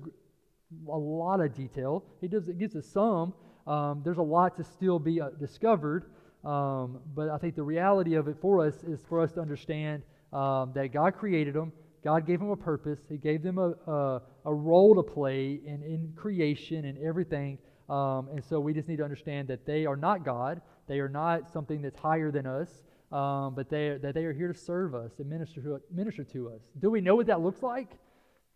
a 0.89 0.97
lot 0.97 1.39
of 1.39 1.55
detail. 1.55 2.03
It 2.21 2.31
does 2.31 2.49
it 2.49 2.59
gives 2.59 2.75
us 2.75 2.85
some. 2.85 3.33
Um, 3.65 4.01
there's 4.03 4.17
a 4.17 4.21
lot 4.21 4.57
to 4.57 4.63
still 4.63 4.99
be 4.99 5.21
uh, 5.21 5.29
discovered, 5.39 6.11
um, 6.43 6.99
but 7.15 7.29
I 7.29 7.37
think 7.37 7.55
the 7.55 7.63
reality 7.63 8.15
of 8.15 8.27
it 8.27 8.35
for 8.41 8.65
us 8.65 8.83
is 8.83 9.01
for 9.07 9.21
us 9.21 9.31
to 9.33 9.41
understand 9.41 10.03
um, 10.35 10.71
that 10.75 10.91
God 10.91 11.15
created 11.15 11.53
them. 11.53 11.71
God 12.03 12.27
gave 12.27 12.39
them 12.39 12.51
a 12.51 12.57
purpose. 12.57 12.99
He 13.09 13.17
gave 13.17 13.41
them 13.41 13.57
a, 13.57 13.71
a, 13.89 14.21
a 14.45 14.53
role 14.53 14.93
to 14.95 15.01
play 15.01 15.59
in, 15.65 15.81
in 15.81 16.13
creation 16.15 16.85
and 16.85 16.97
everything. 16.99 17.57
Um, 17.89 18.29
and 18.31 18.43
so 18.43 18.59
we 18.59 18.73
just 18.73 18.87
need 18.87 18.97
to 18.97 19.03
understand 19.03 19.47
that 19.47 19.65
they 19.65 19.85
are 19.85 19.95
not 19.95 20.25
God. 20.25 20.61
They 20.87 20.99
are 20.99 21.09
not 21.09 21.51
something 21.51 21.81
that's 21.81 21.97
higher 21.97 22.31
than 22.31 22.45
us, 22.45 22.69
um, 23.11 23.55
but 23.55 23.69
they, 23.69 23.97
that 24.01 24.13
they 24.13 24.25
are 24.25 24.33
here 24.33 24.51
to 24.51 24.59
serve 24.59 24.93
us 24.93 25.13
and 25.19 25.29
minister 25.29 25.61
to, 25.61 25.79
minister 25.91 26.23
to 26.25 26.49
us. 26.49 26.61
Do 26.79 26.91
we 26.91 27.01
know 27.01 27.15
what 27.15 27.27
that 27.27 27.41
looks 27.41 27.63
like? 27.63 27.91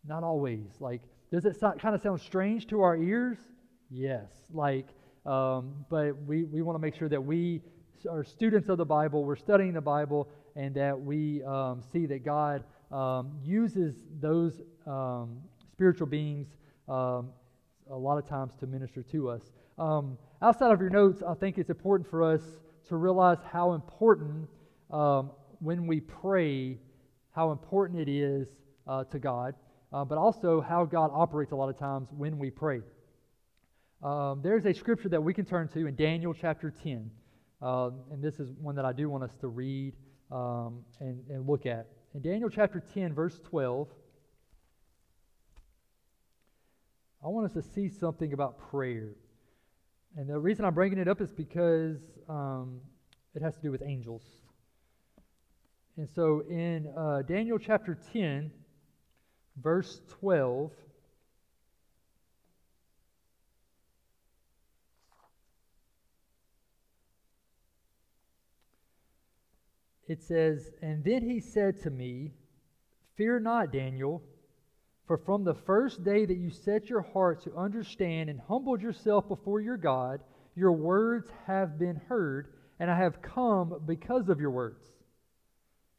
Not 0.05 0.23
always. 0.23 0.67
Like, 0.80 1.01
does 1.32 1.45
it 1.45 1.59
so, 1.59 1.71
kind 1.80 1.95
of 1.95 2.01
sound 2.01 2.21
strange 2.21 2.67
to 2.67 2.82
our 2.82 2.97
ears? 2.97 3.38
Yes. 3.89 4.27
Like, 4.53 4.88
um, 5.25 5.86
but 5.89 6.21
we, 6.23 6.43
we 6.43 6.61
want 6.61 6.75
to 6.75 6.82
make 6.82 6.95
sure 6.95 7.09
that 7.09 7.23
we 7.23 7.61
are 8.09 8.23
students 8.23 8.69
of 8.69 8.77
the 8.77 8.86
Bible, 8.86 9.25
we're 9.25 9.36
studying 9.36 9.73
the 9.73 9.82
Bible, 9.82 10.30
and 10.60 10.76
that 10.76 10.99
we 10.99 11.41
um, 11.43 11.82
see 11.91 12.05
that 12.05 12.26
God 12.26 12.64
um, 12.91 13.32
uses 13.43 13.95
those 14.20 14.62
um, 14.86 15.38
spiritual 15.72 16.07
beings 16.07 16.47
um, 16.89 17.30
a 17.89 17.95
lot 17.95 18.18
of 18.18 18.28
times 18.28 18.53
to 18.60 18.68
minister 18.68 19.01
to 19.03 19.30
us. 19.30 19.41
Um, 19.78 20.18
outside 20.41 20.72
of 20.72 20.82
your 20.82 20.89
notes, 20.89 21.24
I 21.26 21.34
think 21.34 21.57
it's 21.57 21.70
important 21.70 22.10
for 22.10 22.24
us 22.24 22.41
to 22.89 22.97
realize 22.97 23.38
how 23.49 23.72
important 23.74 24.49
when 25.60 25.88
we 25.88 26.01
pray, 26.01 26.78
how 27.32 27.51
important 27.51 27.99
it 27.99 28.10
is 28.10 28.47
uh, 28.88 29.03
to 29.05 29.20
God, 29.20 29.55
uh, 29.93 30.03
but 30.03 30.18
also 30.18 30.60
how 30.60 30.84
God 30.86 31.12
operates 31.14 31.53
a 31.53 31.55
lot 31.55 31.70
of 31.70 31.78
times 31.78 32.10
when 32.12 32.38
we 32.38 32.49
pray. 32.49 32.82
Um, 34.03 34.41
there's 34.43 34.66
a 34.66 34.74
scripture 34.74 35.10
that 35.10 35.22
we 35.22 35.34
can 35.34 35.45
turn 35.45 35.70
to 35.70 35.88
in 35.88 35.95
Daniel 35.95 36.34
chapter 36.34 36.70
10. 36.72 37.12
Uh, 37.62 37.91
and 38.12 38.22
this 38.22 38.39
is 38.39 38.51
one 38.51 38.76
that 38.76 38.86
I 38.86 38.93
do 38.93 39.10
want 39.10 39.24
us 39.24 39.32
to 39.41 39.47
read 39.47 39.93
um, 40.32 40.84
and, 40.99 41.23
and 41.30 41.47
look 41.47 41.65
at. 41.65 41.88
In 42.13 42.21
Daniel 42.21 42.49
chapter 42.49 42.82
10, 42.93 43.13
verse 43.13 43.39
12, 43.49 43.88
I 47.23 47.27
want 47.27 47.45
us 47.45 47.53
to 47.53 47.61
see 47.61 47.89
something 47.89 48.34
about 48.34 48.57
prayer. 48.71 49.09
And 50.15 50.30
the 50.30 50.39
reason 50.39 50.65
I'm 50.65 50.73
bringing 50.73 50.97
it 50.97 51.07
up 51.07 51.21
is 51.21 51.32
because 51.32 51.97
um, 52.27 52.80
it 53.36 53.41
has 53.41 53.55
to 53.55 53.61
do 53.61 53.71
with 53.71 53.84
angels. 53.86 54.23
And 55.97 56.09
so 56.09 56.43
in 56.49 56.88
uh, 56.97 57.23
Daniel 57.23 57.57
chapter 57.57 57.97
10, 58.13 58.51
verse 59.61 60.01
12, 60.19 60.71
it 70.10 70.24
says, 70.24 70.72
And 70.82 71.03
then 71.03 71.22
he 71.22 71.39
said 71.39 71.82
to 71.84 71.89
me, 71.89 72.34
Fear 73.16 73.41
not, 73.41 73.72
Daniel, 73.72 74.24
for 75.05 75.18
from 75.18 75.43
the 75.43 75.53
first 75.53 76.03
day 76.03 76.26
that 76.26 76.38
you 76.38 76.49
set 76.49 76.89
your 76.89 77.01
heart 77.01 77.43
to 77.43 77.55
understand 77.55 78.30
and 78.30 78.39
humbled 78.39 78.82
yourself 78.82 79.28
before 79.28 79.62
your 79.62 79.78
God, 79.78 80.22
your 80.55 80.72
words 80.72 81.30
have 81.47 81.78
been 81.78 82.01
heard, 82.07 82.47
and 82.80 82.89
I 82.89 82.97
have 82.97 83.22
come 83.22 83.82
because 83.86 84.30
of 84.30 84.39
your 84.39 84.51
words. 84.51 84.84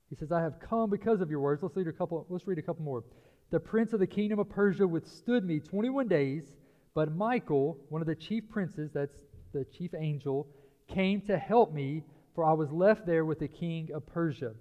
He 0.08 0.16
says, 0.16 0.32
I 0.32 0.42
have 0.42 0.58
come 0.60 0.90
because 0.90 1.20
of 1.20 1.30
your 1.30 1.40
words. 1.40 1.62
Let's 1.62 1.76
read 1.76 1.86
a 1.86 1.92
couple, 1.92 2.26
let's 2.28 2.46
read 2.46 2.58
a 2.58 2.62
couple 2.62 2.84
more. 2.84 3.04
The 3.50 3.60
prince 3.60 3.92
of 3.92 4.00
the 4.00 4.06
kingdom 4.06 4.38
of 4.40 4.48
Persia 4.48 4.86
withstood 4.86 5.44
me 5.44 5.60
21 5.60 6.08
days, 6.08 6.52
but 6.94 7.14
Michael, 7.14 7.78
one 7.90 8.00
of 8.00 8.08
the 8.08 8.16
chief 8.16 8.48
princes, 8.48 8.90
that's 8.92 9.16
the 9.52 9.64
chief 9.76 9.92
angel, 9.94 10.48
came 10.88 11.20
to 11.22 11.38
help 11.38 11.72
me 11.72 12.02
for 12.34 12.44
I 12.44 12.52
was 12.52 12.70
left 12.70 13.06
there 13.06 13.24
with 13.24 13.38
the 13.38 13.48
king 13.48 13.90
of 13.94 14.06
Persia. 14.06 14.52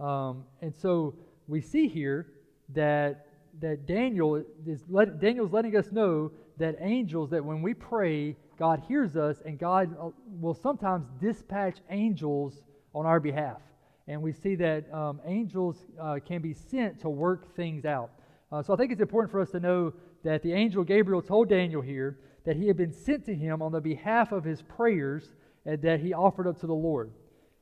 Um, 0.00 0.44
and 0.60 0.74
so 0.74 1.14
we 1.46 1.60
see 1.60 1.88
here 1.88 2.28
that 2.70 3.26
that 3.60 3.86
Daniel 3.86 4.42
is 4.66 4.82
let, 4.88 5.20
Daniel's 5.20 5.52
letting 5.52 5.76
us 5.76 5.92
know 5.92 6.30
that 6.58 6.76
angels 6.80 7.30
that 7.30 7.44
when 7.44 7.60
we 7.60 7.74
pray, 7.74 8.36
God 8.58 8.82
hears 8.88 9.16
us, 9.16 9.42
and 9.44 9.58
God 9.58 9.94
uh, 10.00 10.10
will 10.40 10.54
sometimes 10.54 11.06
dispatch 11.20 11.78
angels 11.90 12.62
on 12.94 13.06
our 13.06 13.20
behalf. 13.20 13.60
And 14.08 14.20
we 14.22 14.32
see 14.32 14.54
that 14.56 14.92
um, 14.92 15.20
angels 15.24 15.76
uh, 16.00 16.18
can 16.26 16.42
be 16.42 16.54
sent 16.54 17.00
to 17.00 17.08
work 17.08 17.54
things 17.54 17.84
out. 17.84 18.10
Uh, 18.50 18.62
so 18.62 18.74
I 18.74 18.76
think 18.76 18.92
it's 18.92 19.00
important 19.00 19.30
for 19.30 19.40
us 19.40 19.50
to 19.50 19.60
know 19.60 19.92
that 20.24 20.42
the 20.42 20.52
angel 20.52 20.84
Gabriel 20.84 21.22
told 21.22 21.48
Daniel 21.48 21.82
here 21.82 22.18
that 22.44 22.56
he 22.56 22.66
had 22.66 22.76
been 22.76 22.92
sent 22.92 23.24
to 23.26 23.34
him 23.34 23.62
on 23.62 23.72
the 23.72 23.80
behalf 23.80 24.32
of 24.32 24.44
his 24.44 24.62
prayers 24.62 25.30
that 25.64 26.00
he 26.00 26.12
offered 26.12 26.46
up 26.46 26.60
to 26.60 26.66
the 26.66 26.74
Lord. 26.74 27.12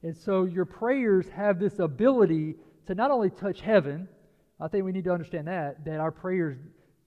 And 0.02 0.16
so 0.16 0.44
your 0.44 0.64
prayers 0.64 1.28
have 1.30 1.58
this 1.58 1.78
ability 1.78 2.56
to 2.86 2.94
not 2.94 3.10
only 3.10 3.30
touch 3.30 3.60
heaven, 3.60 4.08
I 4.60 4.68
think 4.68 4.84
we 4.84 4.92
need 4.92 5.04
to 5.04 5.12
understand 5.12 5.46
that, 5.48 5.84
that 5.84 6.00
our 6.00 6.10
prayers 6.10 6.56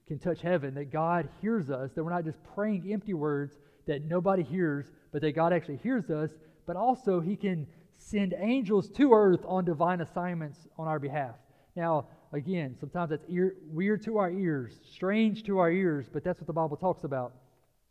can 0.06 0.18
touch 0.18 0.40
heaven, 0.40 0.74
that 0.74 0.92
God 0.92 1.28
hears 1.40 1.70
us, 1.70 1.90
that 1.92 2.04
we're 2.04 2.10
not 2.10 2.24
just 2.24 2.38
praying 2.54 2.92
empty 2.92 3.14
words 3.14 3.58
that 3.86 4.04
nobody 4.04 4.42
hears, 4.42 4.86
but 5.12 5.22
that 5.22 5.32
God 5.32 5.52
actually 5.52 5.78
hears 5.82 6.10
us, 6.10 6.30
but 6.66 6.76
also 6.76 7.20
He 7.20 7.36
can 7.36 7.66
send 7.96 8.34
angels 8.38 8.88
to 8.90 9.12
earth 9.12 9.40
on 9.46 9.64
divine 9.64 10.00
assignments 10.00 10.66
on 10.78 10.88
our 10.88 10.98
behalf. 10.98 11.36
Now, 11.76 12.06
again, 12.32 12.76
sometimes 12.78 13.10
that's 13.10 13.24
ear, 13.28 13.54
weird 13.68 14.02
to 14.04 14.18
our 14.18 14.30
ears, 14.30 14.78
strange 14.92 15.42
to 15.44 15.58
our 15.58 15.70
ears, 15.70 16.06
but 16.12 16.22
that's 16.22 16.40
what 16.40 16.46
the 16.46 16.52
Bible 16.52 16.76
talks 16.76 17.04
about. 17.04 17.34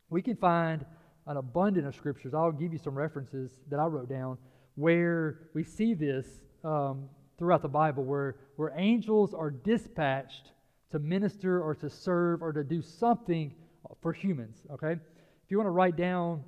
We 0.09 0.21
can 0.21 0.35
find 0.35 0.85
an 1.27 1.37
abundance 1.37 1.87
of 1.87 1.95
scriptures. 1.95 2.33
I'll 2.33 2.51
give 2.51 2.73
you 2.73 2.79
some 2.79 2.95
references 2.95 3.51
that 3.69 3.79
I 3.79 3.85
wrote 3.85 4.09
down 4.09 4.37
where 4.75 5.49
we 5.53 5.63
see 5.63 5.93
this 5.93 6.25
um, 6.63 7.09
throughout 7.37 7.61
the 7.61 7.67
Bible, 7.67 8.03
where, 8.03 8.35
where 8.55 8.73
angels 8.75 9.33
are 9.33 9.51
dispatched 9.51 10.51
to 10.91 10.99
minister 10.99 11.61
or 11.61 11.75
to 11.75 11.89
serve 11.89 12.41
or 12.41 12.53
to 12.53 12.63
do 12.63 12.81
something 12.81 13.53
for 14.01 14.13
humans. 14.13 14.57
Okay? 14.71 14.93
If 14.93 15.51
you 15.51 15.57
want 15.57 15.67
to 15.67 15.71
write 15.71 15.95
down 15.95 16.43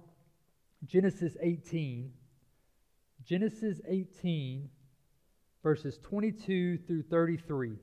Genesis 0.85 1.35
18, 1.41 2.11
Genesis 3.25 3.81
18, 3.87 4.69
verses 5.63 5.97
22 6.03 6.77
through 6.85 7.03
33. 7.03 7.75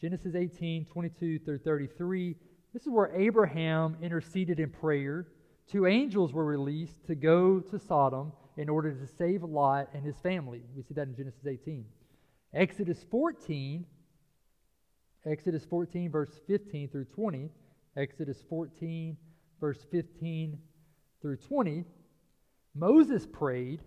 Genesis 0.00 0.36
18, 0.36 0.86
22 0.86 1.40
through 1.40 1.58
33. 1.58 2.36
This 2.72 2.82
is 2.82 2.88
where 2.88 3.10
Abraham 3.14 3.96
interceded 4.02 4.60
in 4.60 4.70
prayer. 4.70 5.26
Two 5.70 5.86
angels 5.86 6.32
were 6.32 6.44
released 6.44 7.04
to 7.06 7.14
go 7.14 7.60
to 7.60 7.78
Sodom 7.78 8.32
in 8.56 8.68
order 8.68 8.92
to 8.92 9.06
save 9.06 9.42
Lot 9.42 9.88
and 9.94 10.04
his 10.04 10.16
family. 10.18 10.62
We 10.76 10.82
see 10.82 10.94
that 10.94 11.08
in 11.08 11.16
Genesis 11.16 11.46
18. 11.46 11.84
Exodus 12.52 13.04
14, 13.10 13.86
Exodus 15.26 15.64
14, 15.64 16.10
verse 16.10 16.40
15 16.46 16.88
through 16.88 17.04
20. 17.04 17.50
Exodus 17.96 18.42
14, 18.48 19.16
verse 19.60 19.86
15 19.90 20.58
through 21.20 21.36
20. 21.36 21.84
Moses 22.74 23.26
prayed, 23.26 23.80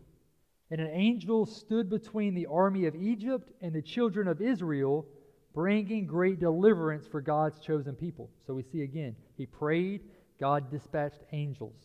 and 0.70 0.82
an 0.82 0.90
angel 0.92 1.46
stood 1.46 1.90
between 1.90 2.34
the 2.34 2.48
army 2.48 2.86
of 2.86 2.96
Egypt 2.96 3.52
and 3.62 3.74
the 3.74 3.82
children 3.82 4.28
of 4.28 4.42
Israel, 4.42 5.06
bringing 5.54 6.06
great 6.06 6.40
deliverance 6.40 7.08
for 7.08 7.22
God's 7.22 7.60
chosen 7.60 7.96
people. 7.96 8.30
So 8.46 8.54
we 8.54 8.64
see 8.64 8.82
again, 8.82 9.16
he 9.38 9.46
prayed, 9.46 10.02
God 10.40 10.72
dispatched 10.72 11.22
angels. 11.32 11.76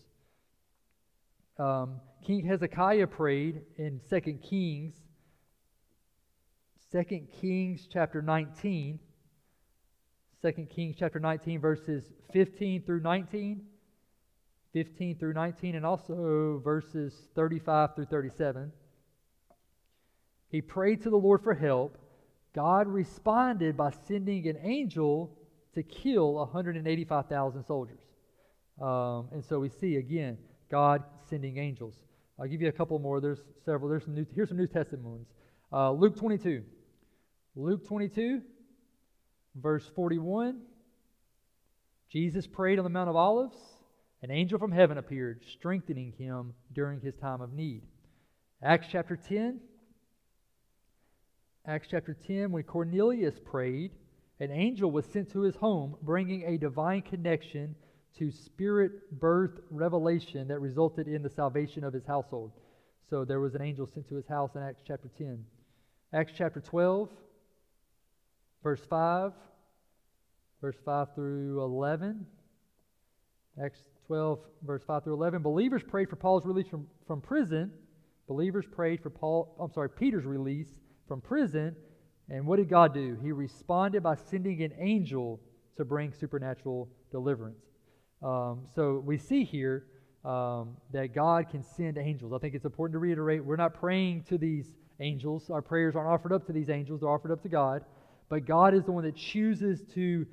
Um, 1.58 2.00
King 2.24 2.44
Hezekiah 2.44 3.06
prayed 3.06 3.62
in 3.76 4.00
2 4.08 4.20
Kings, 4.48 4.94
2 6.92 7.02
Kings 7.40 7.88
chapter 7.92 8.22
19. 8.22 8.98
2 10.42 10.52
Kings 10.66 10.96
chapter 10.98 11.18
19, 11.18 11.60
verses 11.60 12.04
15 12.32 12.82
through 12.82 13.00
19. 13.00 13.62
15 14.72 15.18
through 15.18 15.32
19, 15.32 15.74
and 15.74 15.86
also 15.86 16.60
verses 16.62 17.14
35 17.34 17.94
through 17.94 18.04
37. 18.04 18.70
He 20.50 20.60
prayed 20.60 21.02
to 21.02 21.10
the 21.10 21.16
Lord 21.16 21.42
for 21.42 21.54
help. 21.54 21.96
God 22.56 22.88
responded 22.88 23.76
by 23.76 23.92
sending 24.08 24.48
an 24.48 24.56
angel 24.62 25.30
to 25.74 25.82
kill 25.82 26.36
185,000 26.36 27.64
soldiers. 27.64 28.00
Um, 28.80 29.28
and 29.30 29.44
so 29.44 29.60
we 29.60 29.68
see 29.68 29.96
again 29.96 30.38
God 30.70 31.04
sending 31.28 31.58
angels. 31.58 31.94
I'll 32.40 32.48
give 32.48 32.62
you 32.62 32.68
a 32.68 32.72
couple 32.72 32.98
more. 32.98 33.20
There's 33.20 33.40
several. 33.66 33.90
There's 33.90 34.04
some 34.04 34.14
new, 34.14 34.26
here's 34.34 34.48
some 34.48 34.56
New 34.56 34.66
Testament 34.66 35.04
ones. 35.04 35.26
Uh, 35.70 35.92
Luke 35.92 36.16
22. 36.16 36.62
Luke 37.56 37.86
22, 37.86 38.42
verse 39.54 39.90
41. 39.94 40.60
Jesus 42.10 42.46
prayed 42.46 42.78
on 42.78 42.84
the 42.84 42.90
Mount 42.90 43.10
of 43.10 43.16
Olives. 43.16 43.56
An 44.22 44.30
angel 44.30 44.58
from 44.58 44.72
heaven 44.72 44.96
appeared, 44.96 45.42
strengthening 45.52 46.12
him 46.18 46.54
during 46.72 47.00
his 47.00 47.14
time 47.16 47.42
of 47.42 47.52
need. 47.52 47.82
Acts 48.62 48.88
chapter 48.90 49.16
10. 49.16 49.60
Acts 51.68 51.88
chapter 51.90 52.16
10, 52.26 52.52
when 52.52 52.62
Cornelius 52.62 53.34
prayed, 53.44 53.90
an 54.38 54.52
angel 54.52 54.88
was 54.88 55.04
sent 55.06 55.32
to 55.32 55.40
his 55.40 55.56
home, 55.56 55.96
bringing 56.00 56.44
a 56.44 56.56
divine 56.56 57.02
connection 57.02 57.74
to 58.18 58.30
spirit 58.30 59.18
birth 59.18 59.58
revelation 59.70 60.46
that 60.46 60.60
resulted 60.60 61.08
in 61.08 61.22
the 61.22 61.30
salvation 61.30 61.82
of 61.82 61.92
his 61.92 62.06
household. 62.06 62.52
So 63.10 63.24
there 63.24 63.40
was 63.40 63.56
an 63.56 63.62
angel 63.62 63.86
sent 63.86 64.08
to 64.08 64.14
his 64.14 64.28
house 64.28 64.54
in 64.54 64.62
Acts 64.62 64.82
chapter 64.86 65.10
10. 65.18 65.44
Acts 66.12 66.32
chapter 66.36 66.60
12, 66.60 67.10
verse 68.62 68.82
5, 68.88 69.32
verse 70.60 70.76
5 70.84 71.14
through 71.16 71.62
11. 71.62 72.24
Acts 73.60 73.82
12, 74.06 74.38
verse 74.62 74.82
5 74.86 75.02
through 75.02 75.14
11. 75.14 75.42
Believers 75.42 75.82
prayed 75.82 76.08
for 76.08 76.16
Paul's 76.16 76.46
release 76.46 76.68
from, 76.68 76.86
from 77.08 77.20
prison. 77.20 77.72
Believers 78.28 78.66
prayed 78.70 79.02
for 79.02 79.10
Paul, 79.10 79.56
I'm 79.58 79.72
sorry, 79.72 79.90
Peter's 79.90 80.24
release 80.24 80.70
from 81.06 81.20
prison. 81.20 81.76
And 82.28 82.46
what 82.46 82.56
did 82.56 82.68
God 82.68 82.92
do? 82.92 83.16
He 83.22 83.32
responded 83.32 84.02
by 84.02 84.16
sending 84.16 84.62
an 84.62 84.72
angel 84.78 85.40
to 85.76 85.84
bring 85.84 86.12
supernatural 86.12 86.88
deliverance. 87.10 87.62
Um, 88.22 88.66
so 88.74 89.02
we 89.04 89.18
see 89.18 89.44
here 89.44 89.84
um, 90.24 90.76
that 90.92 91.14
God 91.14 91.50
can 91.50 91.62
send 91.62 91.98
angels. 91.98 92.32
I 92.32 92.38
think 92.38 92.54
it's 92.54 92.64
important 92.64 92.94
to 92.94 92.98
reiterate 92.98 93.44
we're 93.44 93.56
not 93.56 93.74
praying 93.74 94.24
to 94.28 94.38
these 94.38 94.66
angels. 94.98 95.50
Our 95.50 95.62
prayers 95.62 95.94
aren't 95.94 96.08
offered 96.08 96.32
up 96.32 96.46
to 96.46 96.52
these 96.52 96.68
angels, 96.68 97.00
they're 97.00 97.10
offered 97.10 97.30
up 97.30 97.42
to 97.42 97.48
God. 97.48 97.84
But 98.28 98.44
God 98.44 98.74
is 98.74 98.84
the 98.84 98.92
one 98.92 99.04
that 99.04 99.14
chooses 99.14 99.82
to, 99.94 100.26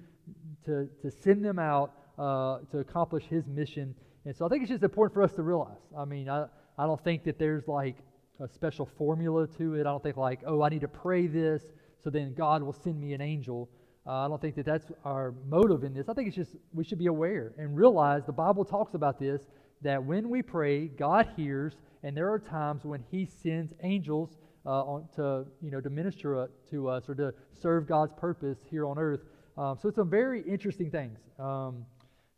to, 0.65 0.89
to 1.03 1.11
send 1.11 1.45
them 1.45 1.59
out 1.59 1.93
uh, 2.17 2.59
to 2.71 2.79
accomplish 2.79 3.25
his 3.25 3.45
mission. 3.45 3.93
And 4.25 4.35
so 4.35 4.45
I 4.45 4.49
think 4.49 4.63
it's 4.63 4.71
just 4.71 4.83
important 4.83 5.13
for 5.13 5.21
us 5.21 5.33
to 5.33 5.43
realize. 5.43 5.77
I 5.95 6.05
mean, 6.05 6.27
I, 6.27 6.45
I 6.77 6.85
don't 6.87 7.03
think 7.03 7.25
that 7.25 7.37
there's 7.37 7.67
like 7.67 7.97
a 8.39 8.47
special 8.47 8.85
formula 8.85 9.47
to 9.57 9.75
it. 9.75 9.81
I 9.81 9.83
don't 9.83 10.03
think 10.03 10.17
like, 10.17 10.41
oh, 10.45 10.61
I 10.61 10.69
need 10.69 10.81
to 10.81 10.87
pray 10.87 11.27
this, 11.27 11.63
so 12.03 12.09
then 12.09 12.33
God 12.33 12.63
will 12.63 12.73
send 12.73 12.99
me 12.99 13.13
an 13.13 13.21
angel. 13.21 13.69
Uh, 14.05 14.25
I 14.25 14.27
don't 14.27 14.41
think 14.41 14.55
that 14.55 14.65
that's 14.65 14.91
our 15.05 15.33
motive 15.47 15.83
in 15.83 15.93
this. 15.93 16.09
I 16.09 16.13
think 16.13 16.27
it's 16.27 16.35
just 16.35 16.55
we 16.73 16.83
should 16.83 16.99
be 16.99 17.07
aware 17.07 17.53
and 17.57 17.75
realize 17.75 18.25
the 18.25 18.33
Bible 18.33 18.65
talks 18.65 18.95
about 18.95 19.19
this 19.19 19.41
that 19.81 20.03
when 20.03 20.29
we 20.29 20.41
pray, 20.41 20.87
God 20.87 21.29
hears, 21.35 21.73
and 22.03 22.15
there 22.15 22.31
are 22.31 22.39
times 22.39 22.83
when 22.83 23.03
He 23.11 23.25
sends 23.25 23.73
angels 23.81 24.37
uh, 24.65 24.69
on 24.69 25.07
to 25.15 25.45
you 25.61 25.71
know 25.71 25.79
to 25.79 25.89
minister 25.89 26.41
uh, 26.41 26.47
to 26.69 26.89
us 26.89 27.07
or 27.07 27.15
to 27.15 27.33
serve 27.53 27.87
God's 27.87 28.13
purpose 28.13 28.59
here 28.69 28.85
on 28.85 28.97
earth. 28.97 29.21
Um, 29.57 29.77
so 29.81 29.87
it's 29.87 29.97
some 29.97 30.09
very 30.09 30.41
interesting 30.41 30.89
things. 30.89 31.19
Um, 31.39 31.85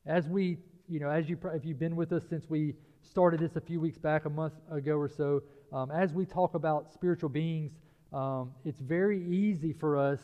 as 0.05 0.27
we, 0.27 0.57
you 0.87 0.99
know, 0.99 1.09
as 1.09 1.29
you, 1.29 1.37
if 1.53 1.65
you've 1.65 1.79
been 1.79 1.95
with 1.95 2.11
us 2.11 2.23
since 2.29 2.49
we 2.49 2.73
started 3.01 3.39
this 3.39 3.55
a 3.55 3.61
few 3.61 3.79
weeks 3.79 3.97
back, 3.97 4.25
a 4.25 4.29
month 4.29 4.53
ago 4.71 4.97
or 4.97 5.07
so, 5.07 5.41
um, 5.75 5.91
as 5.91 6.13
we 6.13 6.25
talk 6.25 6.53
about 6.53 6.93
spiritual 6.93 7.29
beings, 7.29 7.73
um, 8.13 8.51
it's 8.63 8.79
very 8.79 9.21
easy 9.27 9.73
for 9.73 9.97
us 9.97 10.19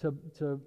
to, 0.00 0.12
to 0.38 0.60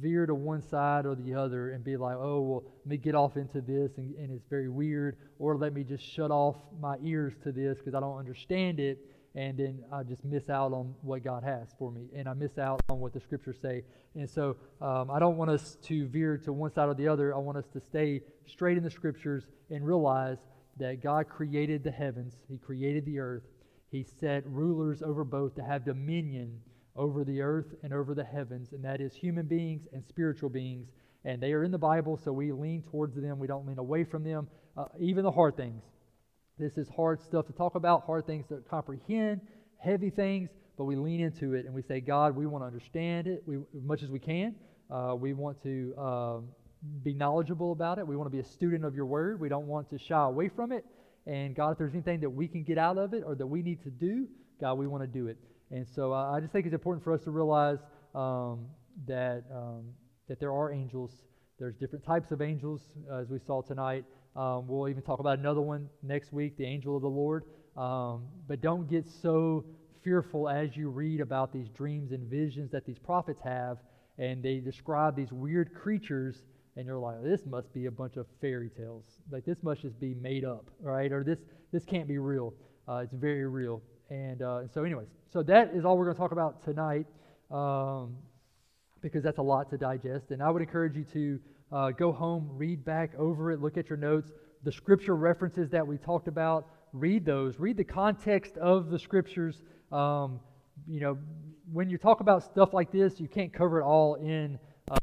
veer 0.00 0.26
to 0.26 0.34
one 0.34 0.62
side 0.62 1.06
or 1.06 1.16
the 1.16 1.34
other 1.34 1.72
and 1.72 1.82
be 1.82 1.96
like, 1.96 2.16
oh, 2.16 2.40
well, 2.40 2.62
let 2.64 2.86
me 2.86 2.96
get 2.96 3.16
off 3.16 3.36
into 3.36 3.60
this 3.60 3.90
and, 3.96 4.14
and 4.14 4.30
it's 4.30 4.46
very 4.48 4.68
weird, 4.68 5.16
or 5.40 5.56
let 5.56 5.74
me 5.74 5.82
just 5.82 6.04
shut 6.04 6.30
off 6.30 6.56
my 6.80 6.96
ears 7.02 7.34
to 7.42 7.50
this 7.50 7.78
because 7.78 7.94
I 7.94 8.00
don't 8.00 8.16
understand 8.16 8.78
it 8.78 8.98
and 9.34 9.58
then 9.58 9.82
I 9.92 10.04
just 10.04 10.24
miss 10.24 10.48
out 10.48 10.72
on 10.72 10.94
what 11.02 11.24
God 11.24 11.42
has 11.42 11.66
for 11.76 11.90
me, 11.90 12.06
and 12.14 12.28
I 12.28 12.34
miss 12.34 12.56
out 12.56 12.80
on 12.88 13.00
what 13.00 13.12
the 13.12 13.18
scriptures 13.18 13.56
say. 13.60 13.82
And 14.14 14.30
so 14.30 14.56
um, 14.80 15.10
I 15.10 15.18
don't 15.18 15.36
want 15.36 15.50
us 15.50 15.76
to 15.86 16.06
veer 16.06 16.38
to 16.44 16.52
one 16.52 16.72
side 16.72 16.88
or 16.88 16.94
the 16.94 17.08
other. 17.08 17.34
I 17.34 17.38
want 17.38 17.58
us 17.58 17.66
to 17.72 17.80
stay 17.80 18.20
straight 18.46 18.78
in 18.78 18.84
the 18.84 18.90
scriptures 18.92 19.42
and 19.70 19.84
realize 19.84 20.38
that 20.78 21.02
God 21.02 21.28
created 21.28 21.82
the 21.82 21.90
heavens, 21.90 22.34
He 22.48 22.58
created 22.58 23.04
the 23.06 23.18
earth, 23.18 23.42
He 23.94 24.02
set 24.18 24.44
rulers 24.44 25.02
over 25.02 25.22
both 25.22 25.54
to 25.54 25.62
have 25.62 25.84
dominion 25.84 26.58
over 26.96 27.22
the 27.22 27.40
earth 27.40 27.76
and 27.84 27.92
over 27.92 28.12
the 28.12 28.24
heavens, 28.24 28.72
and 28.72 28.84
that 28.84 29.00
is 29.00 29.14
human 29.14 29.46
beings 29.46 29.86
and 29.92 30.04
spiritual 30.04 30.48
beings. 30.48 30.88
And 31.24 31.40
they 31.40 31.52
are 31.52 31.62
in 31.62 31.70
the 31.70 31.78
Bible, 31.78 32.18
so 32.24 32.32
we 32.32 32.50
lean 32.50 32.82
towards 32.90 33.14
them. 33.14 33.38
We 33.38 33.46
don't 33.46 33.68
lean 33.68 33.78
away 33.78 34.02
from 34.02 34.24
them, 34.24 34.48
uh, 34.76 34.86
even 34.98 35.22
the 35.22 35.30
hard 35.30 35.56
things. 35.56 35.84
This 36.58 36.76
is 36.76 36.88
hard 36.88 37.22
stuff 37.22 37.46
to 37.46 37.52
talk 37.52 37.76
about, 37.76 38.04
hard 38.04 38.26
things 38.26 38.48
to 38.48 38.56
comprehend, 38.68 39.40
heavy 39.78 40.10
things, 40.10 40.50
but 40.76 40.86
we 40.86 40.96
lean 40.96 41.20
into 41.20 41.54
it 41.54 41.64
and 41.64 41.72
we 41.72 41.82
say, 41.82 42.00
God, 42.00 42.34
we 42.34 42.46
want 42.46 42.62
to 42.62 42.66
understand 42.66 43.28
it 43.28 43.44
we, 43.46 43.58
as 43.58 43.84
much 43.84 44.02
as 44.02 44.10
we 44.10 44.18
can. 44.18 44.56
Uh, 44.90 45.14
we 45.16 45.34
want 45.34 45.62
to 45.62 45.94
uh, 45.96 46.38
be 47.04 47.14
knowledgeable 47.14 47.70
about 47.70 47.98
it. 47.98 48.08
We 48.08 48.16
want 48.16 48.26
to 48.26 48.36
be 48.36 48.40
a 48.40 48.50
student 48.50 48.84
of 48.84 48.96
your 48.96 49.06
word. 49.06 49.38
We 49.38 49.48
don't 49.48 49.68
want 49.68 49.88
to 49.90 50.00
shy 50.00 50.24
away 50.24 50.48
from 50.48 50.72
it. 50.72 50.84
And 51.26 51.54
God, 51.54 51.72
if 51.72 51.78
there's 51.78 51.94
anything 51.94 52.20
that 52.20 52.30
we 52.30 52.48
can 52.48 52.62
get 52.62 52.78
out 52.78 52.98
of 52.98 53.14
it 53.14 53.22
or 53.26 53.34
that 53.34 53.46
we 53.46 53.62
need 53.62 53.82
to 53.84 53.90
do, 53.90 54.26
God, 54.60 54.74
we 54.74 54.86
want 54.86 55.02
to 55.02 55.06
do 55.06 55.26
it. 55.28 55.38
And 55.70 55.86
so 55.88 56.12
uh, 56.12 56.32
I 56.32 56.40
just 56.40 56.52
think 56.52 56.66
it's 56.66 56.74
important 56.74 57.02
for 57.02 57.12
us 57.12 57.22
to 57.24 57.30
realize 57.30 57.78
um, 58.14 58.66
that, 59.06 59.44
um, 59.52 59.84
that 60.28 60.38
there 60.38 60.52
are 60.52 60.72
angels. 60.72 61.10
There's 61.58 61.76
different 61.76 62.04
types 62.04 62.30
of 62.30 62.42
angels, 62.42 62.82
uh, 63.10 63.18
as 63.18 63.28
we 63.30 63.38
saw 63.38 63.62
tonight. 63.62 64.04
Um, 64.36 64.66
we'll 64.66 64.88
even 64.88 65.02
talk 65.02 65.20
about 65.20 65.38
another 65.38 65.60
one 65.60 65.88
next 66.02 66.32
week, 66.32 66.56
the 66.56 66.64
angel 66.66 66.96
of 66.96 67.02
the 67.02 67.08
Lord. 67.08 67.44
Um, 67.76 68.24
but 68.46 68.60
don't 68.60 68.88
get 68.88 69.08
so 69.08 69.64
fearful 70.02 70.48
as 70.48 70.76
you 70.76 70.90
read 70.90 71.20
about 71.20 71.52
these 71.52 71.68
dreams 71.70 72.12
and 72.12 72.28
visions 72.28 72.70
that 72.72 72.84
these 72.84 72.98
prophets 72.98 73.40
have, 73.42 73.78
and 74.18 74.42
they 74.42 74.58
describe 74.58 75.16
these 75.16 75.32
weird 75.32 75.74
creatures, 75.74 76.42
and 76.76 76.86
you're 76.86 76.98
like, 76.98 77.22
this 77.22 77.46
must 77.46 77.72
be 77.72 77.86
a 77.86 77.90
bunch 77.90 78.16
of 78.16 78.26
fairy 78.40 78.70
tales. 78.76 79.04
Like 79.30 79.44
this 79.44 79.62
must 79.62 79.82
just 79.82 79.98
be 80.00 80.14
made 80.14 80.44
up, 80.44 80.70
right? 80.80 81.12
Or 81.12 81.22
this 81.22 81.38
this 81.72 81.84
can't 81.84 82.08
be 82.08 82.18
real. 82.18 82.54
Uh, 82.88 83.02
it's 83.04 83.14
very 83.14 83.46
real. 83.46 83.82
And 84.10 84.42
uh, 84.42 84.68
so, 84.72 84.84
anyways, 84.84 85.08
so 85.32 85.42
that 85.44 85.72
is 85.74 85.84
all 85.84 85.96
we're 85.96 86.04
going 86.04 86.16
to 86.16 86.20
talk 86.20 86.32
about 86.32 86.62
tonight, 86.64 87.06
um, 87.50 88.16
because 89.00 89.22
that's 89.22 89.38
a 89.38 89.42
lot 89.42 89.70
to 89.70 89.78
digest. 89.78 90.30
And 90.30 90.42
I 90.42 90.50
would 90.50 90.62
encourage 90.62 90.96
you 90.96 91.04
to 91.12 91.40
uh, 91.72 91.90
go 91.90 92.12
home, 92.12 92.48
read 92.52 92.84
back 92.84 93.12
over 93.18 93.50
it, 93.50 93.60
look 93.60 93.76
at 93.76 93.88
your 93.88 93.98
notes. 93.98 94.30
The 94.62 94.72
scripture 94.72 95.16
references 95.16 95.70
that 95.70 95.86
we 95.86 95.98
talked 95.98 96.28
about, 96.28 96.68
read 96.92 97.24
those. 97.24 97.58
Read 97.58 97.76
the 97.76 97.84
context 97.84 98.56
of 98.58 98.90
the 98.90 98.98
scriptures. 98.98 99.62
Um, 99.90 100.40
you 100.86 101.00
know, 101.00 101.18
when 101.72 101.88
you 101.88 101.98
talk 101.98 102.20
about 102.20 102.42
stuff 102.42 102.74
like 102.74 102.92
this, 102.92 103.18
you 103.18 103.28
can't 103.28 103.52
cover 103.52 103.80
it 103.80 103.84
all 103.84 104.16
in 104.16 104.58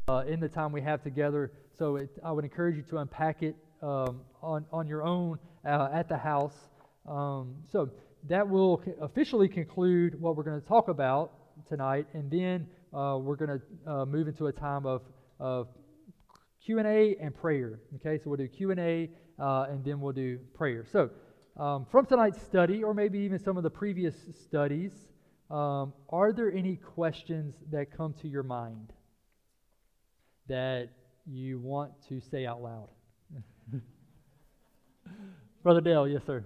uh, 0.08 0.22
in 0.28 0.40
the 0.40 0.48
time 0.48 0.72
we 0.72 0.80
have 0.82 1.02
together. 1.02 1.52
So 1.78 1.96
it, 1.96 2.10
I 2.24 2.32
would 2.32 2.44
encourage 2.44 2.76
you 2.76 2.82
to 2.90 2.98
unpack 2.98 3.42
it 3.42 3.56
um, 3.82 4.20
on 4.42 4.64
on 4.72 4.86
your 4.86 5.02
own 5.02 5.38
uh, 5.64 5.88
at 5.92 6.08
the 6.08 6.16
house. 6.16 6.56
Um, 7.08 7.56
so 7.70 7.90
that 8.28 8.48
will 8.48 8.82
officially 9.00 9.48
conclude 9.48 10.20
what 10.20 10.36
we're 10.36 10.44
going 10.44 10.60
to 10.60 10.66
talk 10.66 10.88
about 10.88 11.32
tonight, 11.68 12.06
and 12.12 12.30
then 12.30 12.66
uh, 12.94 13.18
we're 13.20 13.36
going 13.36 13.58
to 13.58 13.90
uh, 13.90 14.06
move 14.06 14.28
into 14.28 14.46
a 14.46 14.52
time 14.52 14.86
of 14.86 15.02
of 15.40 15.68
Q&A 16.64 17.16
and 17.20 17.34
prayer. 17.34 17.80
Okay, 17.96 18.22
so 18.22 18.30
we'll 18.30 18.36
do 18.36 18.46
Q&A 18.46 19.10
uh, 19.40 19.66
and 19.68 19.84
then 19.84 20.00
we'll 20.00 20.12
do 20.12 20.38
prayer. 20.54 20.84
So 20.90 21.10
um, 21.58 21.86
from 21.90 22.06
tonight's 22.06 22.40
study, 22.40 22.84
or 22.84 22.94
maybe 22.94 23.18
even 23.18 23.40
some 23.40 23.56
of 23.56 23.64
the 23.64 23.70
previous 23.70 24.14
studies, 24.44 24.92
um, 25.50 25.92
are 26.08 26.32
there 26.32 26.52
any 26.52 26.76
questions 26.76 27.56
that 27.72 27.94
come 27.96 28.14
to 28.22 28.28
your 28.28 28.44
mind 28.44 28.92
that 30.48 30.88
you 31.26 31.58
want 31.58 31.92
to 32.08 32.20
say 32.20 32.46
out 32.46 32.62
loud? 32.62 32.88
Brother 35.62 35.80
Dale, 35.80 36.08
yes, 36.08 36.22
sir. 36.26 36.44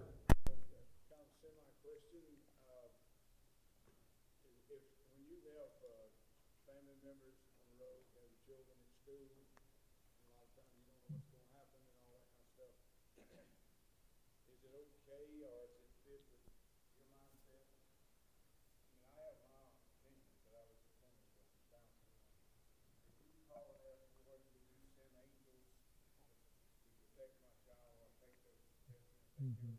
Mm-hmm. 29.46 29.76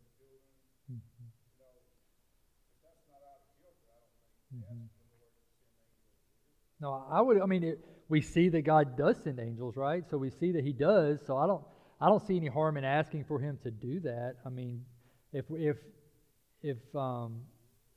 No, 6.80 7.06
I 7.10 7.22
would. 7.22 7.42
I 7.42 7.46
mean, 7.46 7.64
it, 7.64 7.80
we 8.08 8.22
see 8.22 8.50
that 8.50 8.62
God 8.62 8.98
does 8.98 9.18
send 9.24 9.40
angels, 9.40 9.76
right? 9.76 10.04
So 10.10 10.18
we 10.18 10.30
see 10.30 10.52
that 10.54 10.64
He 10.64 10.74
does. 10.74 11.20
So 11.26 11.38
I 11.38 11.48
don't. 11.48 11.64
I 12.00 12.08
don't 12.08 12.26
see 12.26 12.38
any 12.38 12.48
harm 12.48 12.78
in 12.78 12.84
asking 12.84 13.26
for 13.26 13.40
Him 13.40 13.58
to 13.64 13.72
do 13.72 14.00
that. 14.02 14.36
I 14.46 14.50
mean, 14.50 14.86
if 15.34 15.46
if 15.52 15.78
if 16.62 16.78
um, 16.96 17.42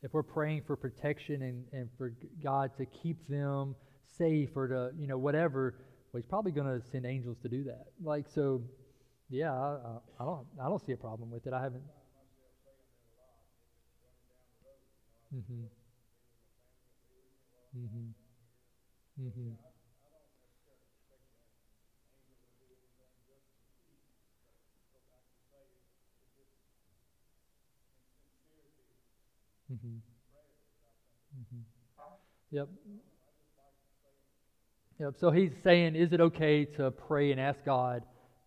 if 0.02 0.12
we're 0.12 0.22
praying 0.22 0.62
for 0.66 0.76
protection 0.76 1.42
and, 1.42 1.64
and 1.72 1.90
for 1.98 2.14
God 2.42 2.70
to 2.78 2.86
keep 2.86 3.28
them 3.28 3.76
safe 4.18 4.56
or 4.56 4.68
to 4.68 4.90
you 4.98 5.06
know 5.06 5.18
whatever, 5.18 5.74
well, 6.12 6.20
He's 6.22 6.28
probably 6.28 6.52
going 6.52 6.80
to 6.80 6.86
send 6.90 7.04
angels 7.04 7.36
to 7.42 7.48
do 7.48 7.64
that. 7.64 7.84
Like 8.02 8.26
so, 8.28 8.62
yeah. 9.30 9.52
I, 9.52 9.76
I 10.18 10.24
don't. 10.24 10.46
I 10.60 10.68
don't 10.68 10.84
see 10.84 10.92
a 10.92 10.96
problem 10.96 11.30
with 11.30 11.46
it. 11.46 11.52
I 11.52 11.62
haven't. 11.62 11.82
Mm-hmm. 15.34 15.62
Mm-hmm. 17.78 19.22
Mm-hmm. 19.22 19.50
Mm-hmm. 29.72 29.98
Mm-hmm. 31.38 31.60
Yep. 32.50 32.68
Yep. 34.98 35.14
So 35.18 35.30
he's 35.30 35.52
saying, 35.62 35.94
is 35.94 36.12
it 36.12 36.20
okay 36.20 36.64
to 36.76 36.90
pray 36.90 37.30
and 37.30 37.40
ask 37.40 37.64
God 37.64 38.02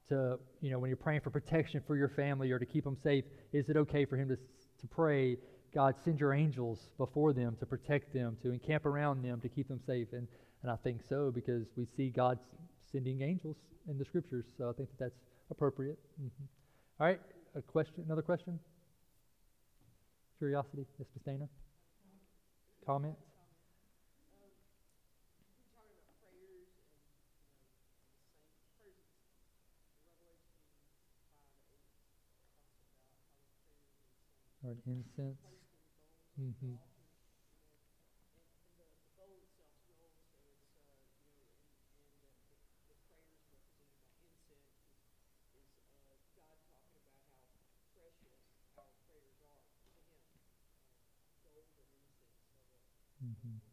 to, 0.09 0.37
you 0.63 0.71
know, 0.71 0.79
when 0.79 0.89
you're 0.89 0.97
praying 0.97 1.21
for 1.21 1.29
protection 1.29 1.81
for 1.85 1.97
your 1.97 2.07
family 2.07 2.49
or 2.49 2.57
to 2.57 2.65
keep 2.65 2.85
them 2.85 2.97
safe, 3.03 3.25
is 3.51 3.69
it 3.69 3.75
okay 3.75 4.05
for 4.05 4.15
him 4.15 4.29
to, 4.29 4.35
to 4.35 4.87
pray 4.87 5.37
God, 5.73 5.95
send 6.05 6.19
your 6.19 6.33
angels 6.33 6.89
before 6.97 7.33
them 7.33 7.57
to 7.59 7.65
protect 7.65 8.13
them, 8.13 8.37
to 8.43 8.51
encamp 8.51 8.85
around 8.85 9.23
them, 9.23 9.41
to 9.41 9.49
keep 9.49 9.67
them 9.67 9.79
safe. 9.85 10.07
And, 10.13 10.27
and 10.61 10.71
I 10.71 10.75
think 10.83 11.01
so 11.09 11.31
because 11.31 11.65
we 11.75 11.87
see 11.97 12.09
God 12.09 12.37
sending 12.91 13.21
angels 13.21 13.57
in 13.89 13.97
the 13.97 14.05
scriptures. 14.05 14.45
So 14.57 14.69
I 14.69 14.73
think 14.73 14.89
that 14.91 15.05
that's 15.05 15.19
appropriate. 15.49 15.97
Mm-hmm. 16.21 16.43
All 16.99 17.07
right, 17.07 17.19
a 17.55 17.61
question, 17.61 18.03
another 18.05 18.21
question? 18.21 18.59
Curiosity, 20.37 20.85
Ms. 20.99 21.07
Dana? 21.25 21.49
Comments? 22.85 23.32
Or 34.63 34.71
an 34.71 34.81
incense. 34.87 35.37
Mm-hmm. 36.39 36.75
Mm-hmm. 53.25 53.72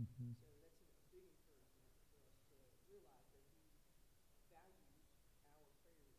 So 0.00 0.06
that's 0.08 0.80
a 0.80 0.96
big 1.12 1.28
encouragement 1.28 2.24
for 2.40 2.56
us 2.56 2.64
to 2.72 2.80
realize 2.88 3.28
that 3.36 3.44
He 3.52 4.48
values 4.48 4.80
our 4.88 5.04
prayers 5.12 5.76
so 5.76 5.92
much. 5.92 6.16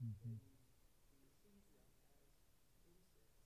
Mm-hmm. 0.00 0.40
He 0.40 1.28
sees 1.28 1.36
them 1.44 1.60
as 1.60 1.68
incense. 1.76 2.00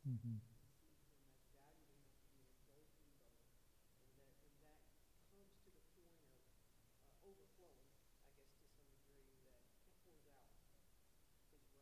Mm-hmm. 0.06 0.38
He 0.38 0.54
sees 0.54 0.78
them 0.78 1.34
as 1.34 1.50
valued 1.58 1.98
enough 1.98 2.14
to 2.14 2.38
be 2.38 2.46
engulfed 2.46 2.94
in 2.94 3.10
both. 3.10 3.58
And 4.06 4.14
that, 4.14 4.30
and 4.54 5.34
that 5.34 5.34
comes 5.34 5.50
to 5.58 5.66
the 5.66 5.74
point 5.90 6.06
of 6.06 6.30
uh, 6.46 7.26
overflowing, 7.26 7.90
I 7.90 8.30
guess, 8.38 8.54
to 8.54 8.70
some 8.70 8.86
degree, 8.86 9.26
that 9.26 9.34
He 9.58 9.82
pours 9.98 9.98
out 9.98 9.98
His 10.06 10.14
wrath, 10.30 10.46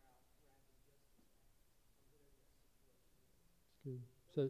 wrath 0.00 0.24
and 0.24 0.40
justice 0.40 0.72
out 0.88 0.96
on 0.96 1.20
whatever 1.20 2.32
that 2.32 2.48
situation 2.48 2.80
is. 2.80 3.28
Good. 3.84 4.00
So, 4.32 4.48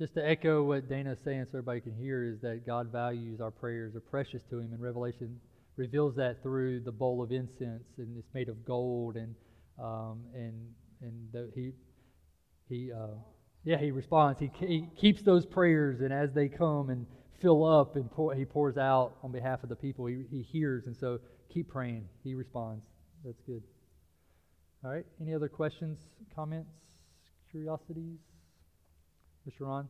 just 0.00 0.14
to 0.14 0.26
echo 0.26 0.62
what 0.62 0.88
Dana's 0.88 1.18
saying 1.22 1.44
so 1.44 1.58
everybody 1.58 1.82
can 1.82 1.94
hear 1.94 2.24
is 2.24 2.40
that 2.40 2.64
God 2.66 2.90
values 2.90 3.38
our 3.38 3.50
prayers 3.50 3.94
are 3.94 4.00
precious 4.00 4.40
to 4.48 4.58
him 4.58 4.72
and 4.72 4.80
Revelation 4.80 5.38
reveals 5.76 6.16
that 6.16 6.42
through 6.42 6.80
the 6.80 6.90
bowl 6.90 7.22
of 7.22 7.30
incense 7.32 7.84
and 7.98 8.16
it's 8.16 8.32
made 8.32 8.48
of 8.48 8.64
gold 8.64 9.16
and 9.16 9.34
um, 9.78 10.22
and 10.34 10.54
and 11.02 11.28
the, 11.32 11.50
he 11.54 11.72
he 12.70 12.90
uh, 12.90 13.08
yeah 13.62 13.76
he 13.76 13.90
responds. 13.90 14.40
He, 14.40 14.50
he 14.58 14.88
keeps 14.98 15.20
those 15.20 15.44
prayers 15.44 16.00
and 16.00 16.14
as 16.14 16.32
they 16.32 16.48
come 16.48 16.88
and 16.88 17.04
fill 17.42 17.62
up 17.62 17.96
and 17.96 18.10
pour, 18.10 18.34
he 18.34 18.46
pours 18.46 18.78
out 18.78 19.16
on 19.22 19.32
behalf 19.32 19.62
of 19.62 19.68
the 19.68 19.76
people 19.76 20.06
he, 20.06 20.24
he 20.30 20.40
hears 20.40 20.86
and 20.86 20.96
so 20.96 21.18
keep 21.52 21.68
praying. 21.68 22.08
He 22.24 22.34
responds. 22.34 22.86
That's 23.22 23.42
good. 23.46 23.62
All 24.82 24.90
right. 24.90 25.04
Any 25.20 25.34
other 25.34 25.50
questions 25.50 25.98
comments 26.34 26.70
curiosities 27.50 28.20
Mr. 29.46 29.66
Ron? 29.66 29.88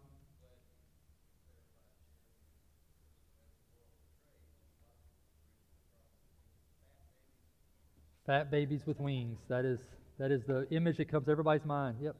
Fat 8.26 8.50
babies 8.50 8.82
with 8.86 9.00
wings. 9.00 9.38
That 9.48 9.64
is 9.64 9.78
that 10.18 10.30
is 10.30 10.42
the 10.46 10.66
image 10.70 10.98
that 10.98 11.10
comes 11.10 11.26
to 11.26 11.30
everybody's 11.32 11.64
mind. 11.66 11.96
Yep. 12.00 12.16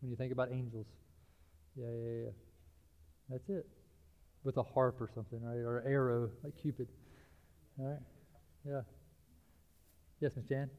When 0.00 0.10
you 0.10 0.16
think 0.16 0.32
about 0.32 0.50
angels. 0.52 0.86
Yeah, 1.76 1.86
yeah, 1.88 2.24
yeah. 2.24 2.30
That's 3.30 3.48
it. 3.50 3.66
with 4.44 4.56
a 4.56 4.62
harp 4.62 5.00
or 5.00 5.10
something, 5.14 5.42
right? 5.42 5.58
Or 5.58 5.82
arrow, 5.86 6.30
like 6.44 6.54
Cupid. 6.62 6.88
All 7.78 7.86
right? 7.86 8.00
Yeah. 8.66 8.82
Yes, 10.20 10.32
Miss 10.36 10.46
Jan? 10.46 10.70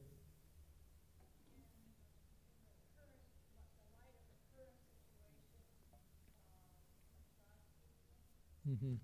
Mm-hmm. 8.70 8.94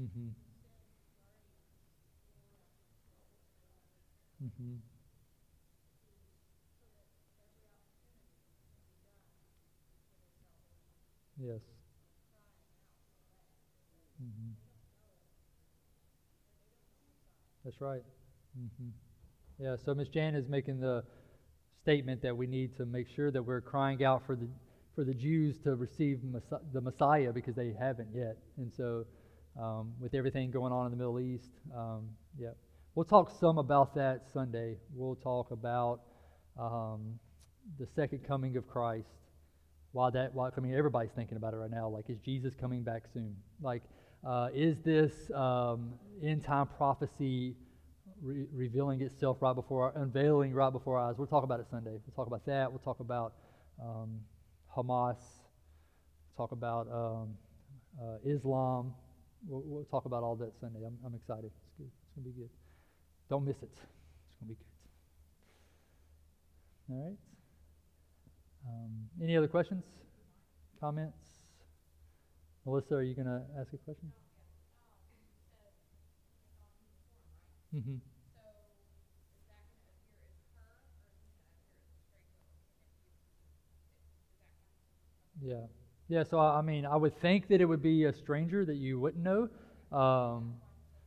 Mm-hmm. 0.00 0.28
Mm-hmm. 4.42 4.76
Yes. 11.40 11.60
Mm-hmm. 14.22 14.52
That's 17.64 17.80
right. 17.80 18.02
Mm-hmm. 18.58 18.88
Yeah, 19.64 19.76
so 19.84 19.94
Miss 19.94 20.08
Jan 20.08 20.34
is 20.34 20.48
making 20.48 20.80
the 20.80 21.04
statement 21.82 22.22
that 22.22 22.36
we 22.36 22.46
need 22.46 22.76
to 22.76 22.86
make 22.86 23.08
sure 23.14 23.30
that 23.30 23.42
we're 23.42 23.60
crying 23.60 24.04
out 24.04 24.22
for 24.26 24.36
the 24.36 24.48
for 24.98 25.04
the 25.04 25.14
Jews 25.14 25.56
to 25.58 25.76
receive 25.76 26.22
the 26.72 26.80
Messiah 26.80 27.32
because 27.32 27.54
they 27.54 27.72
haven't 27.78 28.08
yet. 28.12 28.36
And 28.56 28.72
so, 28.76 29.04
um, 29.56 29.92
with 30.00 30.12
everything 30.12 30.50
going 30.50 30.72
on 30.72 30.86
in 30.86 30.90
the 30.90 30.96
Middle 30.96 31.20
East, 31.20 31.52
um, 31.72 32.08
yeah, 32.36 32.48
we'll 32.96 33.04
talk 33.04 33.30
some 33.38 33.58
about 33.58 33.94
that 33.94 34.24
Sunday. 34.32 34.76
We'll 34.92 35.14
talk 35.14 35.52
about 35.52 36.00
um, 36.58 37.20
the 37.78 37.86
second 37.94 38.26
coming 38.26 38.56
of 38.56 38.66
Christ. 38.66 39.06
Why 39.92 40.10
that? 40.10 40.34
Why 40.34 40.48
I 40.48 40.60
mean, 40.60 40.74
everybody's 40.74 41.12
thinking 41.14 41.36
about 41.36 41.54
it 41.54 41.58
right 41.58 41.70
now. 41.70 41.88
Like, 41.88 42.10
is 42.10 42.18
Jesus 42.18 42.54
coming 42.60 42.82
back 42.82 43.04
soon? 43.14 43.36
Like, 43.62 43.84
uh, 44.26 44.48
is 44.52 44.80
this 44.80 45.12
um, 45.32 45.92
end 46.24 46.42
time 46.42 46.66
prophecy 46.76 47.54
re- 48.20 48.48
revealing 48.52 49.00
itself 49.02 49.36
right 49.42 49.54
before 49.54 49.92
our, 49.94 50.02
unveiling 50.02 50.54
right 50.54 50.72
before 50.72 50.98
our 50.98 51.10
eyes? 51.10 51.14
We'll 51.18 51.28
talk 51.28 51.44
about 51.44 51.60
it 51.60 51.66
Sunday. 51.70 51.92
We'll 51.92 52.16
talk 52.16 52.26
about 52.26 52.44
that. 52.46 52.72
We'll 52.72 52.80
talk 52.80 52.98
about 52.98 53.34
um, 53.80 54.18
Hamas. 54.76 55.18
Talk 56.36 56.52
about 56.52 56.86
um, 56.92 57.34
uh, 58.00 58.18
Islam. 58.24 58.94
We'll, 59.46 59.62
we'll, 59.64 59.84
talk 59.84 60.04
about 60.04 60.22
all 60.22 60.36
that 60.36 60.52
Sunday. 60.60 60.80
I'm, 60.84 60.96
I'm 61.04 61.14
excited. 61.14 61.46
It's 61.46 61.72
good. 61.78 61.86
It's 61.86 62.14
gonna 62.14 62.26
be 62.26 62.32
good. 62.40 62.50
Don't 63.28 63.44
miss 63.44 63.56
it. 63.62 63.70
It's 63.72 63.80
gonna 64.40 64.48
be 64.48 64.54
good. 64.54 64.64
All 66.90 67.04
right. 67.08 67.18
Um, 68.66 69.08
any 69.22 69.36
other 69.36 69.48
questions, 69.48 69.84
comments? 70.80 71.16
Melissa, 72.68 72.96
are 72.96 73.02
you 73.02 73.14
going 73.14 73.26
to 73.26 73.40
ask 73.58 73.72
a 73.72 73.78
question? 73.78 74.12
Mm-hmm. 77.74 77.96
Yeah. 85.42 85.66
Yeah, 86.08 86.22
so 86.24 86.38
I 86.38 86.62
mean, 86.62 86.86
I 86.86 86.96
would 86.96 87.20
think 87.20 87.48
that 87.48 87.60
it 87.60 87.66
would 87.66 87.82
be 87.82 88.04
a 88.04 88.12
stranger 88.12 88.64
that 88.64 88.76
you 88.76 88.98
wouldn't 88.98 89.22
know 89.22 89.48
um, 89.96 90.54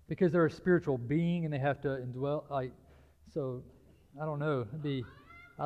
because 0.08 0.32
they're 0.32 0.46
a 0.46 0.52
spiritual 0.52 0.98
being 0.98 1.44
and 1.44 1.54
they 1.54 1.58
have 1.58 1.82
to 1.82 1.88
indwell. 1.88 2.44
Like, 2.50 2.72
so 3.34 3.64
I 4.22 4.26
don't 4.26 4.40
know. 4.40 4.62
It'd 4.70 4.84
be, 4.84 5.04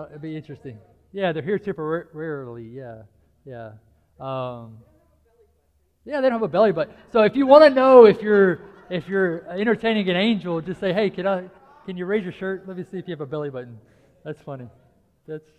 it'd 0.09 0.22
be 0.22 0.38
interesting. 0.38 0.78
Yeah, 1.11 1.34
they're 1.34 1.43
here 1.43 1.59
temporarily. 1.59 2.63
Yeah, 2.63 3.01
yeah. 3.45 3.72
Um, 4.20 4.78
yeah, 6.05 6.22
they 6.22 6.30
don't 6.30 6.39
have 6.39 6.43
a 6.43 6.47
belly 6.47 6.72
button. 6.72 6.93
So 7.11 7.24
if 7.24 7.36
you 7.36 7.45
want 7.45 7.66
to 7.66 7.70
know 7.70 8.05
if 8.05 8.22
you're 8.22 8.61
if 8.89 9.07
you're 9.09 9.49
entertaining 9.49 10.09
an 10.09 10.16
angel, 10.16 10.61
just 10.61 10.80
say, 10.80 10.93
"Hey, 10.93 11.09
can 11.09 11.26
I 11.26 11.49
can 11.86 11.97
you 11.97 12.05
raise 12.05 12.24
your 12.24 12.32
shirt? 12.32 12.68
Let 12.68 12.78
me 12.78 12.84
see 12.84 12.99
if 12.99 13.07
you 13.07 13.13
have 13.13 13.22
a 13.22 13.26
belly 13.26 13.49
button." 13.49 13.80
That's 14.24 14.41
funny. 14.41 14.68
That's 15.28 15.49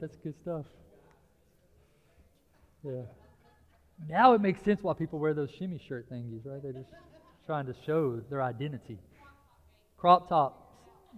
that's 0.00 0.16
good 0.16 0.34
stuff. 0.40 0.66
Yeah. 2.84 3.02
Now 4.08 4.34
it 4.34 4.40
makes 4.40 4.62
sense 4.62 4.82
why 4.82 4.92
people 4.94 5.18
wear 5.18 5.34
those 5.34 5.50
shimmy 5.58 5.80
shirt 5.88 6.10
thingies, 6.10 6.44
right? 6.44 6.62
They're 6.62 6.72
just 6.72 6.90
trying 7.46 7.66
to 7.66 7.74
show 7.86 8.20
their 8.28 8.42
identity. 8.42 8.98
Crop 9.96 10.28
tops. 10.28 10.60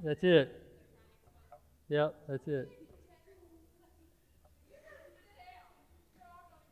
That's 0.04 0.22
it. 0.22 0.62
Yep, 1.88 2.14
that's 2.28 2.46
it. 2.46 2.68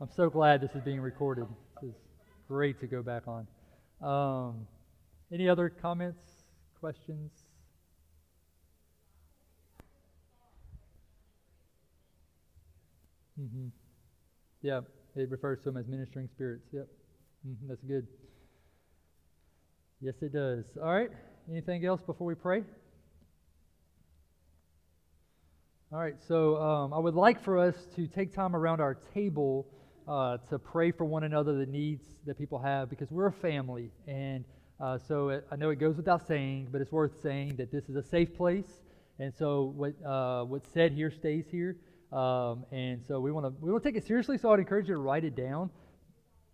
I'm 0.00 0.10
so 0.14 0.28
glad 0.28 0.60
this 0.60 0.72
is 0.74 0.82
being 0.82 1.00
recorded. 1.00 1.46
This 1.80 1.90
is 1.90 1.96
great 2.48 2.80
to 2.80 2.86
go 2.86 3.02
back 3.02 3.22
on. 3.26 3.46
Um, 4.02 4.66
any 5.32 5.48
other 5.48 5.70
comments, 5.70 6.22
questions? 6.80 7.30
Mm-hmm. 13.40 13.68
Yeah, 14.64 14.80
it 15.14 15.30
refers 15.30 15.58
to 15.58 15.64
them 15.64 15.76
as 15.76 15.86
ministering 15.86 16.26
spirits. 16.26 16.64
Yep, 16.72 16.88
mm-hmm. 17.46 17.68
that's 17.68 17.82
good. 17.82 18.06
Yes, 20.00 20.14
it 20.22 20.32
does. 20.32 20.64
All 20.82 20.90
right. 20.90 21.10
Anything 21.50 21.84
else 21.84 22.00
before 22.00 22.26
we 22.26 22.34
pray? 22.34 22.62
All 25.92 25.98
right. 25.98 26.14
So 26.26 26.56
um, 26.56 26.94
I 26.94 26.98
would 26.98 27.14
like 27.14 27.44
for 27.44 27.58
us 27.58 27.74
to 27.96 28.06
take 28.06 28.32
time 28.32 28.56
around 28.56 28.80
our 28.80 28.94
table 29.12 29.66
uh, 30.08 30.38
to 30.48 30.58
pray 30.58 30.92
for 30.92 31.04
one 31.04 31.24
another, 31.24 31.52
the 31.58 31.66
needs 31.66 32.06
that 32.24 32.38
people 32.38 32.58
have, 32.58 32.88
because 32.88 33.10
we're 33.10 33.26
a 33.26 33.32
family. 33.32 33.90
And 34.08 34.46
uh, 34.80 34.96
so 34.96 35.28
it, 35.28 35.46
I 35.52 35.56
know 35.56 35.68
it 35.68 35.76
goes 35.78 35.98
without 35.98 36.26
saying, 36.26 36.68
but 36.72 36.80
it's 36.80 36.90
worth 36.90 37.20
saying 37.22 37.56
that 37.56 37.70
this 37.70 37.90
is 37.90 37.96
a 37.96 38.02
safe 38.02 38.34
place. 38.34 38.80
And 39.18 39.34
so 39.38 39.74
what 39.76 39.92
uh, 40.02 40.44
what's 40.44 40.72
said 40.72 40.92
here 40.92 41.10
stays 41.10 41.44
here. 41.50 41.76
Um, 42.14 42.64
and 42.70 43.04
so 43.08 43.18
we 43.18 43.32
want 43.32 43.46
to 43.46 43.52
we 43.60 43.72
want 43.72 43.82
to 43.82 43.88
take 43.88 43.96
it 43.96 44.06
seriously. 44.06 44.38
So 44.38 44.52
I'd 44.52 44.60
encourage 44.60 44.88
you 44.88 44.94
to 44.94 45.00
write 45.00 45.24
it 45.24 45.34
down. 45.34 45.70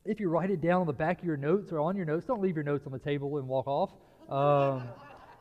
If 0.07 0.19
you 0.19 0.31
write 0.31 0.51
it 0.51 0.63
down 0.63 0.81
on 0.81 0.87
the 0.87 0.95
back 0.95 1.19
of 1.19 1.25
your 1.27 1.37
notes 1.37 1.71
or 1.71 1.81
on 1.81 1.97
your 1.97 2.07
notes, 2.07 2.25
don't 2.25 2.41
leave 2.41 2.55
your 2.55 2.65
notes 2.65 2.87
on 2.87 2.93
the 2.93 2.99
table 2.99 3.37
and 3.37 3.47
walk 3.47 3.67
off. 3.67 3.91
Um, 4.31 4.89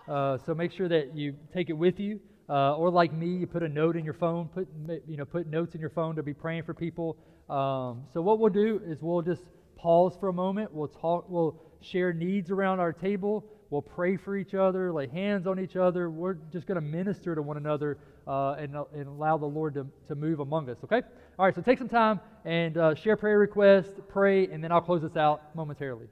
uh, 0.14 0.38
so 0.46 0.54
make 0.54 0.74
sure 0.74 0.90
that 0.90 1.16
you 1.16 1.36
take 1.54 1.70
it 1.70 1.78
with 1.78 2.00
you. 2.00 2.20
Uh, 2.50 2.76
or 2.76 2.90
like 2.90 3.14
me, 3.14 3.28
you 3.28 3.48
put 3.48 3.64
a 3.64 3.70
note 3.70 3.96
in 3.96 4.04
your 4.04 4.14
phone. 4.14 4.50
Put 4.50 4.68
you 5.08 5.16
know 5.16 5.26
put 5.26 5.48
notes 5.48 5.74
in 5.76 5.80
your 5.82 5.92
phone 5.92 6.18
to 6.18 6.24
be 6.24 6.34
praying 6.34 6.64
for 6.64 6.74
people. 6.74 7.18
Um, 7.50 8.04
so 8.14 8.22
what 8.22 8.40
we'll 8.40 8.52
do 8.52 8.82
is 8.86 9.02
we'll 9.02 9.22
just 9.22 9.44
pause 9.78 10.18
for 10.20 10.28
a 10.28 10.34
moment. 10.34 10.74
We'll 10.74 10.90
talk. 10.90 11.30
We'll 11.30 11.62
share 11.82 12.12
needs 12.12 12.52
around 12.52 12.82
our 12.82 12.92
table. 12.92 13.46
We'll 13.70 13.84
pray 13.84 14.18
for 14.18 14.36
each 14.36 14.56
other, 14.56 14.92
lay 14.92 15.08
hands 15.08 15.46
on 15.46 15.60
each 15.60 15.76
other. 15.76 16.10
We're 16.10 16.34
just 16.52 16.66
going 16.66 16.76
to 16.76 16.82
minister 16.82 17.36
to 17.36 17.42
one 17.42 17.58
another 17.58 18.00
uh, 18.30 18.54
and, 18.60 18.76
uh, 18.76 18.84
and 18.94 19.08
allow 19.08 19.38
the 19.38 19.46
Lord 19.46 19.74
to, 19.74 19.88
to 20.08 20.16
move 20.16 20.40
among 20.40 20.70
us. 20.70 20.78
Okay. 20.84 21.02
All 21.38 21.46
right. 21.46 21.56
So 21.56 21.62
take 21.62 21.80
some 21.80 21.90
time 21.90 22.20
and 22.46 22.78
uh, 22.78 22.94
share 22.94 23.18
prayer 23.18 23.40
requests, 23.40 24.00
pray, 24.08 24.48
and 24.48 24.64
then 24.64 24.72
I'll 24.72 24.82
close 24.82 25.02
this 25.02 25.18
out 25.18 25.56
momentarily. 25.56 26.08